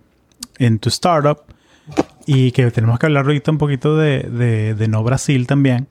en, 0.57 0.79
tu 0.79 0.89
startup, 0.89 1.43
y 2.25 2.51
que 2.51 2.69
tenemos 2.71 2.99
que 2.99 3.05
hablar 3.05 3.25
ahorita 3.25 3.49
un 3.51 3.57
poquito 3.57 3.95
de, 3.95 4.23
de, 4.23 4.75
de 4.75 4.87
No 4.89 5.03
Brasil 5.03 5.47
también. 5.47 5.87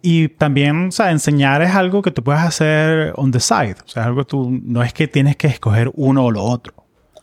Y 0.00 0.28
también, 0.28 0.88
o 0.88 0.92
sea, 0.92 1.10
enseñar 1.10 1.60
es 1.62 1.74
algo 1.74 2.02
que 2.02 2.10
tú 2.10 2.22
puedes 2.22 2.42
hacer 2.42 3.12
on 3.16 3.32
the 3.32 3.40
side. 3.40 3.76
O 3.84 3.88
sea, 3.88 4.04
algo 4.04 4.20
que 4.20 4.24
tú, 4.26 4.60
no 4.62 4.82
es 4.82 4.92
que 4.92 5.08
tienes 5.08 5.36
que 5.36 5.48
escoger 5.48 5.90
uno 5.94 6.26
o 6.26 6.30
lo 6.30 6.44
otro. 6.44 6.74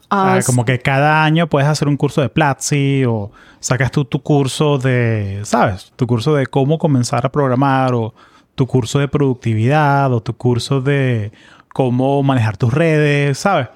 Ah, 0.10 0.40
como 0.46 0.66
que 0.66 0.80
cada 0.80 1.24
año 1.24 1.48
puedes 1.48 1.68
hacer 1.68 1.88
un 1.88 1.98
curso 1.98 2.22
de 2.22 2.30
Platzi 2.30 3.04
o 3.06 3.32
sacas 3.60 3.92
tú 3.92 4.06
tu 4.06 4.22
curso 4.22 4.78
de, 4.78 5.42
¿sabes? 5.44 5.94
Tu 5.96 6.06
curso 6.06 6.36
de 6.36 6.46
cómo 6.46 6.78
comenzar 6.78 7.26
a 7.26 7.32
programar 7.32 7.94
o 7.94 8.14
tu 8.54 8.68
curso 8.68 9.00
de 9.00 9.08
productividad 9.08 10.14
o 10.14 10.22
tu 10.22 10.36
curso 10.38 10.80
de 10.82 11.32
cómo 11.74 12.22
manejar 12.24 12.56
tus 12.56 12.74
redes, 12.74 13.40
¿sabes? 13.40 13.70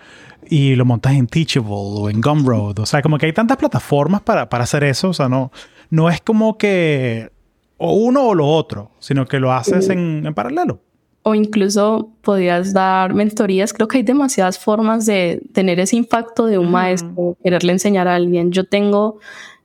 Y 0.50 0.76
lo 0.76 0.86
montas 0.86 1.14
en 1.14 1.28
Teachable 1.28 1.72
o 1.72 2.10
en 2.10 2.22
Gumroad. 2.22 2.80
O 2.80 2.86
sea, 2.86 3.02
como 3.02 3.18
que 3.18 3.26
hay 3.26 3.34
tantas 3.34 3.58
plataformas 3.58 4.22
para, 4.22 4.50
para 4.50 4.64
hacer 4.64 4.84
eso. 4.84 5.10
O 5.10 5.14
sea, 5.14 5.30
no, 5.30 5.52
no 5.90 6.10
es 6.10 6.22
como 6.22 6.58
que 6.58 7.32
o 7.80 7.94
uno 7.94 8.28
o 8.28 8.36
lo 8.36 8.48
otro, 8.48 8.92
sino 9.00 9.26
que 9.26 9.40
lo 9.40 9.52
haces 9.52 9.90
en, 9.90 10.26
en 10.26 10.34
paralelo 10.36 10.80
o 11.24 11.36
incluso 11.36 12.12
podrías 12.22 12.74
dar 12.74 13.14
mentorías. 13.14 13.74
Creo 13.74 13.88
que 13.88 13.98
hay 13.98 14.04
demasiadas 14.04 14.58
formas 14.58 15.06
de 15.06 15.42
tener 15.54 15.80
ese 15.80 15.96
impacto 15.96 16.46
de 16.46 16.58
un 16.58 16.72
maestro, 16.72 17.38
quererle 17.44 17.74
enseñar 17.74 18.08
a 18.08 18.16
alguien. 18.16 18.52
Yo 18.52 18.64
tengo 18.64 19.20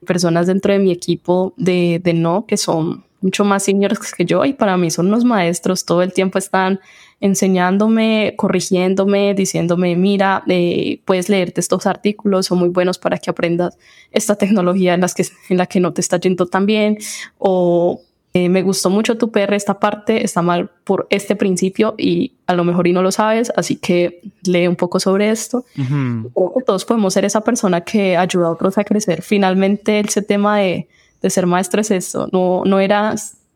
personas 0.05 0.47
dentro 0.47 0.73
de 0.73 0.79
mi 0.79 0.91
equipo 0.91 1.53
de, 1.57 2.01
de 2.03 2.13
no 2.13 2.45
que 2.45 2.57
son 2.57 3.05
mucho 3.21 3.43
más 3.43 3.63
seniors 3.63 4.13
que 4.13 4.25
yo 4.25 4.45
y 4.45 4.53
para 4.53 4.77
mí 4.77 4.91
son 4.91 5.07
unos 5.07 5.23
maestros. 5.23 5.85
Todo 5.85 6.01
el 6.03 6.13
tiempo 6.13 6.37
están 6.37 6.79
enseñándome, 7.25 8.33
corrigiéndome, 8.37 9.33
diciéndome, 9.33 9.95
mira, 9.95 10.43
eh, 10.47 10.99
puedes 11.05 11.27
leerte 11.27 11.59
estos 11.59 11.87
artículos, 11.87 12.45
son 12.45 12.59
muy 12.59 12.69
buenos 12.69 12.99
para 12.99 13.17
que 13.17 13.29
aprendas 13.29 13.77
esta 14.11 14.35
tecnología 14.35 14.93
en, 14.93 15.01
las 15.01 15.15
que, 15.15 15.25
en 15.49 15.57
la 15.57 15.65
que 15.65 15.79
no 15.79 15.91
te 15.91 16.01
está 16.01 16.19
yendo 16.19 16.45
tan 16.45 16.65
bien, 16.65 16.97
o 17.37 18.01
eh, 18.33 18.49
me 18.49 18.61
gustó 18.61 18.89
mucho 18.89 19.17
tu 19.17 19.31
PR, 19.31 19.55
esta 19.55 19.79
parte 19.79 20.23
está 20.23 20.41
mal 20.41 20.69
por 20.83 21.07
este 21.09 21.35
principio 21.35 21.95
y 21.97 22.33
a 22.45 22.53
lo 22.53 22.63
mejor 22.63 22.85
y 22.85 22.93
no 22.93 23.01
lo 23.01 23.11
sabes, 23.11 23.51
así 23.55 23.77
que 23.77 24.21
lee 24.43 24.67
un 24.67 24.75
poco 24.75 24.99
sobre 24.99 25.31
esto. 25.31 25.65
Creo 25.73 26.53
que 26.55 26.63
todos 26.63 26.85
podemos 26.85 27.13
ser 27.13 27.25
esa 27.25 27.41
persona 27.41 27.81
que 27.81 28.17
ayuda 28.17 28.47
a 28.47 28.51
otros 28.51 28.77
a 28.77 28.83
crecer. 28.83 29.21
Finalmente, 29.21 29.99
ese 30.01 30.21
tema 30.21 30.59
de, 30.59 30.87
de 31.21 31.29
ser 31.29 31.47
maestro 31.47 31.81
es 31.81 31.91
esto, 31.91 32.29
no, 32.31 32.63
no 32.65 32.79
era 32.79 33.15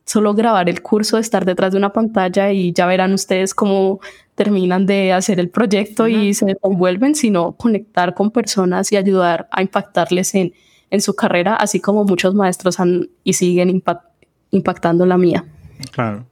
solo 0.09 0.33
grabar 0.33 0.69
el 0.69 0.81
curso, 0.81 1.19
estar 1.19 1.45
detrás 1.45 1.71
de 1.71 1.77
una 1.77 1.93
pantalla 1.93 2.51
y 2.51 2.73
ya 2.73 2.87
verán 2.87 3.13
ustedes 3.13 3.53
cómo 3.53 3.99
terminan 4.33 4.87
de 4.87 5.13
hacer 5.13 5.39
el 5.39 5.49
proyecto 5.49 6.07
y 6.07 6.33
se 6.33 6.57
envuelven, 6.63 7.13
sino 7.13 7.51
conectar 7.51 8.15
con 8.15 8.31
personas 8.31 8.91
y 8.91 8.97
ayudar 8.97 9.47
a 9.51 9.61
impactarles 9.61 10.33
en, 10.33 10.53
en 10.89 11.01
su 11.01 11.13
carrera, 11.13 11.55
así 11.55 11.79
como 11.79 12.05
muchos 12.05 12.33
maestros 12.33 12.79
han 12.79 13.09
y 13.23 13.33
siguen 13.33 13.69
impactando 13.69 14.09
impactando 14.51 15.05
la 15.05 15.15
mía. 15.15 15.45
Claro. 15.91 16.25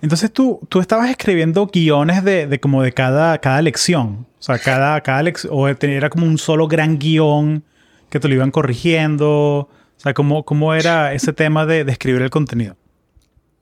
Entonces 0.00 0.32
tú, 0.32 0.60
tú 0.68 0.78
estabas 0.78 1.10
escribiendo 1.10 1.66
guiones 1.66 2.22
de, 2.22 2.46
de 2.46 2.60
como 2.60 2.82
de 2.82 2.92
cada, 2.92 3.38
cada 3.38 3.60
lección. 3.62 4.28
O 4.38 4.42
sea, 4.42 4.60
cada, 4.60 5.00
cada 5.00 5.24
lección, 5.24 5.52
o 5.56 5.66
era 5.66 6.08
como 6.08 6.24
un 6.24 6.38
solo 6.38 6.68
gran 6.68 7.00
guion 7.00 7.64
que 8.10 8.20
te 8.20 8.28
lo 8.28 8.34
iban 8.34 8.52
corrigiendo. 8.52 9.68
O 10.00 10.02
sea, 10.02 10.14
¿cómo, 10.14 10.46
cómo 10.46 10.72
era 10.72 11.12
ese 11.12 11.34
tema 11.34 11.66
de, 11.66 11.84
de 11.84 11.92
escribir 11.92 12.22
el 12.22 12.30
contenido? 12.30 12.74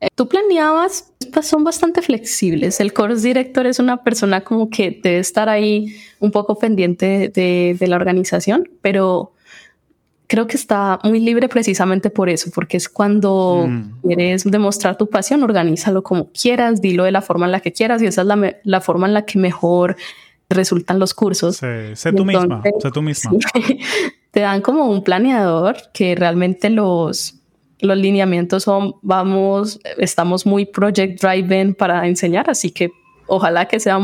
Eh, 0.01 0.07
tú 0.15 0.29
planeabas, 0.29 1.13
pues, 1.33 1.49
son 1.49 1.65
bastante 1.65 2.01
flexibles. 2.01 2.79
El 2.79 2.93
course 2.93 3.27
director 3.27 3.67
es 3.67 3.81
una 3.81 4.05
persona 4.05 4.43
como 4.43 4.71
que 4.71 5.01
debe 5.03 5.19
estar 5.19 5.49
ahí 5.49 5.97
un 6.21 6.31
poco 6.31 6.57
pendiente 6.57 7.33
de, 7.35 7.77
de 7.77 7.87
la 7.89 7.97
organización, 7.97 8.69
pero 8.83 9.33
creo 10.29 10.47
que 10.47 10.55
está 10.55 11.01
muy 11.03 11.19
libre 11.19 11.49
precisamente 11.49 12.09
por 12.09 12.29
eso, 12.29 12.53
porque 12.55 12.77
es 12.77 12.89
cuando 12.89 13.67
mm. 13.69 14.07
quieres 14.07 14.45
demostrar 14.45 14.97
tu 14.97 15.11
pasión, 15.11 15.43
organízalo 15.43 16.05
como 16.05 16.31
quieras, 16.31 16.81
dilo 16.81 17.03
de 17.03 17.11
la 17.11 17.21
forma 17.21 17.47
en 17.47 17.53
la 17.53 17.59
que 17.59 17.73
quieras 17.73 18.01
y 18.01 18.07
esa 18.07 18.21
es 18.21 18.29
la, 18.29 18.57
la 18.63 18.81
forma 18.81 19.09
en 19.09 19.15
la 19.15 19.25
que 19.25 19.41
mejor 19.41 19.97
resultan 20.49 21.01
los 21.01 21.15
cursos. 21.15 21.57
sé 21.57 22.13
tú 22.13 22.25
misma, 22.25 22.63
sé 22.81 22.91
tú 22.93 23.03
misma. 23.03 23.33
Te 24.31 24.41
dan 24.41 24.61
como 24.61 24.87
un 24.87 25.03
planeador 25.03 25.77
que 25.93 26.15
realmente 26.15 26.71
los, 26.71 27.37
los 27.81 27.97
lineamientos 27.97 28.65
son, 28.65 28.95
vamos, 29.03 29.81
estamos 29.97 30.47
muy 30.47 30.67
project 30.67 31.21
driven 31.23 31.75
para 31.75 32.07
enseñar, 32.07 32.51
así 32.51 32.71
que 32.71 32.91
ojalá 33.27 33.67
que 33.67 33.81
sea 33.81 33.99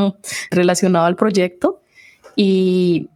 relacionado 0.51 1.07
al 1.07 1.17
proyecto 1.17 1.81
y 2.37 3.09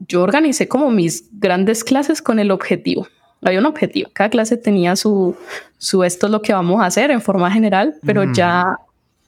yo 0.00 0.22
organicé 0.22 0.68
como 0.68 0.90
mis 0.90 1.28
grandes 1.38 1.84
clases 1.84 2.20
con 2.20 2.38
el 2.38 2.50
objetivo. 2.50 3.06
Había 3.42 3.60
un 3.60 3.66
objetivo. 3.66 4.10
Cada 4.12 4.30
clase 4.30 4.56
tenía 4.56 4.96
su, 4.96 5.36
su 5.78 6.04
esto 6.04 6.26
es 6.26 6.32
lo 6.32 6.42
que 6.42 6.52
vamos 6.52 6.80
a 6.80 6.86
hacer 6.86 7.10
en 7.10 7.20
forma 7.20 7.50
general, 7.50 7.96
pero 8.04 8.26
mm. 8.26 8.34
ya 8.34 8.76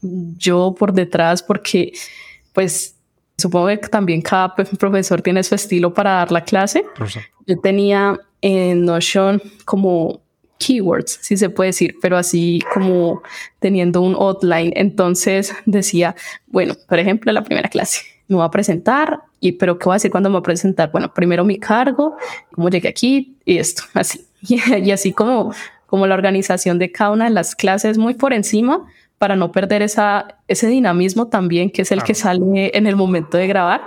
yo 0.00 0.74
por 0.78 0.92
detrás, 0.92 1.42
porque 1.42 1.92
pues 2.52 2.97
supongo 3.38 3.68
que 3.68 3.76
también 3.76 4.20
cada 4.20 4.54
profesor 4.54 5.22
tiene 5.22 5.42
su 5.42 5.54
estilo 5.54 5.94
para 5.94 6.10
dar 6.10 6.32
la 6.32 6.44
clase. 6.44 6.84
Yo 7.46 7.58
tenía 7.60 8.18
en 8.42 8.84
Notion 8.84 9.40
como 9.64 10.20
keywords, 10.58 11.18
si 11.22 11.36
se 11.36 11.48
puede 11.48 11.68
decir, 11.68 11.96
pero 12.02 12.16
así 12.16 12.60
como 12.74 13.22
teniendo 13.60 14.02
un 14.02 14.14
outline. 14.14 14.72
Entonces 14.74 15.54
decía, 15.66 16.16
bueno, 16.48 16.74
por 16.88 16.98
ejemplo, 16.98 17.32
la 17.32 17.44
primera 17.44 17.68
clase 17.68 18.02
me 18.28 18.36
voy 18.36 18.44
a 18.44 18.50
presentar 18.50 19.20
y 19.40 19.52
pero 19.52 19.78
qué 19.78 19.86
voy 19.86 19.94
a 19.94 19.96
decir 19.96 20.10
cuando 20.10 20.28
me 20.28 20.34
voy 20.34 20.40
a 20.40 20.42
presentar 20.42 20.92
bueno 20.92 21.12
primero 21.12 21.44
mi 21.44 21.58
cargo 21.58 22.16
cómo 22.52 22.68
llegué 22.68 22.88
aquí 22.88 23.36
y 23.44 23.58
esto 23.58 23.82
así 23.94 24.26
y, 24.42 24.90
así 24.90 25.12
como 25.12 25.52
como 25.86 26.06
la 26.06 26.14
organización 26.14 26.78
de 26.78 26.92
cada 26.92 27.10
una 27.12 27.24
de 27.24 27.30
las 27.30 27.56
clases 27.56 27.96
muy 27.96 28.14
por 28.14 28.32
encima 28.32 28.86
para 29.18 29.36
no 29.36 29.52
perder 29.52 29.82
esa 29.82 30.36
ese 30.46 30.68
dinamismo 30.68 31.28
también 31.28 31.70
que 31.70 31.82
es 31.82 31.92
el 31.92 32.02
que 32.02 32.14
sale 32.14 32.70
en 32.74 32.86
el 32.86 32.96
momento 32.96 33.36
de 33.36 33.46
grabar 33.46 33.82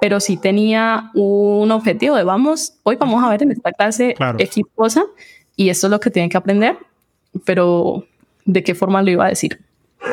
pero 0.00 0.18
sí 0.20 0.36
tenía 0.36 1.10
un 1.14 1.70
objetivo 1.70 2.16
de 2.16 2.24
vamos 2.24 2.74
hoy 2.82 2.96
vamos 2.96 3.22
a 3.22 3.28
ver 3.28 3.42
en 3.42 3.52
esta 3.52 3.72
clase 3.72 4.14
equiposa 4.38 5.04
y 5.56 5.68
esto 5.68 5.86
es 5.86 5.90
lo 5.90 6.00
que 6.00 6.10
tienen 6.10 6.30
que 6.30 6.36
aprender 6.36 6.78
pero 7.44 8.04
de 8.44 8.62
qué 8.62 8.74
forma 8.74 9.02
lo 9.02 9.10
iba 9.10 9.26
a 9.26 9.28
decir 9.28 9.60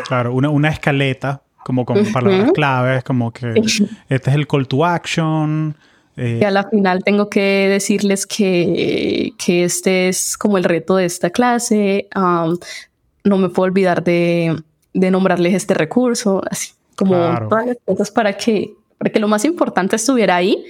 claro 0.08 0.34
una, 0.34 0.50
una 0.50 0.70
escaleta 0.70 1.42
como 1.68 1.84
con 1.84 2.02
palabras 2.14 2.54
claves, 2.54 3.04
como 3.04 3.32
que 3.34 3.62
este 4.08 4.30
es 4.30 4.36
el 4.38 4.48
call 4.48 4.70
to 4.70 4.86
action. 4.86 5.76
Eh. 6.16 6.40
Y 6.42 6.44
a 6.46 6.50
la 6.50 6.64
final 6.70 7.04
tengo 7.04 7.30
que 7.30 7.68
decirles 7.68 8.26
que, 8.26 9.34
que 9.38 9.66
este 9.66 10.08
es 10.08 10.38
como 10.38 10.58
el 10.58 10.64
reto 10.64 10.96
de 10.96 11.04
esta 11.04 11.30
clase. 11.30 12.08
No 13.28 13.38
me 13.38 13.50
puedo 13.50 13.68
olvidar 13.68 14.04
de, 14.04 14.56
de, 14.94 15.12
nombrarles 15.12 15.54
este 15.54 15.74
recurso, 15.74 16.42
así 16.50 16.72
como 16.96 17.16
todas 17.50 17.68
las 17.68 17.78
cosas 17.86 18.12
para 18.12 18.34
que, 18.34 18.74
para 18.98 19.12
que 19.12 19.20
lo 19.20 19.28
más 19.28 19.46
importante 19.46 19.96
estuviera 19.96 20.36
ahí 20.36 20.66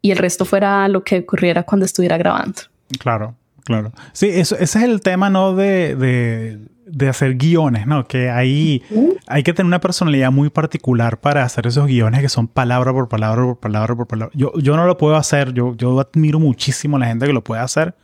y 0.00 0.10
el 0.10 0.18
resto 0.18 0.44
fuera 0.44 0.88
lo 0.88 1.04
que 1.04 1.18
ocurriera 1.18 1.62
cuando 1.64 1.84
estuviera 1.84 2.16
grabando. 2.16 2.60
Claro, 2.98 3.34
claro. 3.64 3.92
Sí, 4.12 4.28
eso, 4.28 4.56
ese 4.56 4.78
es 4.78 4.84
el 4.84 5.00
tema, 5.00 5.28
¿no? 5.28 5.54
De, 5.54 5.94
de 5.94 6.58
de 6.90 7.08
hacer 7.08 7.36
guiones, 7.36 7.86
¿no? 7.86 8.06
Que 8.06 8.30
ahí 8.30 8.82
hay 9.26 9.42
que 9.42 9.52
tener 9.52 9.66
una 9.66 9.80
personalidad 9.80 10.32
muy 10.32 10.50
particular 10.50 11.20
para 11.20 11.44
hacer 11.44 11.66
esos 11.66 11.86
guiones 11.86 12.20
que 12.20 12.28
son 12.28 12.48
palabra 12.48 12.92
por 12.92 13.08
palabra 13.08 13.42
por 13.42 13.58
palabra 13.58 13.94
por 13.94 14.06
palabra. 14.06 14.32
Yo, 14.36 14.52
yo 14.58 14.76
no 14.76 14.86
lo 14.86 14.96
puedo 14.96 15.16
hacer, 15.16 15.52
yo, 15.52 15.76
yo 15.76 15.98
admiro 16.00 16.40
muchísimo 16.40 16.96
a 16.96 17.00
la 17.00 17.06
gente 17.06 17.26
que 17.26 17.32
lo 17.32 17.44
puede 17.44 17.62
hacer, 17.62 17.94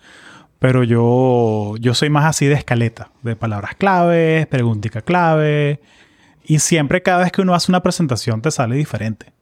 pero 0.67 0.83
yo, 0.83 1.77
yo 1.79 1.95
soy 1.95 2.11
más 2.11 2.25
así 2.25 2.47
de 2.47 2.55
escaleta, 2.55 3.13
de 3.23 3.37
palabras 3.37 3.77
claves, 3.77 4.49
preguntica 4.49 5.01
clave, 5.01 5.81
y 6.45 6.59
siempre 6.59 7.03
cada 7.03 7.23
vez 7.23 7.31
que 7.31 7.41
uno 7.41 7.55
hace 7.55 7.71
una 7.71 7.85
presentación 7.85 8.43
te 8.43 8.51
sale 8.51 8.75
diferente. 8.75 9.33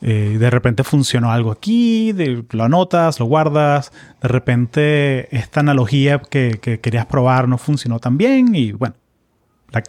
Eh, 0.00 0.36
de 0.36 0.50
repente 0.50 0.82
funcionó 0.82 1.30
algo 1.30 1.52
aquí, 1.52 2.12
lo 2.50 2.64
anotas, 2.64 3.20
lo 3.20 3.26
guardas, 3.26 3.92
de 4.20 4.26
repente 4.26 5.28
esta 5.30 5.60
analogía 5.60 6.18
que, 6.18 6.58
querías 6.82 7.06
probar 7.06 7.46
no 7.46 7.56
funcionó 7.56 8.00
tan 8.00 8.18
bien 8.18 8.52
y 8.56 8.72
bueno, 8.72 8.96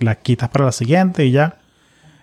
la, 0.01 0.13
quitas 0.13 0.49
para 0.49 0.65
la 0.65 0.71
siguiente 0.71 1.25
y 1.25 1.31
ya. 1.31 1.57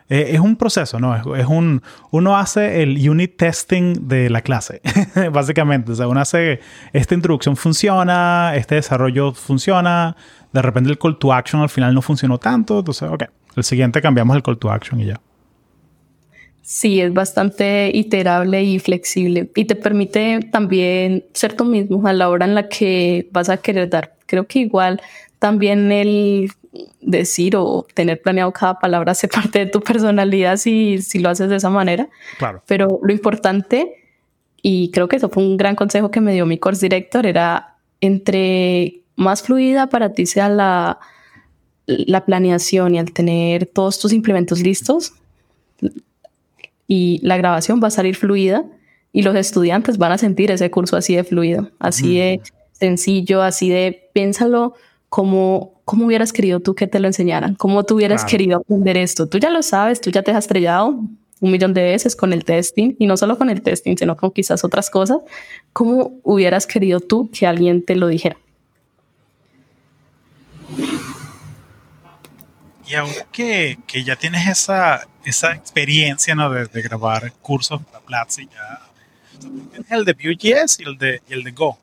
Eh, 0.09 0.31
es 0.33 0.41
un 0.41 0.57
proceso, 0.57 1.01
¿no? 1.01 1.35
Es, 1.37 1.47
un... 1.47 1.83
Uno 2.11 2.37
hace 2.37 2.83
el 2.83 3.09
unit 3.09 3.37
testing 3.37 4.07
de 4.07 4.29
la 4.29 4.43
clase, 4.43 4.83
básicamente. 5.33 5.93
O 5.93 5.95
sea, 5.95 6.09
uno 6.09 6.21
hace... 6.21 6.61
Esta 6.93 7.15
introducción 7.15 7.57
funciona, 7.57 8.53
este 8.55 8.75
desarrollo 8.75 9.33
funciona, 9.33 10.17
de 10.53 10.63
repente 10.63 10.91
el 10.91 10.99
call 10.99 11.19
to 11.19 11.33
action 11.33 11.63
al 11.63 11.69
final 11.69 11.95
no 11.95 12.03
funcionó 12.03 12.39
tanto, 12.39 12.79
entonces, 12.81 13.09
ok, 13.11 13.25
el 13.57 13.65
siguiente 13.65 14.01
cambiamos 14.01 14.37
el 14.37 14.43
call 14.43 14.59
to 14.59 14.71
action 14.71 15.01
y 15.01 15.07
ya. 15.07 15.21
Sí, 16.63 17.01
es 17.01 17.13
bastante 17.13 17.91
iterable 17.93 18.63
y 18.63 18.79
flexible 18.79 19.51
y 19.55 19.67
te 19.67 19.75
permite 19.75 20.41
también 20.51 21.25
ser 21.35 21.55
tú 21.55 21.67
mismo 21.67 22.07
a 22.07 22.13
la 22.15 22.31
hora 22.31 22.47
en 22.47 22.55
la 22.55 22.69
que 22.69 23.29
vas 23.33 23.51
a 23.51 23.59
querer 23.59 23.91
dar. 23.91 24.15
Creo 24.27 24.47
que 24.47 24.61
igual 24.61 25.03
también 25.39 25.93
el 25.93 26.51
decir 27.01 27.57
o 27.57 27.87
tener 27.95 28.21
planeado 28.21 28.53
cada 28.53 28.79
palabra 28.79 29.13
hace 29.13 29.29
parte 29.29 29.61
de 29.61 29.67
tu 29.67 29.81
personalidad 29.81 30.57
si, 30.57 31.01
si 31.03 31.19
lo 31.19 31.29
haces 31.29 31.49
de 31.49 31.57
esa 31.57 31.71
manera. 31.71 32.09
Claro. 32.39 32.63
Pero 32.67 33.01
lo 33.03 33.13
importante, 33.13 33.95
y 34.63 34.91
creo 34.91 35.09
que 35.09 35.17
eso 35.17 35.29
fue 35.29 35.43
un 35.43 35.57
gran 35.57 35.77
consejo 35.77 36.11
que 36.11 36.21
me 36.21 36.33
dio 36.33 36.47
mi 36.47 36.59
course 36.59 36.85
director, 36.85 37.27
era 37.27 37.77
entre 38.01 39.01
más 39.17 39.43
fluida 39.43 39.89
para 39.89 40.13
ti 40.13 40.27
sea 40.27 40.49
la, 40.49 40.99
la 41.87 42.25
planeación 42.25 42.95
y 42.95 42.99
al 42.99 43.13
tener 43.13 43.67
todos 43.67 43.99
tus 43.99 44.13
implementos 44.13 44.61
listos, 44.61 45.15
y 46.87 47.19
la 47.23 47.37
grabación 47.37 47.81
va 47.83 47.89
a 47.89 47.91
salir 47.91 48.17
fluida 48.17 48.65
y 49.13 49.23
los 49.23 49.37
estudiantes 49.37 49.97
van 49.97 50.13
a 50.13 50.19
sentir 50.19 50.51
ese 50.51 50.71
curso 50.71 50.97
así 50.97 51.15
de 51.15 51.25
fluido, 51.25 51.71
así 51.79 52.19
de 52.19 52.41
sencillo, 52.73 53.43
así 53.43 53.71
de 53.71 54.11
piénsalo 54.13 54.75
como 55.09 55.74
cómo 55.85 56.07
hubieras 56.07 56.33
querido 56.33 56.61
tú 56.61 56.75
que 56.75 56.87
te 56.87 56.99
lo 57.01 57.07
enseñaran, 57.07 57.55
cómo 57.55 57.85
tú 57.85 57.97
hubieras 57.97 58.25
querido 58.25 58.59
aprender 58.59 58.97
esto. 58.97 59.29
Tú 59.29 59.39
ya 59.39 59.51
lo 59.51 59.63
sabes, 59.63 60.01
tú 60.01 60.11
ya 60.11 60.23
te 60.23 60.31
has 60.31 60.39
estrellado 60.39 60.99
un 61.41 61.51
millón 61.51 61.75
de 61.75 61.83
veces 61.83 62.17
con 62.17 62.33
el 62.33 62.45
testing 62.45 62.95
y 62.99 63.07
no 63.07 63.17
solo 63.17 63.37
con 63.37 63.51
el 63.51 63.61
testing, 63.61 63.97
sino 63.97 64.17
con 64.17 64.31
quizás 64.31 64.65
otras 64.65 64.89
cosas. 64.89 65.19
¿Cómo 65.73 66.19
hubieras 66.23 66.67
querido 66.67 67.01
tú 67.01 67.31
que 67.31 67.47
alguien 67.47 67.85
te 67.85 67.97
lo 67.97 68.09
dijera? 68.09 68.37
Y 72.87 72.95
aunque 72.95 73.79
que, 73.87 74.05
ya 74.05 74.17
tienes 74.17 74.49
esa, 74.49 75.07
esa 75.25 75.53
experiencia 75.53 76.35
¿no? 76.35 76.51
de, 76.51 76.83
grabar 76.83 77.33
cursos 77.43 77.83
para 77.85 78.05
Platzi, 78.05 78.47
ya 78.47 78.81
el 79.91 80.05
de 80.05 80.13
Vue.js 80.13 80.81
y 80.81 80.85
el 80.85 80.97
de, 80.97 81.21
y 81.29 81.33
el 81.33 81.43
de 81.43 81.51
Go. 81.51 81.79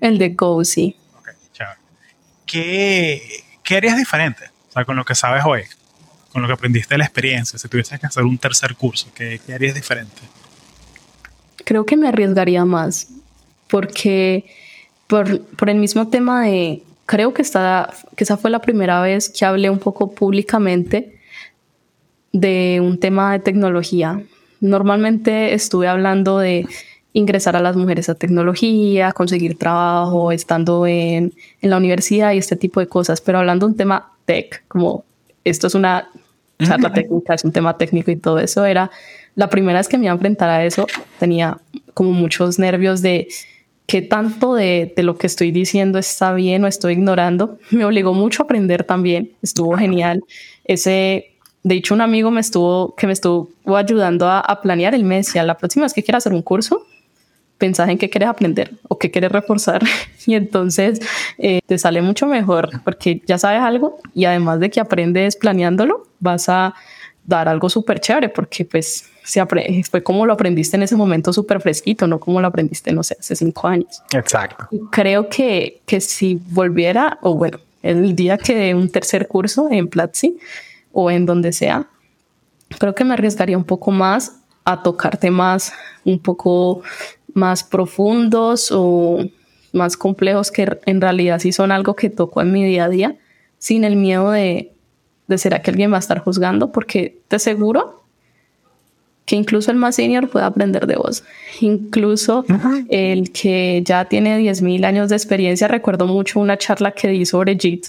El 0.00 0.18
de 0.18 0.30
Go, 0.30 0.64
sí. 0.64 0.96
¿Qué, 2.46 3.44
¿Qué 3.62 3.76
harías 3.76 3.96
diferente 3.96 4.44
o 4.68 4.72
sea, 4.72 4.84
con 4.84 4.96
lo 4.96 5.04
que 5.04 5.14
sabes 5.14 5.44
hoy? 5.44 5.62
Con 6.32 6.42
lo 6.42 6.48
que 6.48 6.54
aprendiste 6.54 6.94
de 6.94 6.98
la 6.98 7.04
experiencia, 7.04 7.58
si 7.58 7.68
tuvieses 7.68 7.98
que 7.98 8.06
hacer 8.06 8.24
un 8.24 8.38
tercer 8.38 8.76
curso, 8.76 9.08
¿qué, 9.14 9.40
qué 9.44 9.54
harías 9.54 9.74
diferente? 9.74 10.22
Creo 11.64 11.84
que 11.84 11.96
me 11.96 12.08
arriesgaría 12.08 12.64
más, 12.64 13.08
porque 13.68 14.44
por, 15.06 15.42
por 15.42 15.70
el 15.70 15.78
mismo 15.78 16.08
tema 16.08 16.44
de 16.44 16.82
creo 17.06 17.32
que, 17.32 17.42
está, 17.42 17.92
que 18.16 18.24
esa 18.24 18.36
fue 18.36 18.50
la 18.50 18.60
primera 18.60 19.00
vez 19.00 19.30
que 19.30 19.44
hablé 19.44 19.70
un 19.70 19.78
poco 19.78 20.14
públicamente 20.14 21.20
de 22.32 22.80
un 22.82 22.98
tema 23.00 23.32
de 23.32 23.38
tecnología. 23.38 24.20
Normalmente 24.60 25.54
estuve 25.54 25.88
hablando 25.88 26.38
de 26.38 26.66
ingresar 27.16 27.56
a 27.56 27.60
las 27.60 27.76
mujeres 27.76 28.10
a 28.10 28.14
tecnología, 28.14 29.10
conseguir 29.12 29.56
trabajo, 29.56 30.32
estando 30.32 30.86
en, 30.86 31.32
en 31.62 31.70
la 31.70 31.78
universidad 31.78 32.34
y 32.34 32.38
este 32.38 32.56
tipo 32.56 32.78
de 32.78 32.88
cosas, 32.88 33.22
pero 33.22 33.38
hablando 33.38 33.66
de 33.66 33.72
un 33.72 33.76
tema 33.78 34.12
tech, 34.26 34.62
como 34.68 35.02
esto 35.42 35.66
es 35.66 35.74
una 35.74 36.10
charla 36.62 36.92
técnica, 36.94 37.32
es 37.32 37.42
un 37.42 37.52
tema 37.52 37.78
técnico 37.78 38.10
y 38.10 38.16
todo 38.16 38.38
eso, 38.38 38.66
era 38.66 38.90
la 39.34 39.48
primera 39.48 39.78
vez 39.78 39.88
que 39.88 39.96
me 39.96 40.04
iba 40.04 40.12
a 40.12 40.16
enfrentar 40.16 40.50
a 40.50 40.66
eso, 40.66 40.86
tenía 41.18 41.56
como 41.94 42.12
muchos 42.12 42.58
nervios 42.58 43.00
de 43.00 43.28
qué 43.86 44.02
tanto 44.02 44.52
de, 44.52 44.92
de, 44.94 45.02
lo 45.02 45.16
que 45.16 45.26
estoy 45.26 45.52
diciendo 45.52 45.98
está 45.98 46.34
bien 46.34 46.64
o 46.64 46.66
estoy 46.66 46.92
ignorando. 46.94 47.58
Me 47.70 47.86
obligó 47.86 48.12
mucho 48.12 48.42
a 48.42 48.44
aprender 48.44 48.84
también. 48.84 49.30
Estuvo 49.42 49.76
genial. 49.76 50.24
Ese, 50.64 51.36
de 51.62 51.74
hecho, 51.76 51.94
un 51.94 52.00
amigo 52.00 52.32
me 52.32 52.40
estuvo, 52.40 52.96
que 52.96 53.06
me 53.06 53.12
estuvo 53.12 53.48
ayudando 53.76 54.26
a, 54.26 54.40
a 54.40 54.60
planear 54.60 54.92
el 54.94 55.04
mes. 55.04 55.32
Y 55.36 55.38
a 55.38 55.44
la 55.44 55.56
próxima 55.56 55.84
vez 55.84 55.94
que 55.94 56.02
quieras 56.02 56.22
hacer 56.22 56.32
un 56.32 56.42
curso, 56.42 56.84
pensás 57.58 57.88
en 57.88 57.98
qué 57.98 58.10
quieres 58.10 58.28
aprender 58.28 58.74
o 58.88 58.98
qué 58.98 59.10
quieres 59.10 59.32
reforzar. 59.32 59.82
y 60.26 60.34
entonces 60.34 61.00
eh, 61.38 61.60
te 61.66 61.78
sale 61.78 62.02
mucho 62.02 62.26
mejor 62.26 62.70
porque 62.84 63.22
ya 63.26 63.38
sabes 63.38 63.60
algo 63.60 63.98
y 64.14 64.24
además 64.24 64.60
de 64.60 64.70
que 64.70 64.80
aprendes 64.80 65.36
planeándolo, 65.36 66.06
vas 66.20 66.48
a 66.48 66.74
dar 67.24 67.48
algo 67.48 67.68
súper 67.68 68.00
chévere 68.00 68.28
porque 68.28 68.64
pues 68.64 69.08
se 69.24 69.44
fue 69.90 70.02
como 70.04 70.24
lo 70.24 70.32
aprendiste 70.32 70.76
en 70.76 70.84
ese 70.84 70.94
momento 70.94 71.32
súper 71.32 71.60
fresquito, 71.60 72.06
no 72.06 72.20
como 72.20 72.40
lo 72.40 72.46
aprendiste, 72.46 72.92
no 72.92 73.02
sé, 73.02 73.16
hace 73.18 73.34
cinco 73.34 73.66
años. 73.66 74.00
Exacto. 74.14 74.68
creo 74.92 75.28
que, 75.28 75.82
que 75.84 76.00
si 76.00 76.40
volviera, 76.50 77.18
o 77.22 77.34
bueno, 77.34 77.58
el 77.82 78.14
día 78.14 78.38
que 78.38 78.54
de 78.54 78.74
un 78.74 78.88
tercer 78.88 79.26
curso 79.26 79.68
en 79.68 79.88
Platzi 79.88 80.38
o 80.92 81.10
en 81.10 81.26
donde 81.26 81.52
sea, 81.52 81.88
creo 82.78 82.94
que 82.94 83.04
me 83.04 83.14
arriesgaría 83.14 83.58
un 83.58 83.64
poco 83.64 83.90
más 83.90 84.36
a 84.64 84.82
tocar 84.82 85.16
temas 85.16 85.72
un 86.04 86.20
poco 86.20 86.82
más 87.36 87.62
profundos 87.62 88.70
o 88.72 89.24
más 89.72 89.96
complejos 89.96 90.50
que 90.50 90.78
en 90.86 91.00
realidad 91.00 91.38
sí 91.38 91.52
son 91.52 91.70
algo 91.70 91.94
que 91.94 92.08
toco 92.10 92.40
en 92.40 92.50
mi 92.50 92.64
día 92.64 92.86
a 92.86 92.88
día, 92.88 93.16
sin 93.58 93.84
el 93.84 93.96
miedo 93.96 94.30
de, 94.30 94.72
de 95.28 95.38
será 95.38 95.60
que 95.60 95.70
alguien 95.70 95.92
va 95.92 95.96
a 95.96 96.00
estar 96.00 96.18
juzgando, 96.20 96.72
porque 96.72 97.20
te 97.28 97.36
aseguro 97.36 98.02
que 99.26 99.36
incluso 99.36 99.70
el 99.70 99.76
más 99.76 99.96
senior 99.96 100.28
puede 100.30 100.46
aprender 100.46 100.86
de 100.86 100.96
vos. 100.96 101.24
Incluso 101.60 102.46
el 102.88 103.32
que 103.32 103.82
ya 103.84 104.06
tiene 104.06 104.40
10.000 104.40 104.84
años 104.86 105.08
de 105.10 105.16
experiencia, 105.16 105.68
recuerdo 105.68 106.06
mucho 106.06 106.40
una 106.40 106.56
charla 106.56 106.92
que 106.92 107.08
di 107.08 107.26
sobre 107.26 107.56
JIT 107.58 107.86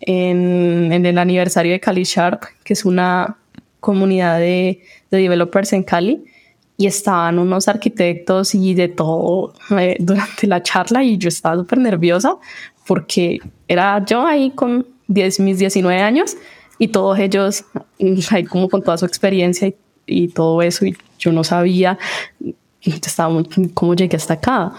en, 0.00 0.90
en, 0.90 1.04
el 1.04 1.18
aniversario 1.18 1.72
de 1.72 1.80
Cali 1.80 2.04
Sharp, 2.04 2.44
que 2.64 2.72
es 2.72 2.86
una 2.86 3.36
comunidad 3.78 4.38
de, 4.38 4.80
de 5.10 5.18
developers 5.18 5.74
en 5.74 5.82
Cali, 5.82 6.24
y 6.80 6.86
estaban 6.86 7.38
unos 7.38 7.68
arquitectos 7.68 8.54
y 8.54 8.74
de 8.74 8.88
todo 8.88 9.52
eh, 9.78 9.96
durante 9.98 10.46
la 10.46 10.62
charla 10.62 11.04
y 11.04 11.18
yo 11.18 11.28
estaba 11.28 11.56
súper 11.56 11.78
nerviosa 11.78 12.36
porque 12.86 13.38
era 13.68 14.04
yo 14.04 14.26
ahí 14.26 14.50
con 14.50 14.86
10, 15.08 15.40
mis 15.40 15.58
19 15.58 16.00
años 16.00 16.36
y 16.78 16.88
todos 16.88 17.18
ellos 17.18 17.64
ahí 18.30 18.44
como 18.44 18.68
con 18.68 18.82
toda 18.82 18.96
su 18.96 19.04
experiencia 19.04 19.68
y 19.68 19.74
y 20.10 20.28
todo 20.28 20.60
eso 20.62 20.84
y 20.84 20.96
yo 21.18 21.32
no 21.32 21.44
sabía 21.44 21.98
estaba 22.82 23.42
cómo 23.74 23.94
llegué 23.94 24.16
hasta 24.16 24.34
acá. 24.34 24.72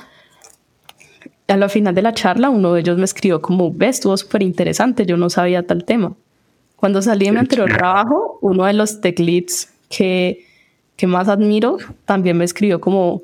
A 1.48 1.58
la 1.58 1.70
final 1.70 1.94
de 1.94 2.02
la 2.02 2.14
charla 2.14 2.50
uno 2.50 2.74
de 2.74 2.82
ellos 2.82 2.98
me 2.98 3.06
escribió 3.06 3.42
como, 3.42 3.72
ves, 3.72 3.98
estuvo 3.98 4.16
súper 4.18 4.44
interesante, 4.44 5.06
yo 5.06 5.18
no 5.18 5.30
sabía 5.30 5.66
tal 5.66 5.84
tema. 5.86 6.14
Cuando 6.76 7.02
salí 7.02 7.26
de 7.26 7.32
mi 7.34 7.40
anterior 7.40 7.72
trabajo, 7.72 8.40
uno 8.42 8.66
de 8.66 8.74
los 8.74 9.02
tech 9.02 9.20
leads 9.20 9.70
que, 9.90 10.48
que 11.02 11.08
más 11.08 11.30
admiro 11.30 11.80
también 12.06 12.38
me 12.38 12.46
escribió 12.46 12.80
como, 12.80 13.24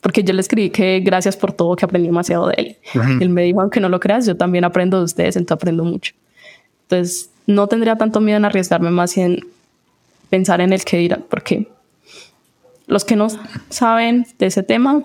porque 0.00 0.22
yo 0.22 0.32
le 0.32 0.40
escribí 0.40 0.70
que 0.70 1.00
gracias 1.00 1.36
por 1.36 1.52
todo, 1.52 1.74
que 1.74 1.84
aprendí 1.84 2.06
demasiado 2.06 2.46
de 2.46 2.54
él. 2.56 2.76
Él 3.20 3.30
me 3.30 3.42
dijo, 3.42 3.60
aunque 3.60 3.80
no 3.80 3.88
lo 3.88 3.98
creas, 3.98 4.26
yo 4.26 4.36
también 4.36 4.62
aprendo 4.62 4.98
de 4.98 5.06
ustedes, 5.06 5.34
entonces 5.34 5.60
aprendo 5.60 5.82
mucho. 5.82 6.12
Entonces, 6.82 7.30
no 7.48 7.66
tendría 7.66 7.96
tanto 7.96 8.20
miedo 8.20 8.36
en 8.36 8.44
arriesgarme 8.44 8.92
más 8.92 9.16
en 9.16 9.40
pensar 10.30 10.60
en 10.60 10.72
el 10.72 10.84
que 10.84 10.98
dirán, 10.98 11.24
porque 11.28 11.66
los 12.86 13.04
que 13.04 13.16
no 13.16 13.26
saben 13.70 14.28
de 14.38 14.46
ese 14.46 14.62
tema 14.62 15.02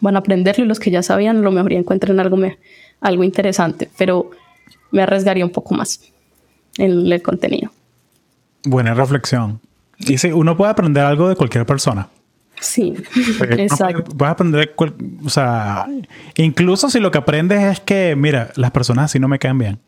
van 0.00 0.16
a 0.16 0.20
aprenderlo 0.20 0.64
y 0.64 0.68
los 0.68 0.80
que 0.80 0.90
ya 0.90 1.02
sabían 1.02 1.42
lo 1.42 1.52
mejor 1.52 1.74
encuentren 1.74 2.20
algo, 2.20 2.38
algo 3.02 3.22
interesante, 3.22 3.90
pero 3.98 4.30
me 4.92 5.02
arriesgaría 5.02 5.44
un 5.44 5.52
poco 5.52 5.74
más 5.74 6.00
en 6.78 7.12
el 7.12 7.20
contenido. 7.20 7.70
Buena 8.64 8.94
reflexión. 8.94 9.60
Y 9.98 10.18
sí, 10.18 10.32
uno 10.32 10.56
puede 10.56 10.70
aprender 10.72 11.04
algo 11.04 11.28
de 11.28 11.36
cualquier 11.36 11.66
persona. 11.66 12.08
Sí, 12.60 12.94
exacto. 13.50 14.04
Puedes 14.16 14.32
aprender, 14.32 14.74
o 15.24 15.28
sea, 15.28 15.86
incluso 16.36 16.88
si 16.88 17.00
lo 17.00 17.10
que 17.10 17.18
aprendes 17.18 17.62
es 17.62 17.80
que, 17.80 18.16
mira, 18.16 18.50
las 18.56 18.70
personas 18.70 19.06
así 19.06 19.18
no 19.18 19.28
me 19.28 19.38
caen 19.38 19.58
bien. 19.58 19.80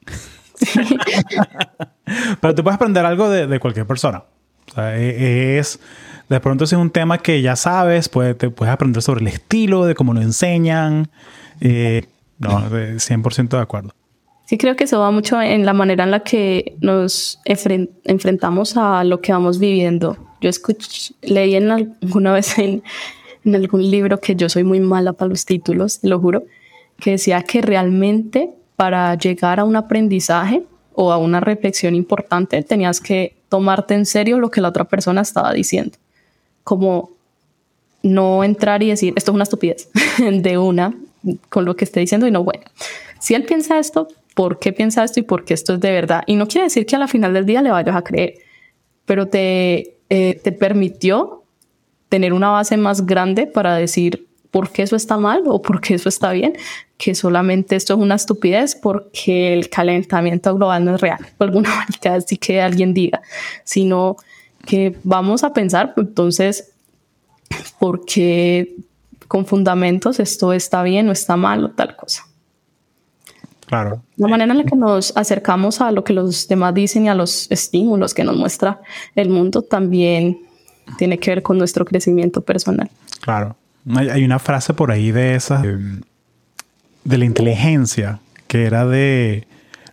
Pero 2.40 2.54
tú 2.54 2.62
puedes 2.62 2.76
aprender 2.76 3.04
algo 3.04 3.28
de, 3.28 3.46
de 3.46 3.60
cualquier 3.60 3.86
persona. 3.86 4.24
O 4.70 4.74
sea, 4.74 4.96
e, 4.98 5.58
es, 5.58 5.80
de 6.28 6.40
pronto 6.40 6.66
si 6.66 6.74
es 6.74 6.80
un 6.80 6.90
tema 6.90 7.18
que 7.18 7.40
ya 7.40 7.56
sabes, 7.56 8.08
pues, 8.08 8.36
te 8.36 8.50
puedes 8.50 8.72
aprender 8.72 9.02
sobre 9.02 9.20
el 9.20 9.28
estilo, 9.28 9.86
de 9.86 9.94
cómo 9.94 10.12
lo 10.12 10.20
enseñan. 10.20 11.08
Eh, 11.60 12.06
no, 12.38 12.68
100% 12.68 13.48
de 13.48 13.58
acuerdo. 13.58 13.94
Sí, 14.46 14.58
creo 14.58 14.76
que 14.76 14.84
eso 14.84 15.00
va 15.00 15.10
mucho 15.10 15.42
en 15.42 15.66
la 15.66 15.72
manera 15.72 16.04
en 16.04 16.12
la 16.12 16.20
que 16.20 16.76
nos 16.80 17.40
enfrentamos 17.44 18.76
a 18.76 19.02
lo 19.02 19.20
que 19.20 19.32
vamos 19.32 19.58
viviendo. 19.58 20.16
Yo 20.40 20.48
escuché, 20.48 21.14
leí 21.22 21.56
en 21.56 21.70
alguna 21.70 22.32
vez 22.32 22.56
en, 22.58 22.84
en 23.44 23.54
algún 23.56 23.90
libro 23.90 24.20
que 24.20 24.36
yo 24.36 24.48
soy 24.48 24.62
muy 24.62 24.78
mala 24.78 25.12
para 25.12 25.28
los 25.28 25.44
títulos, 25.44 25.98
lo 26.02 26.20
juro, 26.20 26.44
que 27.00 27.12
decía 27.12 27.42
que 27.42 27.60
realmente 27.60 28.50
para 28.76 29.16
llegar 29.16 29.58
a 29.58 29.64
un 29.64 29.74
aprendizaje 29.74 30.62
o 30.94 31.10
a 31.10 31.18
una 31.18 31.40
reflexión 31.40 31.94
importante 31.96 32.62
tenías 32.62 33.00
que 33.00 33.36
tomarte 33.48 33.94
en 33.94 34.06
serio 34.06 34.38
lo 34.38 34.50
que 34.50 34.60
la 34.60 34.68
otra 34.68 34.84
persona 34.84 35.22
estaba 35.22 35.52
diciendo. 35.52 35.98
Como 36.62 37.10
no 38.02 38.44
entrar 38.44 38.82
y 38.84 38.90
decir, 38.90 39.12
esto 39.16 39.32
es 39.32 39.34
una 39.34 39.42
estupidez 39.42 39.88
de 40.18 40.58
una 40.58 40.94
con 41.48 41.64
lo 41.64 41.74
que 41.74 41.84
esté 41.84 41.98
diciendo 41.98 42.28
y 42.28 42.30
no, 42.30 42.44
bueno, 42.44 42.62
si 43.18 43.34
él 43.34 43.42
piensa 43.44 43.80
esto, 43.80 44.06
¿por 44.36 44.58
qué 44.58 44.74
piensa 44.74 45.02
esto 45.02 45.18
y 45.18 45.22
por 45.22 45.46
qué 45.46 45.54
esto 45.54 45.72
es 45.72 45.80
de 45.80 45.90
verdad? 45.90 46.22
Y 46.26 46.36
no 46.36 46.46
quiere 46.46 46.64
decir 46.64 46.84
que 46.84 46.94
a 46.94 46.98
la 46.98 47.08
final 47.08 47.32
del 47.32 47.46
día 47.46 47.62
le 47.62 47.70
vayas 47.70 47.96
a 47.96 48.02
creer, 48.02 48.34
pero 49.06 49.28
te, 49.28 49.96
eh, 50.10 50.38
te 50.44 50.52
permitió 50.52 51.44
tener 52.10 52.34
una 52.34 52.50
base 52.50 52.76
más 52.76 53.06
grande 53.06 53.46
para 53.46 53.76
decir 53.76 54.28
por 54.50 54.70
qué 54.70 54.82
eso 54.82 54.94
está 54.94 55.16
mal 55.16 55.44
o 55.46 55.62
por 55.62 55.80
qué 55.80 55.94
eso 55.94 56.10
está 56.10 56.32
bien, 56.32 56.52
que 56.98 57.14
solamente 57.14 57.76
esto 57.76 57.94
es 57.94 57.98
una 57.98 58.16
estupidez 58.16 58.74
porque 58.74 59.54
el 59.54 59.70
calentamiento 59.70 60.54
global 60.54 60.84
no 60.84 60.94
es 60.96 61.00
real, 61.00 61.18
por 61.38 61.48
alguna 61.48 61.70
manera 61.70 62.18
así 62.18 62.36
que 62.36 62.60
alguien 62.60 62.92
diga, 62.92 63.22
sino 63.64 64.16
que 64.66 64.98
vamos 65.02 65.44
a 65.44 65.54
pensar, 65.54 65.94
entonces, 65.96 66.74
¿por 67.78 68.04
qué 68.04 68.76
con 69.28 69.46
fundamentos 69.46 70.20
esto 70.20 70.52
está 70.52 70.82
bien 70.82 71.08
o 71.08 71.12
está 71.12 71.38
mal 71.38 71.64
o 71.64 71.70
tal 71.70 71.96
cosa? 71.96 72.25
Claro. 73.66 74.02
La 74.16 74.28
manera 74.28 74.52
en 74.52 74.58
la 74.58 74.64
que 74.64 74.76
nos 74.76 75.16
acercamos 75.16 75.80
a 75.80 75.90
lo 75.90 76.04
que 76.04 76.12
los 76.12 76.48
demás 76.48 76.72
dicen 76.74 77.04
y 77.04 77.08
a 77.08 77.14
los 77.14 77.50
estímulos 77.50 78.14
que 78.14 78.24
nos 78.24 78.36
muestra 78.36 78.80
el 79.14 79.28
mundo 79.28 79.62
también 79.62 80.38
tiene 80.98 81.18
que 81.18 81.30
ver 81.30 81.42
con 81.42 81.58
nuestro 81.58 81.84
crecimiento 81.84 82.40
personal. 82.42 82.88
Claro. 83.20 83.56
Hay 83.94 84.24
una 84.24 84.38
frase 84.38 84.74
por 84.74 84.90
ahí 84.90 85.10
de 85.10 85.34
esa, 85.34 85.62
de 85.62 87.18
la 87.18 87.24
inteligencia, 87.24 88.18
que 88.48 88.64
era 88.64 88.86
de 88.86 89.46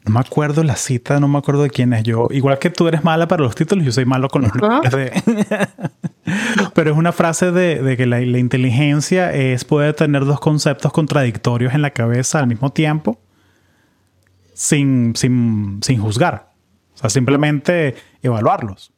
no 0.06 0.14
me 0.14 0.20
acuerdo 0.20 0.64
la 0.64 0.76
cita, 0.76 1.20
no 1.20 1.28
me 1.28 1.38
acuerdo 1.38 1.64
de 1.64 1.70
quién 1.70 1.94
es. 1.94 2.04
Yo, 2.04 2.28
igual 2.32 2.60
que 2.60 2.70
tú 2.70 2.88
eres 2.88 3.04
mala 3.04 3.28
para 3.28 3.44
los 3.44 3.56
títulos, 3.56 3.86
yo 3.86 3.92
soy 3.92 4.06
malo 4.06 4.28
con 4.28 4.42
los 4.42 4.54
nombres 4.54 5.24
Pero 6.74 6.92
es 6.92 6.98
una 6.98 7.12
frase 7.12 7.52
de, 7.52 7.96
que 7.96 8.06
la, 8.06 8.20
inteligencia 8.22 9.32
es 9.34 9.64
poder 9.64 9.94
tener 9.94 10.26
dos 10.26 10.40
conceptos 10.40 10.92
contradictorios 10.92 11.74
en 11.74 11.82
la 11.82 11.92
cabeza 11.92 12.40
al 12.40 12.48
mismo 12.48 12.72
tiempo 12.72 13.20
sin, 14.54 15.16
sin, 15.16 15.80
sin 15.82 16.02
juzgar. 16.02 16.52
O 16.96 16.98
sea, 16.98 17.10
simplemente 17.10 17.96
evaluarlos. 18.22 18.92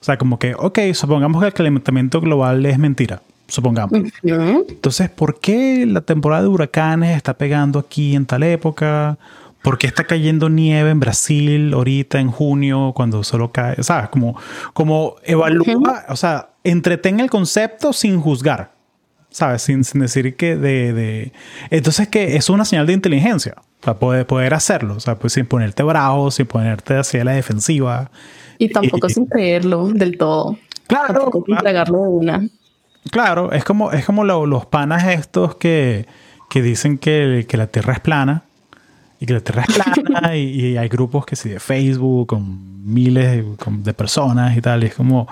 O 0.00 0.04
sea, 0.04 0.18
como 0.18 0.38
que, 0.38 0.54
ok, 0.54 0.78
supongamos 0.92 1.40
que 1.40 1.46
el 1.48 1.54
calentamiento 1.54 2.20
global 2.20 2.64
es 2.66 2.78
mentira. 2.78 3.22
Supongamos. 3.48 4.00
Entonces, 4.22 5.10
¿por 5.10 5.38
qué 5.40 5.86
la 5.86 6.00
temporada 6.00 6.42
de 6.42 6.48
huracanes 6.48 7.16
está 7.16 7.34
pegando 7.34 7.78
aquí 7.78 8.14
en 8.14 8.26
tal 8.26 8.42
época? 8.42 9.18
¿Por 9.62 9.78
qué 9.78 9.86
está 9.86 10.04
cayendo 10.04 10.48
nieve 10.50 10.90
en 10.90 11.00
Brasil 11.00 11.72
ahorita 11.72 12.20
en 12.20 12.30
junio 12.30 12.92
cuando 12.94 13.24
solo 13.24 13.50
cae? 13.50 13.82
¿Sabes? 13.82 14.08
Como, 14.10 14.36
como 14.72 15.16
evalúa, 15.22 16.04
o 16.08 16.16
sea, 16.16 16.50
entretén 16.64 17.20
el 17.20 17.30
concepto 17.30 17.92
sin 17.92 18.20
juzgar, 18.20 18.72
¿sabes? 19.34 19.62
Sin, 19.62 19.82
decir 19.94 20.36
que 20.36 20.56
de, 20.56 20.92
de, 20.92 21.32
Entonces, 21.70 22.06
que 22.06 22.36
es 22.36 22.48
una 22.48 22.64
señal 22.64 22.86
de 22.86 22.92
inteligencia. 22.92 23.56
O 23.80 23.84
sea, 23.84 23.94
poder, 23.94 24.26
poder 24.26 24.54
hacerlo, 24.54 24.94
o 24.94 25.00
sea, 25.00 25.16
pues 25.16 25.32
sin 25.32 25.44
ponerte 25.44 25.82
bravo, 25.82 26.30
sin 26.30 26.46
ponerte 26.46 26.96
hacia 26.96 27.24
la 27.24 27.32
defensiva. 27.32 28.10
Y 28.58 28.68
tampoco 28.68 29.08
sin 29.08 29.26
creerlo 29.26 29.88
del 29.88 30.16
todo. 30.16 30.56
Claro. 30.86 31.14
Tampoco 31.14 31.42
sin 31.44 31.56
entregarlo 31.56 32.02
de 32.02 32.08
una. 32.08 32.48
Claro, 33.10 33.50
es 33.50 33.64
como, 33.64 33.90
es 33.90 34.04
como 34.04 34.24
los 34.24 34.66
panas 34.66 35.04
estos 35.08 35.56
que, 35.56 36.06
que 36.48 36.62
dicen 36.62 36.96
que, 36.96 37.44
que 37.48 37.56
la 37.56 37.66
Tierra 37.66 37.94
es 37.94 38.00
plana 38.00 38.44
y 39.18 39.26
que 39.26 39.34
la 39.34 39.40
Tierra 39.40 39.64
es 39.68 39.74
plana 40.00 40.36
y, 40.36 40.76
hay 40.76 40.88
grupos 40.88 41.26
que 41.26 41.34
sí 41.34 41.48
de 41.48 41.58
Facebook 41.58 42.28
con 42.28 42.84
miles 42.84 43.44
de, 43.68 43.94
personas 43.94 44.56
y 44.56 44.60
tal. 44.60 44.84
Y 44.84 44.86
es 44.86 44.94
como, 44.94 45.26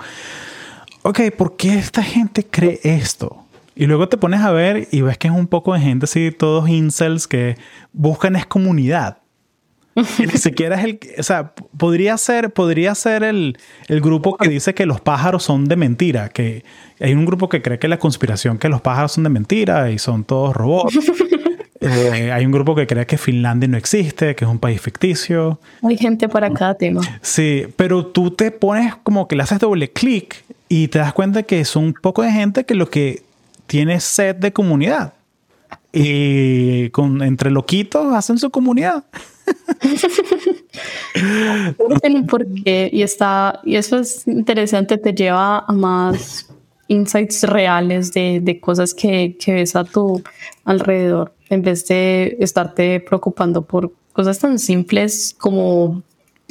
ok, 1.03 1.21
¿por 1.37 1.55
qué 1.55 1.75
esta 1.75 2.03
gente 2.03 2.45
cree 2.45 2.81
esto? 2.83 3.42
Y 3.75 3.87
luego 3.87 4.07
te 4.07 4.17
pones 4.17 4.41
a 4.41 4.51
ver 4.51 4.87
y 4.91 5.01
ves 5.01 5.17
que 5.17 5.27
es 5.27 5.33
un 5.33 5.47
poco 5.47 5.73
de 5.73 5.79
gente 5.79 6.05
así, 6.05 6.31
todos 6.31 6.69
incels 6.69 7.27
que 7.27 7.57
buscan 7.91 8.35
es 8.35 8.45
comunidad. 8.45 9.17
ni 10.17 10.37
siquiera 10.39 10.75
es 10.79 10.85
el, 10.85 10.99
o 11.19 11.23
sea, 11.23 11.53
podría 11.77 12.17
ser, 12.17 12.51
podría 12.51 12.95
ser 12.95 13.23
el, 13.23 13.57
el, 13.87 14.01
grupo 14.01 14.37
que 14.37 14.49
dice 14.49 14.73
que 14.73 14.87
los 14.87 15.01
pájaros 15.01 15.43
son 15.43 15.65
de 15.65 15.75
mentira, 15.75 16.29
que 16.29 16.63
hay 16.99 17.13
un 17.13 17.25
grupo 17.25 17.47
que 17.47 17.61
cree 17.61 17.77
que 17.77 17.87
la 17.87 17.99
conspiración 17.99 18.57
que 18.57 18.69
los 18.69 18.81
pájaros 18.81 19.11
son 19.11 19.23
de 19.23 19.29
mentira 19.29 19.91
y 19.91 19.99
son 19.99 20.23
todos 20.23 20.55
robots. 20.55 20.99
Eh, 21.85 22.31
hay 22.31 22.45
un 22.45 22.53
grupo 22.53 22.75
que 22.75 22.87
cree 22.87 23.05
que 23.05 23.17
Finlandia 23.17 23.67
no 23.67 23.75
existe, 23.75 24.35
que 24.35 24.45
es 24.45 24.49
un 24.49 24.57
país 24.57 24.79
ficticio. 24.79 25.59
Hay 25.81 25.97
gente 25.97 26.29
para 26.29 26.49
cada 26.49 26.75
tema. 26.75 27.01
Sí, 27.21 27.65
pero 27.75 28.05
tú 28.05 28.31
te 28.31 28.51
pones 28.51 28.95
como 29.03 29.27
que 29.27 29.35
le 29.35 29.43
haces 29.43 29.59
doble 29.59 29.91
clic 29.91 30.45
y 30.69 30.87
te 30.87 30.99
das 30.99 31.11
cuenta 31.11 31.43
que 31.43 31.65
son 31.65 31.87
un 31.87 31.93
poco 31.93 32.21
de 32.21 32.31
gente 32.31 32.65
que 32.65 32.75
lo 32.75 32.89
que 32.89 33.23
tiene 33.67 33.99
sed 33.99 34.35
de 34.35 34.53
comunidad. 34.53 35.13
Y 35.91 36.89
con, 36.89 37.21
entre 37.21 37.51
loquitos 37.51 38.13
hacen 38.13 38.37
su 38.37 38.49
comunidad. 38.49 39.03
porque 42.29 42.89
y 42.91 43.01
está 43.01 43.59
y 43.63 43.75
eso 43.75 43.99
es 43.99 44.25
interesante 44.25 44.97
te 44.97 45.13
lleva 45.13 45.59
a 45.59 45.73
más 45.73 46.49
insights 46.87 47.43
reales 47.43 48.13
de, 48.13 48.39
de 48.41 48.59
cosas 48.61 48.93
que, 48.93 49.35
que, 49.37 49.53
ves 49.53 49.75
a 49.75 49.83
tu 49.83 50.23
alrededor 50.63 51.33
en 51.49 51.61
vez 51.61 51.85
de 51.87 52.37
estarte 52.39 53.01
preocupando 53.01 53.63
por 53.63 53.91
cosas 54.13 54.39
tan 54.39 54.59
simples 54.59 55.35
como 55.37 56.01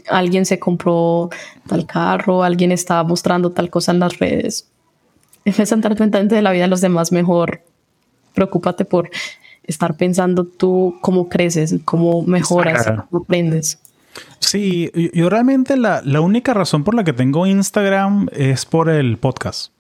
alguien 0.09 0.47
se 0.47 0.59
compró 0.59 1.31
tal 1.67 1.87
carro, 1.87 2.43
alguien 2.43 2.73
estaba 2.73 3.05
mostrando 3.05 3.51
tal 3.51 3.71
cosa 3.71 3.93
en 3.93 4.01
las 4.01 4.19
redes. 4.19 4.69
En 5.45 5.55
vez 5.57 5.71
de 5.71 5.77
estar 5.77 5.97
pendiente 5.97 6.35
de 6.35 6.43
la 6.43 6.53
vida 6.53 6.63
de 6.63 6.69
los 6.69 6.81
demás, 6.81 7.13
mejor 7.13 7.63
preocúpate 8.35 8.85
por 8.85 9.11
estar 9.65 9.97
pensando 9.97 10.45
tú 10.45 10.97
cómo 11.01 11.29
creces, 11.29 11.77
cómo 11.85 12.23
mejoras, 12.23 12.87
cómo 12.87 13.25
aprendes. 13.25 13.79
Sí, 14.41 14.91
yo 15.15 15.31
realmente 15.31 15.77
la, 15.77 16.03
la, 16.05 16.21
única 16.21 16.53
razón 16.53 16.85
por 16.85 16.95
la 16.95 17.05
que 17.05 17.13
tengo 17.13 17.47
Instagram 17.47 18.29
es 18.33 18.67
por 18.67 18.91
el 18.91 19.17
podcast. 19.17 19.73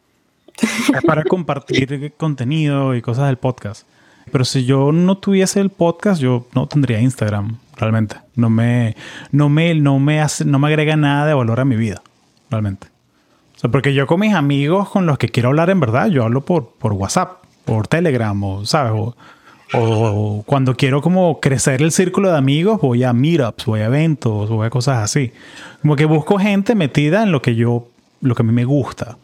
es 0.61 1.03
para 1.05 1.25
compartir 1.25 2.15
contenido 2.17 2.95
y 2.95 3.03
cosas 3.03 3.27
del 3.27 3.37
podcast. 3.37 3.87
Pero 4.31 4.45
si 4.45 4.65
yo 4.65 4.93
no 4.93 5.19
tuviese 5.19 5.61
el 5.61 5.71
podcast, 5.71 6.21
yo 6.21 6.47
no 6.55 6.67
tendría 6.67 7.01
Instagram, 7.01 7.59
realmente. 7.77 8.17
No 8.37 8.49
me, 8.51 8.97
no 9.33 9.49
me, 9.49 9.75
no 9.75 9.99
me 9.99 10.21
hace, 10.21 10.45
no 10.45 10.59
me 10.59 10.69
agrega 10.69 10.97
nada 10.97 11.27
de 11.27 11.35
valor 11.35 11.61
a 11.61 11.65
mi 11.65 11.77
vida, 11.77 12.03
realmente. 12.49 12.92
Sea, 13.63 13.71
porque 13.71 13.95
yo 13.95 14.07
con 14.07 14.21
mis 14.21 14.35
amigos 14.35 14.91
con 14.91 15.07
los 15.07 15.17
que 15.17 15.29
quiero 15.29 15.49
hablar 15.49 15.71
en 15.71 15.81
verdad, 15.81 16.09
yo 16.09 16.25
hablo 16.25 16.43
por, 16.43 16.69
por 16.79 16.93
WhatsApp, 16.93 17.43
por 17.65 17.89
Telegram, 17.89 18.43
o, 18.43 18.67
¿sabes? 18.67 18.93
O, 18.93 19.15
o 19.75 20.43
cuando 20.45 20.75
quiero 20.75 21.01
como 21.01 21.41
crecer 21.41 21.81
el 21.81 21.93
círculo 21.93 22.31
de 22.31 22.37
amigos, 22.37 22.81
voy 22.81 23.05
a 23.05 23.13
meetups, 23.13 23.65
voy 23.65 23.81
a 23.81 23.87
eventos, 23.87 24.51
voy 24.51 24.67
a 24.67 24.71
cosas 24.71 24.99
así. 24.99 25.33
Como 25.81 25.97
que 25.97 26.05
busco 26.05 26.39
gente 26.39 26.75
metida 26.75 27.23
en 27.23 27.33
lo 27.33 27.41
que 27.41 27.55
yo, 27.55 27.89
lo 28.21 28.35
que 28.35 28.43
a 28.43 28.45
mí 28.45 28.53
me 28.53 28.65
gusta. 28.65 29.17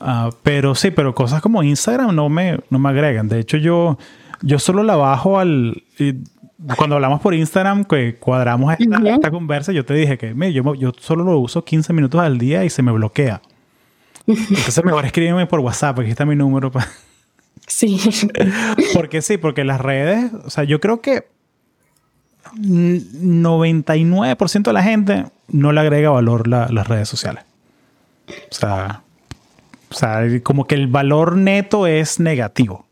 Ah, 0.00 0.30
pero 0.42 0.74
sí, 0.74 0.90
pero 0.90 1.14
cosas 1.14 1.40
como 1.40 1.62
Instagram 1.62 2.14
no 2.14 2.28
me, 2.28 2.58
no 2.68 2.78
me 2.78 2.88
agregan. 2.88 3.28
De 3.28 3.38
hecho, 3.38 3.56
yo, 3.56 3.98
yo 4.42 4.58
solo 4.58 4.82
la 4.82 4.96
bajo 4.96 5.38
al... 5.38 5.82
cuando 6.76 6.96
hablamos 6.96 7.20
por 7.20 7.34
Instagram, 7.34 7.84
que 7.84 8.16
cuadramos 8.16 8.74
esta, 8.76 9.30
conversa, 9.30 9.72
yo 9.72 9.84
te 9.84 9.94
dije 9.94 10.18
que 10.18 10.34
yo, 10.52 10.74
yo 10.74 10.92
solo 10.98 11.24
lo 11.24 11.38
uso 11.38 11.64
15 11.64 11.92
minutos 11.92 12.20
al 12.20 12.38
día 12.38 12.64
y 12.64 12.70
se 12.70 12.82
me 12.82 12.92
bloquea. 12.92 13.40
Entonces 14.30 14.84
mejor 14.84 15.04
escríbeme 15.04 15.46
por 15.46 15.60
WhatsApp, 15.60 16.00
aquí 16.00 16.10
está 16.10 16.24
mi 16.24 16.36
número. 16.36 16.70
Sí. 17.66 18.00
porque 18.94 19.22
sí, 19.22 19.38
porque 19.38 19.64
las 19.64 19.80
redes, 19.80 20.32
o 20.44 20.50
sea, 20.50 20.64
yo 20.64 20.80
creo 20.80 21.00
que 21.00 21.26
99% 22.54 24.62
de 24.62 24.72
la 24.72 24.82
gente 24.82 25.26
no 25.48 25.72
le 25.72 25.80
agrega 25.80 26.10
valor 26.10 26.48
las 26.48 26.88
redes 26.88 27.08
sociales. 27.08 27.44
O 28.50 28.54
sea, 28.54 29.02
o 29.90 29.94
sea, 29.94 30.22
como 30.42 30.66
que 30.66 30.76
el 30.76 30.86
valor 30.86 31.36
neto 31.36 31.86
es 31.86 32.20
negativo, 32.20 32.86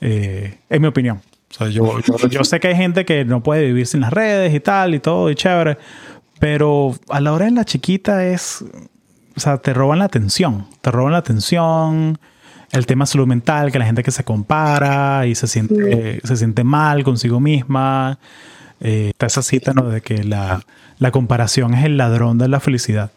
eh, 0.00 0.58
en 0.68 0.82
mi 0.82 0.88
opinión. 0.88 1.22
O 1.50 1.54
sea, 1.54 1.68
yo, 1.68 2.00
yo, 2.28 2.44
sé 2.44 2.58
que 2.58 2.68
hay 2.68 2.76
gente 2.76 3.04
que 3.04 3.24
no 3.24 3.42
puede 3.42 3.64
vivir 3.64 3.86
sin 3.86 4.00
las 4.00 4.12
redes 4.12 4.52
y 4.52 4.60
tal 4.60 4.94
y 4.94 5.00
todo 5.00 5.30
y 5.30 5.36
chévere, 5.36 5.78
pero 6.40 6.94
a 7.08 7.20
la 7.20 7.32
hora 7.32 7.46
de 7.46 7.52
la 7.52 7.64
chiquita 7.64 8.26
es, 8.26 8.64
o 9.36 9.40
sea, 9.40 9.58
te 9.58 9.74
roban 9.74 9.98
la 9.98 10.06
atención, 10.06 10.66
te 10.80 10.90
roban 10.90 11.12
la 11.12 11.18
atención, 11.18 12.18
el 12.72 12.86
tema 12.86 13.06
salud 13.06 13.26
mental, 13.26 13.70
que 13.70 13.78
la 13.78 13.84
gente 13.84 14.02
que 14.02 14.10
se 14.10 14.24
compara 14.24 15.26
y 15.26 15.34
se 15.34 15.46
siente, 15.46 16.20
se 16.24 16.36
siente 16.36 16.64
mal 16.64 17.04
consigo 17.04 17.38
misma. 17.38 18.18
Eh, 18.80 19.10
está 19.10 19.26
esa 19.26 19.42
cita 19.42 19.72
¿no? 19.72 19.88
de 19.88 20.00
que 20.00 20.24
la, 20.24 20.62
la 20.98 21.10
comparación 21.10 21.74
es 21.74 21.84
el 21.84 21.96
ladrón 21.96 22.38
de 22.38 22.48
la 22.48 22.60
felicidad. 22.60 23.10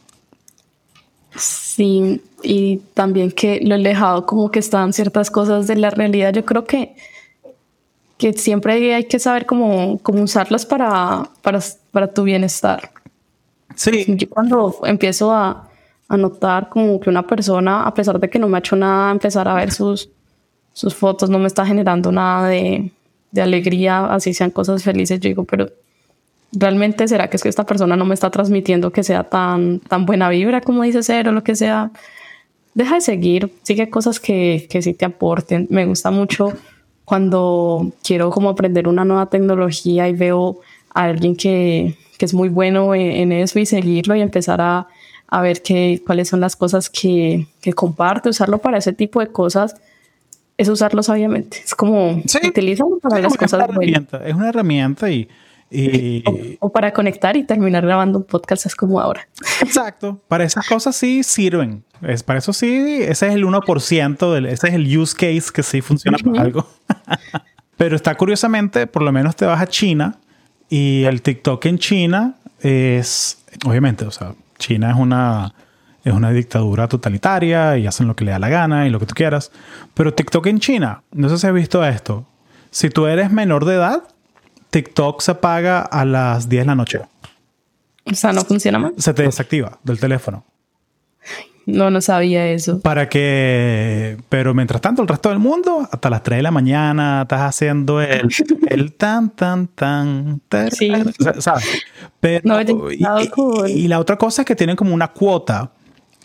Sí, 1.36 2.22
y 2.44 2.78
también 2.94 3.32
que 3.32 3.60
lo 3.64 3.76
he 3.76 3.80
dejado 3.80 4.26
como 4.26 4.52
que 4.52 4.60
están 4.60 4.94
ciertas 4.94 5.32
cosas 5.32 5.68
de 5.68 5.76
la 5.76 5.90
realidad. 5.90 6.34
Yo 6.34 6.44
creo 6.44 6.66
que, 6.66 6.96
que 8.18 8.34
siempre 8.34 8.94
hay 8.94 9.06
que 9.06 9.20
saber 9.20 9.46
cómo, 9.46 10.00
cómo 10.00 10.24
usarlas 10.24 10.66
para, 10.66 11.30
para, 11.42 11.60
para 11.92 12.12
tu 12.14 12.24
bienestar. 12.24 12.92
Sí. 13.76 14.06
Yo 14.08 14.30
cuando 14.30 14.80
empiezo 14.84 15.32
a, 15.32 15.69
a 16.10 16.18
notar 16.18 16.70
como 16.70 17.00
que 17.00 17.10
una 17.10 17.26
persona, 17.26 17.84
a 17.84 17.94
pesar 17.94 18.20
de 18.20 18.30
que 18.30 18.40
no 18.40 18.50
me 18.50 18.58
ha 18.58 18.60
hecho 18.60 18.76
nada, 18.76 19.12
empezar 19.12 19.48
a 19.48 19.54
ver 19.54 19.72
sus, 19.72 20.10
sus 20.74 20.96
fotos, 20.96 21.30
no 21.30 21.40
me 21.40 21.48
está 21.48 21.66
generando 21.66 22.12
nada 22.12 22.48
de, 22.48 22.92
de 23.32 23.42
alegría, 23.42 24.06
así 24.08 24.34
sean 24.34 24.50
cosas 24.50 24.84
felices, 24.84 25.20
yo 25.20 25.30
digo, 25.30 25.44
pero 25.46 25.70
realmente 26.52 27.08
será 27.08 27.30
que 27.30 27.38
es 27.38 27.44
que 27.44 27.50
esta 27.50 27.66
persona 27.66 27.96
no 27.96 28.06
me 28.06 28.16
está 28.16 28.32
transmitiendo 28.32 28.92
que 28.92 29.04
sea 29.04 29.24
tan, 29.24 29.80
tan 29.82 30.06
buena 30.06 30.30
vibra 30.30 30.62
como 30.62 30.84
dice 30.84 31.04
ser 31.04 31.30
o 31.30 31.32
lo 31.32 31.44
que 31.44 31.56
sea. 31.56 31.92
Deja 32.74 32.96
de 32.96 33.02
seguir, 33.02 33.54
sigue 33.64 33.90
cosas 33.90 34.20
que, 34.20 34.68
que 34.70 34.82
sí 34.82 34.94
te 34.94 35.06
aporten. 35.06 35.68
Me 35.70 35.86
gusta 35.86 36.12
mucho 36.12 36.54
cuando 37.06 37.92
quiero 38.04 38.30
como 38.30 38.50
aprender 38.50 38.88
una 38.88 39.06
nueva 39.06 39.28
tecnología 39.28 40.08
y 40.08 40.14
veo 40.14 40.60
a 40.94 41.04
alguien 41.04 41.36
que, 41.36 41.96
que 42.18 42.26
es 42.26 42.34
muy 42.34 42.50
bueno 42.50 42.94
en, 42.94 43.32
eso 43.32 43.60
y 43.60 43.66
seguirlo 43.66 44.16
y 44.16 44.22
empezar 44.22 44.62
a, 44.62 44.88
a 45.30 45.42
ver 45.42 45.62
qué 45.62 46.02
cuáles 46.06 46.30
son 46.30 46.40
las 46.40 46.56
cosas 46.56 46.90
que, 46.90 47.48
que, 47.62 47.74
comparte, 47.74 48.30
usarlo 48.30 48.58
para 48.58 48.78
ese 48.78 48.94
tipo 48.94 49.20
de 49.20 49.28
cosas, 49.28 49.76
es 50.58 50.68
usarlo 50.70 51.04
sabiamente. 51.04 51.62
Es 51.64 51.76
como, 51.76 52.22
sí, 52.26 52.40
utilízalo 52.48 53.00
para 53.00 53.20
las 53.20 53.38
cosas 53.38 53.70
Es 54.26 54.36
una 54.36 54.50
herramienta 54.50 55.10
y 55.10 55.28
Y, 55.72 56.24
o, 56.60 56.72
para 56.72 56.92
conectar 56.92 57.38
y 57.38 57.44
terminar 57.44 57.86
grabando 57.86 58.18
un 58.18 58.24
podcast 58.24 58.66
es 58.66 58.76
como 58.76 59.00
ahora. 59.00 59.28
Exacto. 59.62 60.20
Para 60.28 60.44
esas 60.44 60.68
cosas 60.68 60.96
sí 60.96 61.22
sirven. 61.24 61.84
Es, 62.02 62.24
para 62.24 62.40
eso 62.40 62.54
sí, 62.54 63.04
ese 63.04 63.28
es 63.28 63.34
el 63.36 63.46
1%, 63.46 64.34
del, 64.34 64.46
ese 64.48 64.70
es 64.70 64.74
el 64.74 64.98
use 64.98 65.16
case 65.16 65.52
que 65.54 65.62
sí 65.62 65.82
funciona 65.82 66.18
para 66.18 66.42
algo. 66.42 66.68
Pero 67.78 67.96
está 67.96 68.16
curiosamente, 68.16 68.88
por 68.88 69.04
lo 69.04 69.12
menos 69.12 69.36
te 69.36 69.46
vas 69.46 69.62
a 69.62 69.68
China 69.68 70.18
y 70.70 71.04
el 71.04 71.22
TikTok 71.22 71.64
en 71.66 71.78
China 71.78 72.36
es, 72.62 73.38
obviamente, 73.66 74.06
o 74.06 74.12
sea, 74.12 74.34
China 74.60 74.92
es 74.92 74.98
una, 74.98 75.56
es 76.04 76.14
una 76.14 76.30
dictadura 76.30 76.88
totalitaria 76.88 77.78
y 77.78 77.88
hacen 77.88 78.08
lo 78.08 78.16
que 78.16 78.26
le 78.26 78.32
da 78.32 78.40
la 78.40 78.50
gana 78.50 78.86
y 78.86 78.92
lo 78.92 79.00
que 79.00 79.08
tú 79.08 79.16
quieras. 79.16 79.52
Pero 79.96 80.14
TikTok 80.14 80.46
en 80.46 80.60
China, 80.60 81.02
no 81.12 81.30
sé 81.30 81.40
si 81.40 81.48
has 81.48 81.54
visto 81.54 81.84
esto. 81.84 82.28
Si 82.70 82.90
tú 82.90 83.08
eres 83.08 83.32
menor 83.32 83.66
de 83.66 83.76
edad, 83.76 84.04
TikTok 84.70 85.22
se 85.22 85.32
apaga 85.32 85.82
a 85.82 86.06
las 86.06 86.48
10 86.48 86.62
de 86.62 86.66
la 86.68 86.76
noche. 86.76 87.02
O 88.06 88.14
sea, 88.14 88.32
no 88.32 88.42
funciona 88.42 88.78
más. 88.78 88.92
Se 88.98 89.14
te 89.14 89.24
desactiva 89.24 89.80
del 89.84 90.00
teléfono. 90.00 90.46
No, 91.72 91.92
no 91.92 92.02
sabía 92.02 92.48
eso. 92.48 92.80
Para 92.82 93.10
que, 93.10 94.18
pero 94.30 94.54
mientras 94.54 94.82
tanto, 94.82 95.02
el 95.02 95.08
resto 95.08 95.30
del 95.30 95.40
mundo, 95.40 95.88
hasta 95.92 96.10
las 96.10 96.24
3 96.24 96.38
de 96.38 96.44
la 96.44 96.52
mañana, 96.52 97.22
estás 97.24 97.42
haciendo 97.42 98.02
el, 98.02 98.30
el 98.70 98.94
tan, 98.94 99.30
tan, 99.30 99.68
tan, 99.68 100.40
sí. 100.72 100.92
¿sabes? 101.40 101.66
Pero, 102.20 102.42
no, 102.44 102.62
y, 102.62 103.72
y, 103.72 103.88
la 103.88 104.00
otra 104.00 104.18
cosa 104.18 104.42
es 104.42 104.46
que 104.46 104.56
tienen 104.56 104.76
como 104.76 104.94
una 104.94 105.10
cuota 105.10 105.72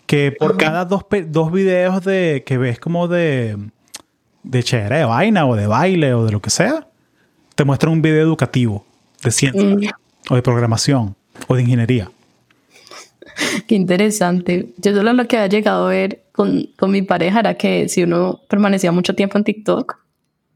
que 0.05 0.31
por 0.31 0.57
cada 0.57 0.85
dos, 0.85 1.05
dos 1.27 1.51
videos 1.51 2.03
de, 2.03 2.43
que 2.45 2.57
ves 2.57 2.79
como 2.79 3.07
de, 3.07 3.57
de 4.43 4.63
chévere, 4.63 4.99
de 4.99 5.05
vaina 5.05 5.45
o 5.45 5.55
de 5.55 5.67
baile 5.67 6.13
o 6.13 6.25
de 6.25 6.31
lo 6.31 6.41
que 6.41 6.49
sea, 6.49 6.87
te 7.55 7.63
muestran 7.63 7.93
un 7.93 8.01
video 8.01 8.21
educativo 8.21 8.85
de 9.23 9.31
ciencia 9.31 9.63
mm. 9.63 10.31
o 10.33 10.35
de 10.35 10.41
programación 10.41 11.15
o 11.47 11.55
de 11.55 11.63
ingeniería. 11.63 12.09
Qué 13.67 13.75
interesante. 13.75 14.73
Yo 14.77 14.95
solo 14.95 15.13
lo 15.13 15.27
que 15.27 15.37
había 15.37 15.47
llegado 15.47 15.87
a 15.87 15.89
ver 15.89 16.23
con, 16.31 16.69
con, 16.77 16.91
mi 16.91 17.01
pareja 17.01 17.39
era 17.39 17.55
que 17.55 17.89
si 17.89 18.03
uno 18.03 18.41
permanecía 18.47 18.91
mucho 18.91 19.15
tiempo 19.15 19.37
en 19.37 19.43
TikTok, 19.43 19.97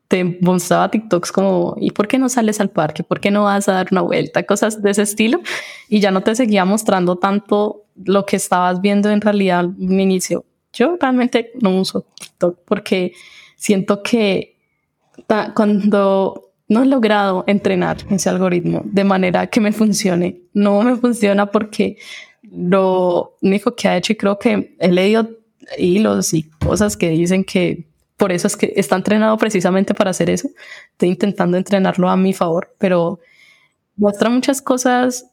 te 0.07 0.23
mostraba 0.41 0.89
TikToks 0.89 1.31
como, 1.31 1.75
¿y 1.79 1.91
por 1.91 2.07
qué 2.07 2.17
no 2.17 2.29
sales 2.29 2.59
al 2.59 2.71
parque? 2.71 3.03
¿Por 3.03 3.19
qué 3.19 3.29
no 3.29 3.43
vas 3.43 3.69
a 3.69 3.73
dar 3.73 3.87
una 3.91 4.01
vuelta? 4.01 4.43
Cosas 4.43 4.81
de 4.81 4.89
ese 4.89 5.03
estilo. 5.03 5.39
Y 5.87 5.99
ya 5.99 6.09
no 6.09 6.21
te 6.21 6.35
seguía 6.35 6.65
mostrando 6.65 7.17
tanto 7.17 7.85
lo 8.03 8.25
que 8.25 8.37
estabas 8.37 8.81
viendo 8.81 9.11
en 9.11 9.21
realidad 9.21 9.59
al 9.59 9.75
inicio. 9.79 10.45
Yo 10.73 10.97
realmente 10.99 11.51
no 11.61 11.79
uso 11.79 12.05
TikTok 12.19 12.59
porque 12.65 13.13
siento 13.55 14.01
que 14.01 14.55
cuando 15.53 16.49
no 16.69 16.83
he 16.83 16.85
logrado 16.85 17.43
entrenar 17.47 17.97
ese 18.09 18.29
algoritmo 18.29 18.81
de 18.85 19.03
manera 19.03 19.47
que 19.47 19.59
me 19.59 19.71
funcione. 19.71 20.41
No 20.53 20.81
me 20.81 20.95
funciona 20.95 21.47
porque 21.51 21.97
lo 22.51 23.35
único 23.41 23.75
que 23.75 23.87
ha 23.87 23.97
hecho, 23.97 24.13
y 24.13 24.15
creo 24.15 24.39
que 24.39 24.75
he 24.79 24.91
leído 24.91 25.29
hilos 25.77 26.33
y 26.33 26.43
cosas 26.43 26.97
que 26.97 27.09
dicen 27.09 27.43
que 27.43 27.85
por 28.17 28.31
eso 28.31 28.47
es 28.47 28.57
que 28.57 28.73
está 28.75 28.95
entrenado 28.95 29.37
precisamente 29.37 29.93
para 29.93 30.11
hacer 30.11 30.29
eso. 30.29 30.49
Estoy 30.91 31.09
intentando 31.09 31.57
entrenarlo 31.57 32.09
a 32.09 32.17
mi 32.17 32.33
favor, 32.33 32.75
pero 32.77 33.19
muestra 33.95 34.29
muchas 34.29 34.61
cosas 34.61 35.25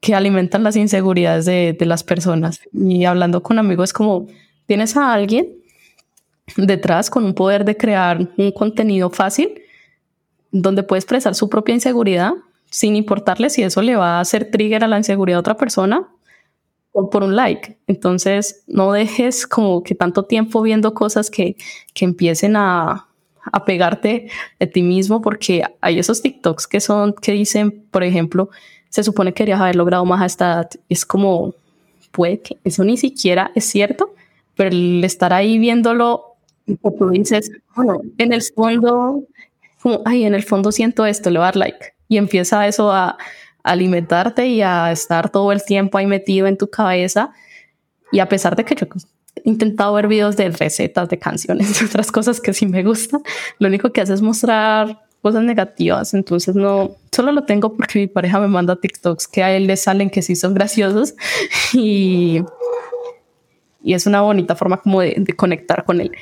que 0.00 0.14
alimentan 0.14 0.64
las 0.64 0.76
inseguridades 0.76 1.44
de, 1.44 1.76
de 1.78 1.86
las 1.86 2.02
personas. 2.02 2.60
Y 2.72 3.04
hablando 3.04 3.42
con 3.42 3.58
amigos, 3.58 3.92
como 3.92 4.26
tienes 4.66 4.96
a 4.96 5.12
alguien 5.12 5.48
detrás 6.56 7.10
con 7.10 7.24
un 7.24 7.34
poder 7.34 7.64
de 7.64 7.76
crear 7.76 8.28
un 8.36 8.50
contenido 8.50 9.10
fácil 9.10 9.62
donde 10.50 10.82
puede 10.82 10.98
expresar 10.98 11.34
su 11.34 11.48
propia 11.48 11.74
inseguridad 11.74 12.32
sin 12.70 12.96
importarle 12.96 13.50
si 13.50 13.62
eso 13.62 13.82
le 13.82 13.96
va 13.96 14.18
a 14.18 14.20
hacer 14.20 14.50
trigger 14.50 14.84
a 14.84 14.88
la 14.88 14.98
inseguridad 14.98 15.36
de 15.36 15.40
otra 15.40 15.56
persona 15.56 16.08
por 16.92 17.22
un 17.22 17.36
like. 17.36 17.78
Entonces, 17.86 18.64
no 18.66 18.92
dejes 18.92 19.46
como 19.46 19.82
que 19.82 19.94
tanto 19.94 20.24
tiempo 20.24 20.62
viendo 20.62 20.94
cosas 20.94 21.30
que, 21.30 21.56
que 21.94 22.04
empiecen 22.04 22.56
a, 22.56 23.06
a 23.44 23.64
pegarte 23.64 24.28
de 24.58 24.66
ti 24.66 24.82
mismo, 24.82 25.20
porque 25.20 25.64
hay 25.80 25.98
esos 25.98 26.22
TikToks 26.22 26.66
que 26.66 26.80
son, 26.80 27.14
que 27.14 27.32
dicen, 27.32 27.84
por 27.90 28.02
ejemplo, 28.02 28.50
se 28.88 29.04
supone 29.04 29.32
que 29.32 29.44
querías 29.44 29.60
haber 29.60 29.76
logrado 29.76 30.04
más 30.04 30.20
a 30.20 30.26
esta 30.26 30.52
edad. 30.52 30.70
Es 30.88 31.06
como, 31.06 31.54
puede 32.10 32.40
que 32.40 32.58
eso 32.64 32.84
ni 32.84 32.96
siquiera 32.96 33.52
es 33.54 33.64
cierto, 33.64 34.14
pero 34.56 34.70
el 34.70 35.02
estar 35.04 35.32
ahí 35.32 35.58
viéndolo, 35.58 36.34
tú 36.66 37.10
dices, 37.10 37.50
bueno, 37.74 38.00
en 38.18 38.32
el 38.32 38.42
fondo 38.42 39.24
como, 39.82 40.02
ay, 40.04 40.24
en 40.24 40.34
el 40.34 40.42
fondo 40.42 40.72
siento 40.72 41.06
esto, 41.06 41.30
le 41.30 41.38
voy 41.38 41.44
a 41.44 41.46
dar 41.46 41.56
like. 41.56 41.94
Y 42.08 42.18
empieza 42.18 42.66
eso 42.66 42.92
a, 42.92 43.16
alimentarte 43.62 44.46
y 44.46 44.62
a 44.62 44.90
estar 44.92 45.30
todo 45.30 45.52
el 45.52 45.64
tiempo 45.64 45.98
ahí 45.98 46.06
metido 46.06 46.46
en 46.46 46.56
tu 46.56 46.68
cabeza. 46.68 47.32
Y 48.12 48.18
a 48.18 48.28
pesar 48.28 48.56
de 48.56 48.64
que 48.64 48.74
yo 48.74 48.86
he 49.36 49.48
intentado 49.48 49.94
ver 49.94 50.08
videos 50.08 50.36
de 50.36 50.50
recetas, 50.50 51.08
de 51.08 51.18
canciones, 51.18 51.78
de 51.80 51.86
otras 51.86 52.10
cosas 52.10 52.40
que 52.40 52.52
sí 52.52 52.66
me 52.66 52.82
gustan, 52.82 53.22
lo 53.58 53.68
único 53.68 53.92
que 53.92 54.00
hace 54.00 54.14
es 54.14 54.22
mostrar 54.22 55.02
cosas 55.22 55.42
negativas. 55.42 56.14
Entonces 56.14 56.54
no, 56.54 56.96
solo 57.12 57.32
lo 57.32 57.44
tengo 57.44 57.76
porque 57.76 58.00
mi 58.00 58.06
pareja 58.06 58.40
me 58.40 58.48
manda 58.48 58.76
TikToks 58.76 59.28
que 59.28 59.42
a 59.42 59.54
él 59.54 59.66
le 59.66 59.76
salen 59.76 60.10
que 60.10 60.22
sí 60.22 60.36
son 60.36 60.54
graciosos 60.54 61.14
y, 61.72 62.42
y 63.82 63.94
es 63.94 64.06
una 64.06 64.22
bonita 64.22 64.56
forma 64.56 64.78
como 64.78 65.00
de, 65.00 65.14
de 65.18 65.32
conectar 65.34 65.84
con 65.84 66.00
él. 66.00 66.12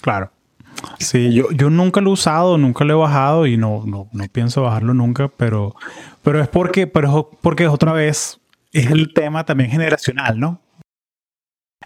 Claro. 0.00 0.30
Sí, 0.98 1.32
yo, 1.32 1.50
yo 1.52 1.70
nunca 1.70 2.00
lo 2.00 2.10
he 2.10 2.12
usado, 2.12 2.58
nunca 2.58 2.84
lo 2.84 2.94
he 2.94 2.96
bajado 2.96 3.46
y 3.46 3.56
no, 3.56 3.84
no, 3.86 4.08
no 4.12 4.24
pienso 4.30 4.62
bajarlo 4.62 4.94
nunca, 4.94 5.28
pero, 5.28 5.74
pero 6.22 6.40
es 6.40 6.48
porque, 6.48 6.86
pero 6.86 7.30
porque 7.40 7.68
otra 7.68 7.92
vez 7.92 8.40
es 8.72 8.90
el 8.90 9.12
tema 9.12 9.44
también 9.44 9.70
generacional, 9.70 10.38
¿no? 10.38 10.60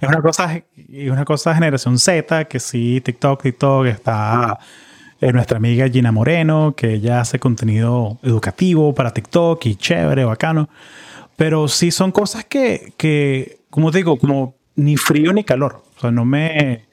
Es 0.01 0.09
una 0.09 0.21
cosa, 0.21 0.63
es 0.77 1.11
una 1.11 1.25
cosa 1.25 1.51
de 1.51 1.57
generación 1.57 1.99
Z, 1.99 2.45
que 2.47 2.61
sí, 2.61 3.01
TikTok, 3.01 3.43
TikTok 3.43 3.87
está 3.87 4.59
eh, 5.21 5.33
nuestra 5.33 5.57
amiga 5.57 5.89
Gina 5.89 6.13
Moreno, 6.13 6.75
que 6.77 6.95
ella 6.95 7.21
hace 7.21 7.39
contenido 7.39 8.19
educativo 8.23 8.95
para 8.95 9.13
TikTok 9.13 9.65
y 9.67 9.77
chévere, 9.77 10.25
bacano. 10.25 10.69
Pero 11.37 11.69
sí 11.69 11.91
son 11.91 12.13
cosas 12.13 12.45
que, 12.45 12.93
que 12.99 13.61
como 13.71 13.91
te 13.91 13.99
digo, 13.99 14.19
como 14.19 14.57
ni 14.75 14.97
frío 14.97 15.33
ni 15.33 15.45
calor. 15.45 15.83
O 15.97 16.01
sea, 16.01 16.11
no 16.11 16.27
me, 16.27 16.87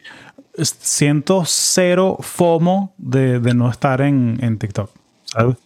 siento 0.58 1.44
cero 1.46 2.18
FOMO 2.20 2.94
de, 2.98 3.40
de 3.40 3.54
no 3.54 3.70
estar 3.70 4.02
en, 4.02 4.38
en, 4.42 4.58
TikTok. 4.58 4.90
¿sabes? 5.26 5.58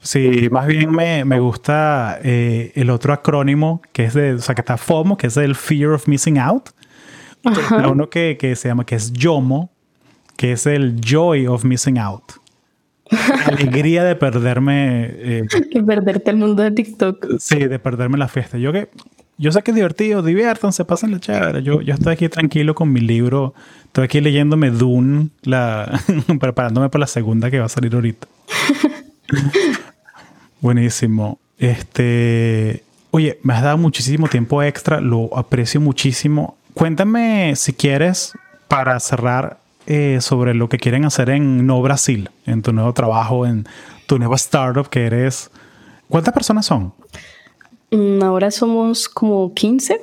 Sí, 0.00 0.48
más 0.50 0.66
bien 0.66 0.92
me, 0.92 1.24
me 1.24 1.40
gusta 1.40 2.18
eh, 2.22 2.72
el 2.76 2.90
otro 2.90 3.12
acrónimo 3.12 3.82
que 3.92 4.04
es 4.04 4.14
de, 4.14 4.34
o 4.34 4.38
sea, 4.38 4.54
que 4.54 4.60
está 4.60 4.76
FOMO, 4.76 5.16
que 5.16 5.26
es 5.26 5.36
el 5.36 5.56
Fear 5.56 5.92
of 5.92 6.06
Missing 6.06 6.38
Out. 6.38 6.70
Uno 7.88 8.10
que, 8.10 8.36
que, 8.38 8.56
se 8.56 8.68
llama, 8.68 8.84
que 8.84 8.96
es 8.96 9.12
YOMO, 9.12 9.70
que 10.36 10.52
es 10.52 10.66
el 10.66 11.00
Joy 11.00 11.46
of 11.46 11.64
Missing 11.64 11.98
Out. 11.98 12.32
alegría 13.46 14.04
de 14.04 14.16
perderme. 14.16 15.06
Eh, 15.10 15.42
de 15.74 15.82
perderte 15.82 16.30
el 16.30 16.36
mundo 16.36 16.62
de 16.62 16.70
TikTok. 16.72 17.38
Sí, 17.38 17.58
de 17.58 17.78
perderme 17.78 18.18
la 18.18 18.28
fiesta. 18.28 18.58
Yo 18.58 18.72
que 18.72 18.90
yo 19.38 19.52
sé 19.52 19.62
que 19.62 19.70
es 19.70 19.74
divertido, 19.74 20.22
diviértanse, 20.22 20.84
pasen 20.84 21.12
la 21.12 21.20
chévere. 21.20 21.62
Yo, 21.62 21.82
yo 21.82 21.94
estoy 21.94 22.14
aquí 22.14 22.28
tranquilo 22.28 22.74
con 22.74 22.92
mi 22.92 23.00
libro. 23.00 23.54
Estoy 23.84 24.04
aquí 24.04 24.20
leyéndome 24.20 24.70
Dune, 24.70 25.28
la, 25.42 26.00
preparándome 26.40 26.88
para 26.88 27.00
la 27.00 27.06
segunda 27.06 27.50
que 27.50 27.58
va 27.58 27.66
a 27.66 27.70
salir 27.70 27.94
ahorita. 27.94 28.26
Buenísimo. 30.60 31.38
Este, 31.58 32.82
oye, 33.10 33.38
me 33.42 33.54
has 33.54 33.62
dado 33.62 33.78
muchísimo 33.78 34.28
tiempo 34.28 34.62
extra, 34.62 35.00
lo 35.00 35.36
aprecio 35.36 35.80
muchísimo. 35.80 36.56
Cuéntame 36.74 37.54
si 37.56 37.72
quieres, 37.72 38.32
para 38.68 38.98
cerrar, 39.00 39.58
eh, 39.86 40.18
sobre 40.20 40.54
lo 40.54 40.68
que 40.68 40.78
quieren 40.78 41.04
hacer 41.04 41.30
en 41.30 41.66
No 41.66 41.80
Brasil, 41.80 42.30
en 42.44 42.62
tu 42.62 42.72
nuevo 42.72 42.92
trabajo, 42.92 43.46
en 43.46 43.66
tu 44.06 44.18
nueva 44.18 44.36
startup 44.36 44.88
que 44.88 45.06
eres. 45.06 45.50
¿Cuántas 46.08 46.34
personas 46.34 46.66
son? 46.66 46.92
Mm, 47.90 48.22
ahora 48.22 48.50
somos 48.50 49.08
como 49.08 49.52
15 49.54 50.00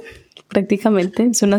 prácticamente. 0.48 1.28
Es 1.32 1.42
una 1.42 1.58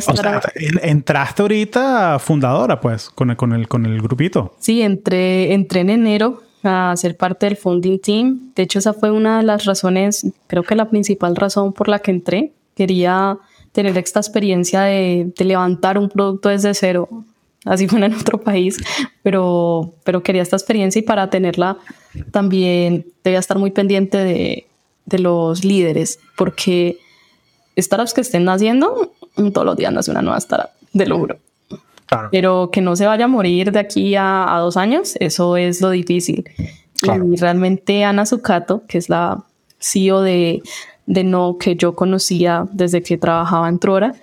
entraste 0.83 1.43
ahorita 1.43 2.19
fundadora, 2.19 2.81
pues, 2.81 3.11
con 3.11 3.31
el, 3.31 3.37
con 3.37 3.53
el, 3.53 3.69
con 3.69 3.85
el 3.85 4.01
grupito. 4.01 4.55
Sí, 4.59 4.83
entré, 4.83 5.53
entré 5.53 5.81
en 5.81 5.91
enero 5.91 6.43
a 6.63 6.95
ser 6.97 7.17
parte 7.17 7.47
del 7.47 7.57
funding 7.57 7.99
team. 7.99 8.53
De 8.55 8.63
hecho, 8.63 8.79
esa 8.79 8.95
fue 8.95 9.11
una 9.11 9.39
de 9.39 9.43
las 9.45 9.65
razones, 9.65 10.27
creo 10.47 10.63
que 10.63 10.75
la 10.75 10.89
principal 10.89 11.37
razón 11.37 11.73
por 11.73 11.89
la 11.89 11.99
que 11.99 12.13
entré. 12.13 12.53
Quería 12.75 13.39
tener 13.73 13.97
esta 13.99 14.21
experiencia 14.21 14.83
de, 14.83 15.33
de 15.37 15.45
levantar 15.45 15.99
un 15.99 16.09
producto 16.09 16.49
desde 16.49 16.75
cero. 16.75 17.09
Así 17.65 17.89
fue 17.89 18.05
en 18.05 18.15
otro 18.15 18.41
país, 18.41 18.77
pero, 19.23 19.95
pero 20.05 20.23
quería 20.23 20.43
esta 20.43 20.57
experiencia 20.57 20.99
y 20.99 21.03
para 21.03 21.31
tenerla 21.31 21.79
también 22.31 23.07
debía 23.23 23.39
estar 23.39 23.59
muy 23.59 23.71
pendiente 23.71 24.19
de, 24.19 24.67
de 25.07 25.19
los 25.19 25.65
líderes, 25.65 26.19
porque 26.37 26.99
startups 27.79 28.15
que 28.15 28.21
estén 28.21 28.45
naciendo, 28.45 29.13
todos 29.53 29.65
los 29.65 29.77
días 29.77 29.93
nace 29.93 30.11
una 30.11 30.23
nueva 30.23 30.39
startup, 30.39 30.71
de 30.93 31.07
lo 31.07 31.19
juro. 31.19 31.39
Pero 32.31 32.71
que 32.71 32.81
no 32.81 32.95
se 32.95 33.07
vaya 33.07 33.25
a 33.25 33.29
morir 33.29 33.73
de 33.73 33.81
aquí 33.81 34.15
a, 34.17 34.57
dos 34.61 34.77
años, 34.77 35.17
eso 35.21 35.57
es 35.57 35.81
lo 35.81 35.91
difícil. 35.91 36.45
Y 37.03 37.37
realmente 37.37 38.05
Ana 38.05 38.25
Zucato, 38.25 38.83
que 38.87 38.99
es 38.99 39.09
la 39.09 39.43
CEO 39.81 40.23
de, 40.23 40.63
de 41.07 41.25
No, 41.25 41.59
que 41.59 41.77
yo 41.77 41.95
conocía 41.95 42.67
desde 42.73 43.03
que 43.03 43.19
trabajaba 43.19 43.69
en 43.69 43.79
Trora, 43.79 44.15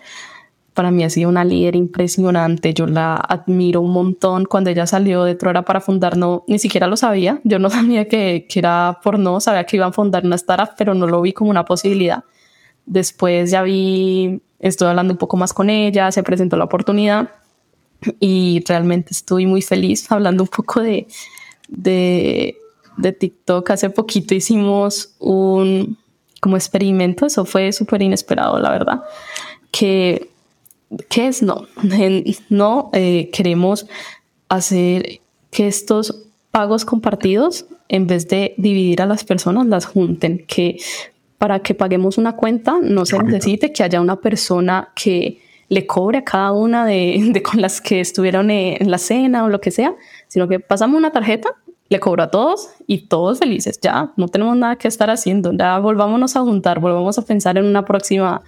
para 0.74 0.92
mí 0.92 1.04
ha 1.04 1.10
sido 1.10 1.30
una 1.30 1.44
líder 1.44 1.76
impresionante. 1.76 2.74
Yo 2.74 2.88
la 2.88 3.16
admiro 3.16 3.82
un 3.82 3.92
montón. 3.92 4.46
Cuando 4.46 4.70
ella 4.70 4.88
salió 4.88 5.24
de 5.24 5.36
Trora 5.36 5.64
para 5.64 5.82
fundar 5.82 6.18
No, 6.18 6.44
ni 6.48 6.60
siquiera 6.60 6.88
lo 6.88 6.98
sabía. 6.98 7.42
Yo 7.44 7.60
no 7.60 7.70
sabía 7.72 8.08
que, 8.08 8.46
que 8.50 8.60
era 8.60 9.00
por 9.04 9.20
No, 9.20 9.40
sabía 9.40 9.66
que 9.66 9.78
iban 9.78 9.90
a 9.90 9.94
fundar 9.94 10.26
una 10.26 10.36
startup, 10.36 10.76
pero 10.78 10.94
no 10.94 11.08
lo 11.08 11.22
vi 11.22 11.34
como 11.34 11.50
una 11.50 11.66
posibilidad. 11.66 12.24
Después 12.86 13.52
ya 13.52 13.64
vi, 13.64 14.42
estoy 14.60 14.88
hablando 14.88 15.14
un 15.14 15.18
poco 15.18 15.38
más 15.38 15.54
con 15.54 15.70
ella, 15.70 16.12
se 16.12 16.24
presentó 16.24 16.58
la 16.58 16.66
oportunidad 16.66 17.30
y 18.20 18.64
realmente 18.68 19.10
estoy 19.12 19.46
muy 19.46 19.62
feliz 19.62 20.12
hablando 20.12 20.44
un 20.44 20.50
poco 20.50 20.82
de, 20.82 21.08
de, 21.68 22.58
de 22.98 23.12
TikTok. 23.12 23.70
Hace 23.70 23.90
poquito 23.90 24.34
hicimos 24.34 25.16
un 25.20 25.98
como 26.40 26.58
experimento, 26.58 27.28
eso 27.28 27.46
fue 27.46 27.72
súper 27.72 28.02
inesperado, 28.02 28.58
la 28.60 28.72
verdad, 28.72 29.04
que 29.70 30.31
¿qué 31.10 31.28
es 31.28 31.42
no? 31.42 31.68
No 32.50 32.90
eh, 32.94 33.30
queremos 33.32 33.88
hacer 34.50 35.20
que 35.50 35.68
estos 35.68 36.24
pagos 36.52 36.86
compartidos, 36.86 37.66
en 37.90 38.08
vez 38.08 38.28
de 38.28 38.54
dividir 38.58 39.02
a 39.02 39.06
las 39.06 39.24
personas, 39.24 39.68
las 39.68 39.86
junten, 39.86 40.46
que 40.48 40.78
para 41.38 41.60
que 41.60 41.74
paguemos 41.74 42.18
una 42.18 42.36
cuenta 42.36 42.78
no 42.82 43.06
se 43.06 43.18
necesite 43.18 43.74
que 43.74 43.84
haya 43.84 44.00
una 44.00 44.18
persona 44.18 44.90
que 44.96 45.40
le 45.70 45.88
cobre 45.88 46.20
a 46.20 46.24
cada 46.24 46.52
una 46.52 46.86
de, 46.86 47.42
con 47.44 47.62
las 47.62 47.82
que 47.82 48.00
estuvieron 48.00 48.52
en 48.52 48.92
la 48.92 48.98
cena 48.98 49.46
o 49.46 49.50
lo 49.50 49.62
que 49.62 49.72
sea, 49.72 49.96
sino 50.28 50.48
que 50.48 50.60
pasamos 50.60 50.98
una 50.98 51.12
tarjeta, 51.12 51.50
le 51.92 52.00
cobro 52.00 52.24
a 52.24 52.32
todos 52.32 52.70
y 52.88 53.00
todos 53.08 53.40
felices. 53.40 53.78
Ya 53.82 54.14
no 54.16 54.30
tenemos 54.30 54.56
nada 54.56 54.78
que 54.78 54.88
estar 54.88 55.10
haciendo. 55.10 55.52
Ya 55.52 55.78
volvámonos 55.78 56.38
a 56.38 56.40
juntar, 56.40 56.80
volvamos 56.80 57.18
a 57.18 57.24
pensar 57.24 57.58
en 57.58 57.66
una 57.66 57.84
próxima, 57.84 58.44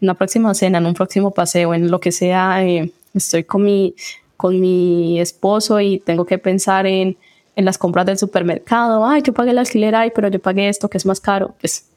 una 0.00 0.14
próxima 0.14 0.54
cena, 0.54 0.78
en 0.78 0.86
un 0.86 0.94
próximo 0.94 1.30
paseo, 1.30 1.74
en 1.74 1.90
lo 1.90 2.00
que 2.00 2.10
sea. 2.10 2.64
Eh, 2.64 2.90
estoy 3.12 3.44
con 3.44 3.64
mi, 3.64 3.94
con 4.38 4.58
mi 4.58 5.20
esposo 5.20 5.78
y 5.78 5.98
tengo 5.98 6.24
que 6.24 6.38
pensar 6.38 6.86
en, 6.86 7.18
en 7.54 7.64
las 7.66 7.76
compras 7.76 8.06
del 8.06 8.16
supermercado. 8.16 9.04
Ay, 9.04 9.20
yo 9.20 9.34
pagué 9.34 9.50
el 9.50 9.58
alquiler, 9.58 9.94
ay, 9.94 10.10
pero 10.14 10.28
yo 10.28 10.40
pagué 10.40 10.70
esto 10.70 10.88
que 10.88 10.96
es 10.96 11.04
más 11.04 11.20
caro. 11.20 11.54
Pues 11.60 11.90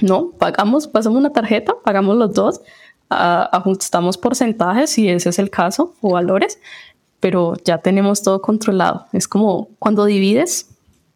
no, 0.00 0.30
pagamos, 0.30 0.88
pasamos 0.88 1.18
una 1.18 1.34
tarjeta, 1.34 1.74
pagamos 1.84 2.16
los 2.16 2.32
dos 2.32 2.62
ajustamos 3.12 4.16
porcentajes 4.18 4.90
si 4.90 5.08
ese 5.08 5.28
es 5.28 5.38
el 5.38 5.50
caso 5.50 5.94
o 6.00 6.12
valores, 6.12 6.58
pero 7.22 7.54
ya 7.64 7.78
tenemos 7.78 8.20
todo 8.24 8.42
controlado. 8.42 9.06
Es 9.12 9.28
como 9.28 9.68
cuando 9.78 10.06
divides, 10.06 10.66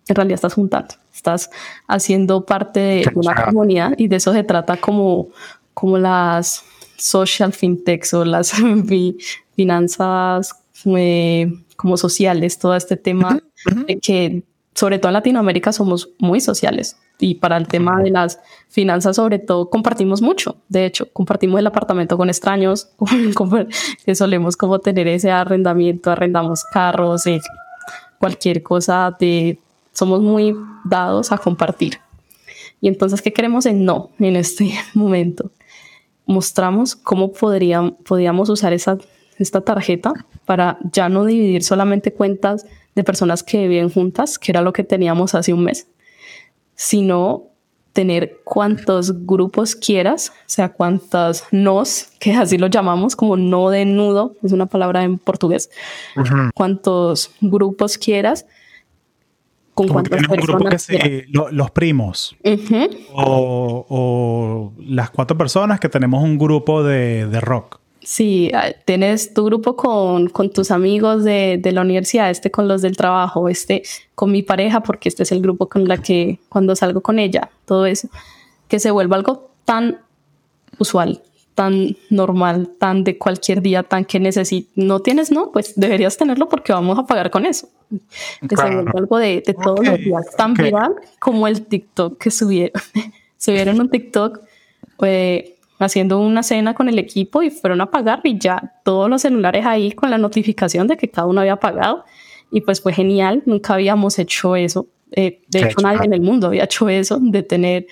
en 0.06 0.14
realidad 0.14 0.36
estás 0.36 0.54
juntando, 0.54 0.94
estás 1.12 1.50
haciendo 1.88 2.46
parte 2.46 2.78
de 2.78 3.10
una 3.16 3.34
comunidad 3.46 3.92
y 3.98 4.06
de 4.06 4.14
eso 4.14 4.32
se 4.32 4.44
trata 4.44 4.76
como, 4.76 5.30
como 5.74 5.98
las 5.98 6.62
social 6.96 7.52
fintechs 7.52 8.14
o 8.14 8.24
las 8.24 8.52
finanzas 9.56 10.54
eh, 10.84 11.52
como 11.74 11.96
sociales, 11.96 12.60
todo 12.60 12.76
este 12.76 12.96
tema 12.96 13.40
que 14.00 14.44
sobre 14.76 14.98
todo 14.98 15.08
en 15.08 15.14
Latinoamérica 15.14 15.72
somos 15.72 16.10
muy 16.18 16.38
sociales 16.38 16.98
y 17.18 17.36
para 17.36 17.56
el 17.56 17.66
tema 17.66 18.02
de 18.02 18.10
las 18.10 18.38
finanzas 18.68 19.16
sobre 19.16 19.38
todo 19.38 19.70
compartimos 19.70 20.20
mucho. 20.20 20.56
De 20.68 20.84
hecho, 20.84 21.10
compartimos 21.14 21.58
el 21.58 21.66
apartamento 21.66 22.18
con 22.18 22.28
extraños, 22.28 22.90
que 24.04 24.14
solemos 24.14 24.54
como 24.54 24.78
tener 24.80 25.08
ese 25.08 25.30
arrendamiento, 25.30 26.10
arrendamos 26.10 26.62
carros, 26.64 27.26
eh, 27.26 27.40
cualquier 28.18 28.62
cosa 28.62 29.16
de... 29.18 29.58
Somos 29.94 30.20
muy 30.20 30.54
dados 30.84 31.32
a 31.32 31.38
compartir. 31.38 31.98
Y 32.82 32.88
entonces, 32.88 33.22
¿qué 33.22 33.32
queremos 33.32 33.64
en 33.64 33.86
no 33.86 34.10
en 34.18 34.36
este 34.36 34.74
momento? 34.94 35.52
Mostramos 36.26 36.94
cómo 36.94 37.32
podríamos, 37.32 37.94
podríamos 38.06 38.50
usar 38.50 38.74
esa, 38.74 38.98
esta 39.38 39.62
tarjeta 39.62 40.12
para 40.44 40.78
ya 40.92 41.08
no 41.08 41.24
dividir 41.24 41.62
solamente 41.62 42.12
cuentas 42.12 42.66
de 42.96 43.04
personas 43.04 43.44
que 43.44 43.68
viven 43.68 43.90
juntas, 43.90 44.38
que 44.38 44.50
era 44.50 44.62
lo 44.62 44.72
que 44.72 44.82
teníamos 44.82 45.34
hace 45.36 45.52
un 45.52 45.62
mes, 45.62 45.86
sino 46.74 47.44
tener 47.92 48.40
cuantos 48.44 49.24
grupos 49.24 49.76
quieras, 49.76 50.30
o 50.30 50.48
sea, 50.48 50.70
cuantos 50.70 51.44
nos, 51.50 52.08
que 52.18 52.34
así 52.34 52.58
lo 52.58 52.66
llamamos, 52.66 53.14
como 53.14 53.36
no 53.36 53.70
de 53.70 53.84
nudo, 53.84 54.34
es 54.42 54.52
una 54.52 54.66
palabra 54.66 55.04
en 55.04 55.18
portugués, 55.18 55.70
cuantos 56.54 57.30
grupos 57.40 57.96
quieras, 57.96 58.46
con 59.74 59.88
cuántas 59.88 60.26
personas. 60.26 60.88
los 61.28 61.70
primos. 61.70 62.36
o, 63.12 63.86
o, 63.88 64.72
las 64.78 65.10
cuatro 65.10 65.36
personas 65.36 65.80
que 65.80 65.90
tenemos 65.90 66.24
un 66.24 66.38
grupo 66.38 66.82
de, 66.82 67.26
de 67.26 67.40
rock. 67.42 67.80
Sí, 68.06 68.52
ah, 68.54 68.68
tienes 68.84 69.34
tu 69.34 69.44
grupo 69.46 69.74
con, 69.74 70.28
con 70.28 70.50
tus 70.50 70.70
amigos 70.70 71.24
de, 71.24 71.58
de, 71.60 71.72
la 71.72 71.80
universidad, 71.80 72.30
este 72.30 72.52
con 72.52 72.68
los 72.68 72.80
del 72.80 72.96
trabajo, 72.96 73.48
este 73.48 73.82
con 74.14 74.30
mi 74.30 74.44
pareja, 74.44 74.80
porque 74.80 75.08
este 75.08 75.24
es 75.24 75.32
el 75.32 75.42
grupo 75.42 75.68
con 75.68 75.88
la 75.88 75.96
que 75.96 76.38
cuando 76.48 76.76
salgo 76.76 77.00
con 77.00 77.18
ella, 77.18 77.50
todo 77.64 77.84
eso, 77.84 78.08
que 78.68 78.78
se 78.78 78.92
vuelva 78.92 79.16
algo 79.16 79.50
tan 79.64 79.98
usual, 80.78 81.20
tan 81.56 81.96
normal, 82.08 82.70
tan 82.78 83.02
de 83.02 83.18
cualquier 83.18 83.60
día, 83.60 83.82
tan 83.82 84.04
que 84.04 84.20
necesitas, 84.20 84.70
no 84.76 85.00
tienes, 85.00 85.32
no, 85.32 85.50
pues 85.50 85.72
deberías 85.74 86.16
tenerlo 86.16 86.48
porque 86.48 86.72
vamos 86.72 86.96
a 87.00 87.06
pagar 87.06 87.32
con 87.32 87.44
eso. 87.44 87.68
Que 88.48 88.56
se 88.56 88.70
vuelva 88.70 88.92
algo 88.94 89.18
de, 89.18 89.42
de 89.44 89.54
todos 89.54 89.84
los 89.84 89.98
días, 89.98 90.26
tan 90.36 90.54
viral 90.54 90.94
como 91.18 91.48
el 91.48 91.66
TikTok 91.66 92.18
que 92.18 92.30
subieron. 92.30 92.80
subieron 93.36 93.80
un 93.80 93.90
TikTok. 93.90 94.42
Eh, 95.02 95.55
haciendo 95.78 96.20
una 96.20 96.42
cena 96.42 96.74
con 96.74 96.88
el 96.88 96.98
equipo 96.98 97.42
y 97.42 97.50
fueron 97.50 97.80
a 97.80 97.90
pagar 97.90 98.20
y 98.24 98.38
ya 98.38 98.74
todos 98.84 99.10
los 99.10 99.22
celulares 99.22 99.66
ahí 99.66 99.92
con 99.92 100.10
la 100.10 100.18
notificación 100.18 100.86
de 100.86 100.96
que 100.96 101.10
cada 101.10 101.26
uno 101.26 101.40
había 101.40 101.56
pagado. 101.56 102.04
Y 102.50 102.60
pues 102.60 102.80
fue 102.80 102.92
genial, 102.92 103.42
nunca 103.44 103.74
habíamos 103.74 104.18
hecho 104.18 104.56
eso, 104.56 104.86
eh, 105.10 105.42
de 105.48 105.60
hecho 105.60 105.80
nadie 105.82 106.04
en 106.04 106.12
el 106.12 106.20
mundo 106.20 106.46
había 106.46 106.64
hecho 106.64 106.88
eso, 106.88 107.18
de 107.20 107.42
tener, 107.42 107.86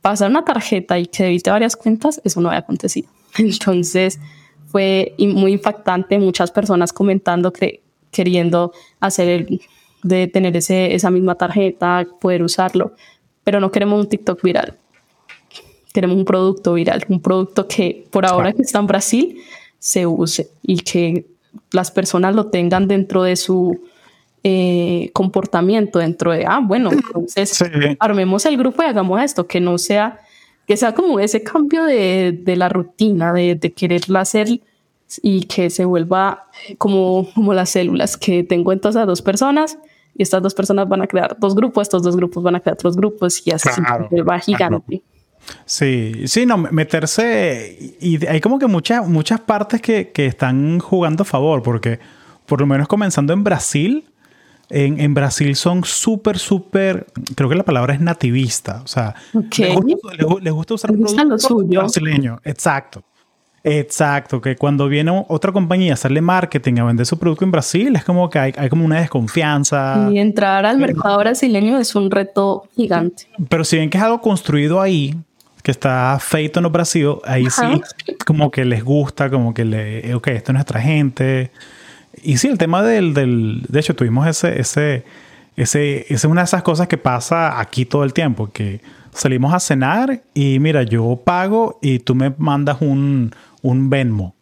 pasar 0.00 0.30
una 0.30 0.44
tarjeta 0.44 0.98
y 0.98 1.06
que 1.06 1.24
debite 1.24 1.50
varias 1.50 1.76
cuentas, 1.76 2.20
eso 2.24 2.40
no 2.40 2.48
había 2.48 2.60
acontecido. 2.60 3.08
Entonces 3.38 4.18
fue 4.66 5.14
muy 5.18 5.52
impactante, 5.52 6.18
muchas 6.18 6.50
personas 6.50 6.92
comentando 6.92 7.52
que 7.52 7.82
queriendo 8.10 8.72
hacer 8.98 9.28
el, 9.28 9.60
de 10.02 10.26
tener 10.26 10.56
ese, 10.56 10.94
esa 10.94 11.10
misma 11.10 11.36
tarjeta, 11.36 12.06
poder 12.20 12.42
usarlo, 12.42 12.94
pero 13.44 13.60
no 13.60 13.70
queremos 13.70 14.00
un 14.00 14.08
TikTok 14.08 14.42
viral 14.42 14.79
queremos 15.92 16.16
un 16.16 16.24
producto 16.24 16.74
viral, 16.74 17.04
un 17.08 17.20
producto 17.20 17.66
que 17.66 18.06
por 18.10 18.26
ahora 18.26 18.52
que 18.52 18.62
está 18.62 18.78
en 18.78 18.86
Brasil 18.86 19.38
se 19.78 20.06
use 20.06 20.50
y 20.62 20.78
que 20.80 21.26
las 21.72 21.90
personas 21.90 22.34
lo 22.34 22.46
tengan 22.46 22.86
dentro 22.86 23.22
de 23.22 23.36
su 23.36 23.80
eh, 24.44 25.10
comportamiento, 25.12 25.98
dentro 25.98 26.32
de, 26.32 26.46
ah, 26.46 26.60
bueno, 26.62 26.90
entonces 26.92 27.62
armemos 27.98 28.46
el 28.46 28.56
grupo 28.56 28.82
y 28.82 28.86
hagamos 28.86 29.22
esto, 29.22 29.46
que 29.46 29.60
no 29.60 29.78
sea, 29.78 30.20
que 30.66 30.76
sea 30.76 30.94
como 30.94 31.18
ese 31.18 31.42
cambio 31.42 31.84
de, 31.84 32.38
de 32.42 32.56
la 32.56 32.68
rutina, 32.68 33.32
de, 33.32 33.54
de 33.54 33.72
quererla 33.72 34.20
hacer 34.20 34.60
y 35.22 35.42
que 35.42 35.70
se 35.70 35.84
vuelva 35.84 36.46
como, 36.78 37.28
como 37.34 37.52
las 37.52 37.70
células, 37.70 38.16
que 38.16 38.44
tengo 38.44 38.72
entonces 38.72 39.02
a 39.02 39.06
dos 39.06 39.22
personas 39.22 39.78
y 40.16 40.22
estas 40.22 40.42
dos 40.42 40.54
personas 40.54 40.88
van 40.88 41.02
a 41.02 41.06
crear 41.06 41.36
dos 41.38 41.54
grupos, 41.54 41.82
estos 41.82 42.02
dos 42.02 42.16
grupos 42.16 42.42
van 42.42 42.56
a 42.56 42.60
crear 42.60 42.74
otros 42.74 42.96
grupos 42.96 43.44
y 43.46 43.50
así 43.50 43.68
va 44.28 44.38
gigante. 44.38 45.02
Sí, 45.64 46.22
sí, 46.26 46.46
no, 46.46 46.56
meterse. 46.58 47.96
Y 48.00 48.24
hay 48.26 48.40
como 48.40 48.58
que 48.58 48.66
muchas, 48.66 49.06
muchas 49.08 49.40
partes 49.40 49.80
que, 49.80 50.10
que 50.10 50.26
están 50.26 50.78
jugando 50.78 51.22
a 51.22 51.26
favor, 51.26 51.62
porque 51.62 51.98
por 52.46 52.60
lo 52.60 52.66
menos 52.66 52.88
comenzando 52.88 53.32
en 53.32 53.44
Brasil, 53.44 54.04
en, 54.68 55.00
en, 55.00 55.14
Brasil 55.14 55.54
son 55.56 55.84
súper, 55.84 56.38
súper, 56.38 57.06
creo 57.34 57.48
que 57.48 57.56
la 57.56 57.64
palabra 57.64 57.94
es 57.94 58.00
nativista. 58.00 58.82
O 58.84 58.86
sea, 58.86 59.14
les, 59.32 59.74
gusta, 60.52 60.74
usar 60.74 60.92
producto 60.92 61.56
brasileño. 61.66 62.40
Exacto. 62.44 63.02
Exacto, 63.62 64.40
que 64.40 64.56
cuando 64.56 64.88
viene 64.88 65.24
otra 65.28 65.52
compañía 65.52 65.92
a 65.92 65.94
hacerle 65.94 66.22
marketing 66.22 66.78
a 66.78 66.84
vender 66.84 67.04
su 67.04 67.18
producto 67.18 67.44
en 67.44 67.50
Brasil, 67.50 67.94
es 67.94 68.04
como 68.04 68.30
que 68.30 68.38
hay, 68.38 68.52
hay 68.56 68.70
como 68.70 68.86
una 68.86 69.00
desconfianza. 69.00 70.08
Y 70.10 70.18
entrar 70.18 70.64
al 70.64 70.78
mercado 70.78 71.18
brasileño 71.18 71.78
es 71.78 71.94
un 71.94 72.10
reto 72.10 72.64
gigante. 72.74 73.28
Pero 73.50 73.64
si 73.64 73.76
ven 73.76 73.90
que 73.90 73.98
es 73.98 74.04
algo 74.04 74.22
construido 74.22 74.80
ahí, 74.80 75.14
que 75.70 75.72
está 75.72 76.18
feito 76.20 76.60
no 76.60 76.70
Brasil, 76.70 77.14
ahí 77.24 77.48
sí, 77.48 77.80
como 78.26 78.50
que 78.50 78.64
les 78.64 78.82
gusta, 78.82 79.30
como 79.30 79.54
que 79.54 79.64
le, 79.64 80.14
ok, 80.16 80.26
esto 80.28 80.50
es 80.50 80.54
nuestra 80.54 80.80
gente. 80.80 81.52
Y 82.24 82.38
sí, 82.38 82.48
el 82.48 82.58
tema 82.58 82.82
del, 82.82 83.14
del 83.14 83.62
de 83.68 83.78
hecho, 83.78 83.94
tuvimos 83.94 84.26
ese, 84.26 84.60
ese, 84.60 85.04
ese, 85.56 86.06
esa 86.12 86.14
es 86.14 86.24
una 86.24 86.40
de 86.40 86.46
esas 86.46 86.64
cosas 86.64 86.88
que 86.88 86.98
pasa 86.98 87.60
aquí 87.60 87.84
todo 87.84 88.02
el 88.02 88.12
tiempo, 88.12 88.50
que 88.52 88.80
salimos 89.14 89.54
a 89.54 89.60
cenar 89.60 90.22
y 90.34 90.58
mira, 90.58 90.82
yo 90.82 91.20
pago 91.24 91.78
y 91.80 92.00
tú 92.00 92.16
me 92.16 92.34
mandas 92.36 92.78
un, 92.80 93.32
un 93.62 93.90
Venmo. 93.90 94.34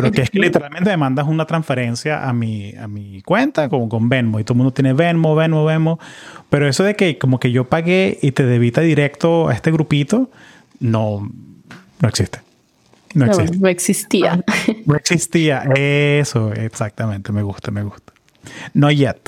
Pero 0.00 0.12
que 0.12 0.22
es 0.22 0.30
que 0.30 0.38
literalmente 0.38 0.90
me 0.90 0.96
mandas 0.96 1.26
una 1.26 1.44
transferencia 1.44 2.28
a 2.28 2.32
mi, 2.32 2.72
a 2.76 2.86
mi 2.86 3.20
cuenta 3.22 3.68
como 3.68 3.88
con 3.88 4.08
Venmo 4.08 4.38
y 4.38 4.44
todo 4.44 4.54
el 4.54 4.58
mundo 4.58 4.72
tiene 4.72 4.92
Venmo, 4.92 5.34
Venmo, 5.34 5.64
Venmo. 5.64 5.98
Pero 6.50 6.68
eso 6.68 6.84
de 6.84 6.94
que 6.94 7.18
como 7.18 7.40
que 7.40 7.50
yo 7.50 7.64
pagué 7.64 8.18
y 8.22 8.30
te 8.30 8.44
debita 8.44 8.80
directo 8.80 9.48
a 9.48 9.54
este 9.54 9.72
grupito, 9.72 10.30
no, 10.78 11.28
no 12.00 12.08
existe. 12.08 12.38
No, 13.14 13.26
existe. 13.26 13.58
no 13.58 13.68
existía. 13.68 14.44
No 14.86 14.94
existía. 14.94 15.62
Eso, 15.74 16.52
exactamente. 16.52 17.32
Me 17.32 17.42
gusta, 17.42 17.70
me 17.70 17.82
gusta. 17.82 18.12
No 18.74 18.92
yet. 18.92 19.18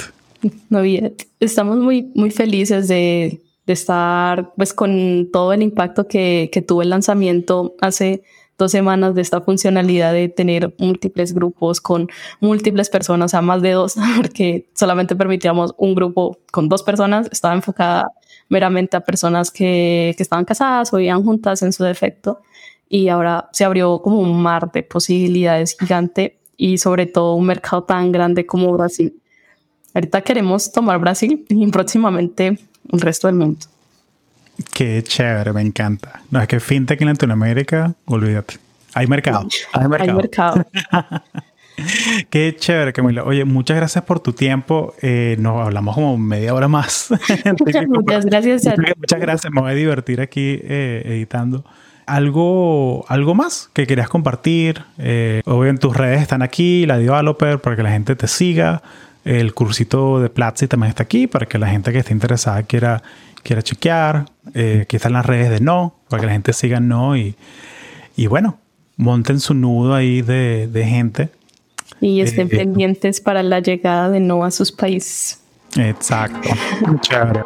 No 0.68 0.85
yet. 0.85 1.27
Estamos 1.41 1.79
muy, 1.79 2.12
muy 2.14 2.31
felices 2.31 2.87
de, 2.87 3.41
de 3.66 3.73
estar 3.73 4.53
pues 4.57 4.73
con 4.73 5.31
todo 5.33 5.53
el 5.53 5.62
impacto 5.62 6.07
que, 6.07 6.49
que 6.53 6.62
tuvo 6.62 6.83
el 6.83 6.91
lanzamiento 6.91 7.75
hace 7.81 8.23
dos 8.61 8.71
semanas 8.71 9.17
de 9.17 9.23
esta 9.23 9.41
funcionalidad 9.41 10.13
de 10.13 10.29
tener 10.29 10.73
múltiples 10.79 11.35
grupos 11.35 11.81
con 11.81 12.09
múltiples 12.39 12.89
personas, 12.89 13.27
o 13.27 13.31
sea, 13.31 13.43
más 13.43 13.63
de 13.63 13.73
dos, 13.73 13.97
porque 14.17 14.69
solamente 14.75 15.17
permitíamos 15.17 15.75
un 15.77 15.97
grupo 15.97 16.39
con 16.53 16.69
dos 16.69 16.85
personas, 16.85 17.29
estaba 17.33 17.55
enfocada 17.55 18.13
meramente 18.49 18.97
a 18.97 19.01
personas 19.01 19.51
que, 19.51 20.15
que 20.17 20.23
estaban 20.23 20.45
casadas 20.45 20.93
o 20.93 20.99
vivían 20.99 21.25
juntas 21.25 21.63
en 21.63 21.73
su 21.73 21.83
defecto 21.83 22.41
y 22.89 23.09
ahora 23.09 23.49
se 23.53 23.65
abrió 23.65 24.03
como 24.03 24.21
un 24.21 24.43
mar 24.43 24.71
de 24.73 24.83
posibilidades 24.83 25.77
gigante 25.79 26.39
y 26.57 26.79
sobre 26.79 27.07
todo 27.07 27.35
un 27.35 27.47
mercado 27.47 27.85
tan 27.85 28.13
grande 28.13 28.45
como 28.45 28.73
Brasil. 28.73 29.17
Ahorita 29.95 30.21
queremos 30.21 30.71
tomar 30.71 30.99
Brasil 30.99 31.47
y 31.49 31.67
próximamente 31.69 32.59
el 32.93 33.01
resto 33.01 33.29
del 33.29 33.37
mundo. 33.37 33.67
Qué 34.73 35.03
chévere, 35.03 35.53
me 35.53 35.63
encanta. 35.63 36.23
No, 36.31 36.41
es 36.41 36.49
que 36.49 36.61
fintech 36.61 37.01
en 37.01 37.09
Latinoamérica, 37.09 37.95
olvídate. 38.07 38.59
Hay 38.95 39.07
mercado. 39.07 39.47
Hay 39.73 39.89
mercado. 39.89 40.11
Hay 40.11 40.17
mercado. 40.17 40.67
Qué 42.31 42.55
chévere, 42.59 42.93
Camila. 42.93 43.25
Oye, 43.25 43.45
muchas 43.45 43.77
gracias 43.77 44.05
por 44.05 44.21
tu 44.21 44.33
tiempo. 44.33 44.95
Eh, 45.01 45.37
nos 45.39 45.65
hablamos 45.65 45.95
como 45.95 46.19
media 46.19 46.55
hora 46.55 46.69
más. 46.69 47.09
muchas, 47.89 48.25
gracias. 48.27 48.65
Muchas, 48.97 49.21
gracias. 49.21 49.53
Me 49.53 49.61
voy 49.61 49.71
a 49.71 49.75
divertir 49.75 50.21
aquí 50.21 50.61
eh, 50.63 51.03
editando. 51.07 51.65
¿Algo, 52.07 53.05
¿Algo 53.09 53.35
más 53.35 53.71
que 53.73 53.87
querías 53.87 54.09
compartir? 54.09 54.83
Eh, 54.99 55.43
en 55.47 55.79
tus 55.79 55.97
redes 55.97 56.21
están 56.21 56.43
aquí, 56.43 56.85
la 56.85 56.99
Developer, 56.99 57.61
para 57.61 57.77
que 57.77 57.83
la 57.83 57.91
gente 57.91 58.17
te 58.17 58.27
siga. 58.27 58.83
El 59.25 59.55
cursito 59.55 60.19
de 60.19 60.29
Platzi 60.31 60.67
también 60.67 60.89
está 60.89 61.03
aquí, 61.03 61.27
para 61.27 61.47
que 61.47 61.59
la 61.59 61.69
gente 61.69 61.93
que 61.93 61.99
esté 61.99 62.13
interesada 62.13 62.63
quiera 62.63 63.03
quiera 63.43 63.62
chequear. 63.62 64.26
Eh, 64.55 64.86
están 64.88 65.12
las 65.12 65.26
redes 65.26 65.51
de 65.51 65.61
No, 65.61 65.95
para 66.09 66.20
que 66.20 66.26
la 66.26 66.32
gente 66.32 66.53
siga 66.53 66.80
No 66.80 67.16
y, 67.16 67.34
y 68.16 68.26
bueno, 68.26 68.59
monten 68.97 69.41
su 69.41 69.55
nudo 69.55 69.95
ahí 69.95 70.22
de, 70.22 70.68
de 70.68 70.84
gente. 70.84 71.28
Y 72.01 72.20
estén 72.20 72.49
eh, 72.49 72.57
pendientes 72.57 73.20
para 73.20 73.43
la 73.43 73.61
llegada 73.61 74.11
de 74.11 74.20
No 74.20 74.45
a 74.45 74.51
sus 74.51 74.72
países. 74.72 75.41
Exacto. 75.76 76.49
Chévere. 77.01 77.45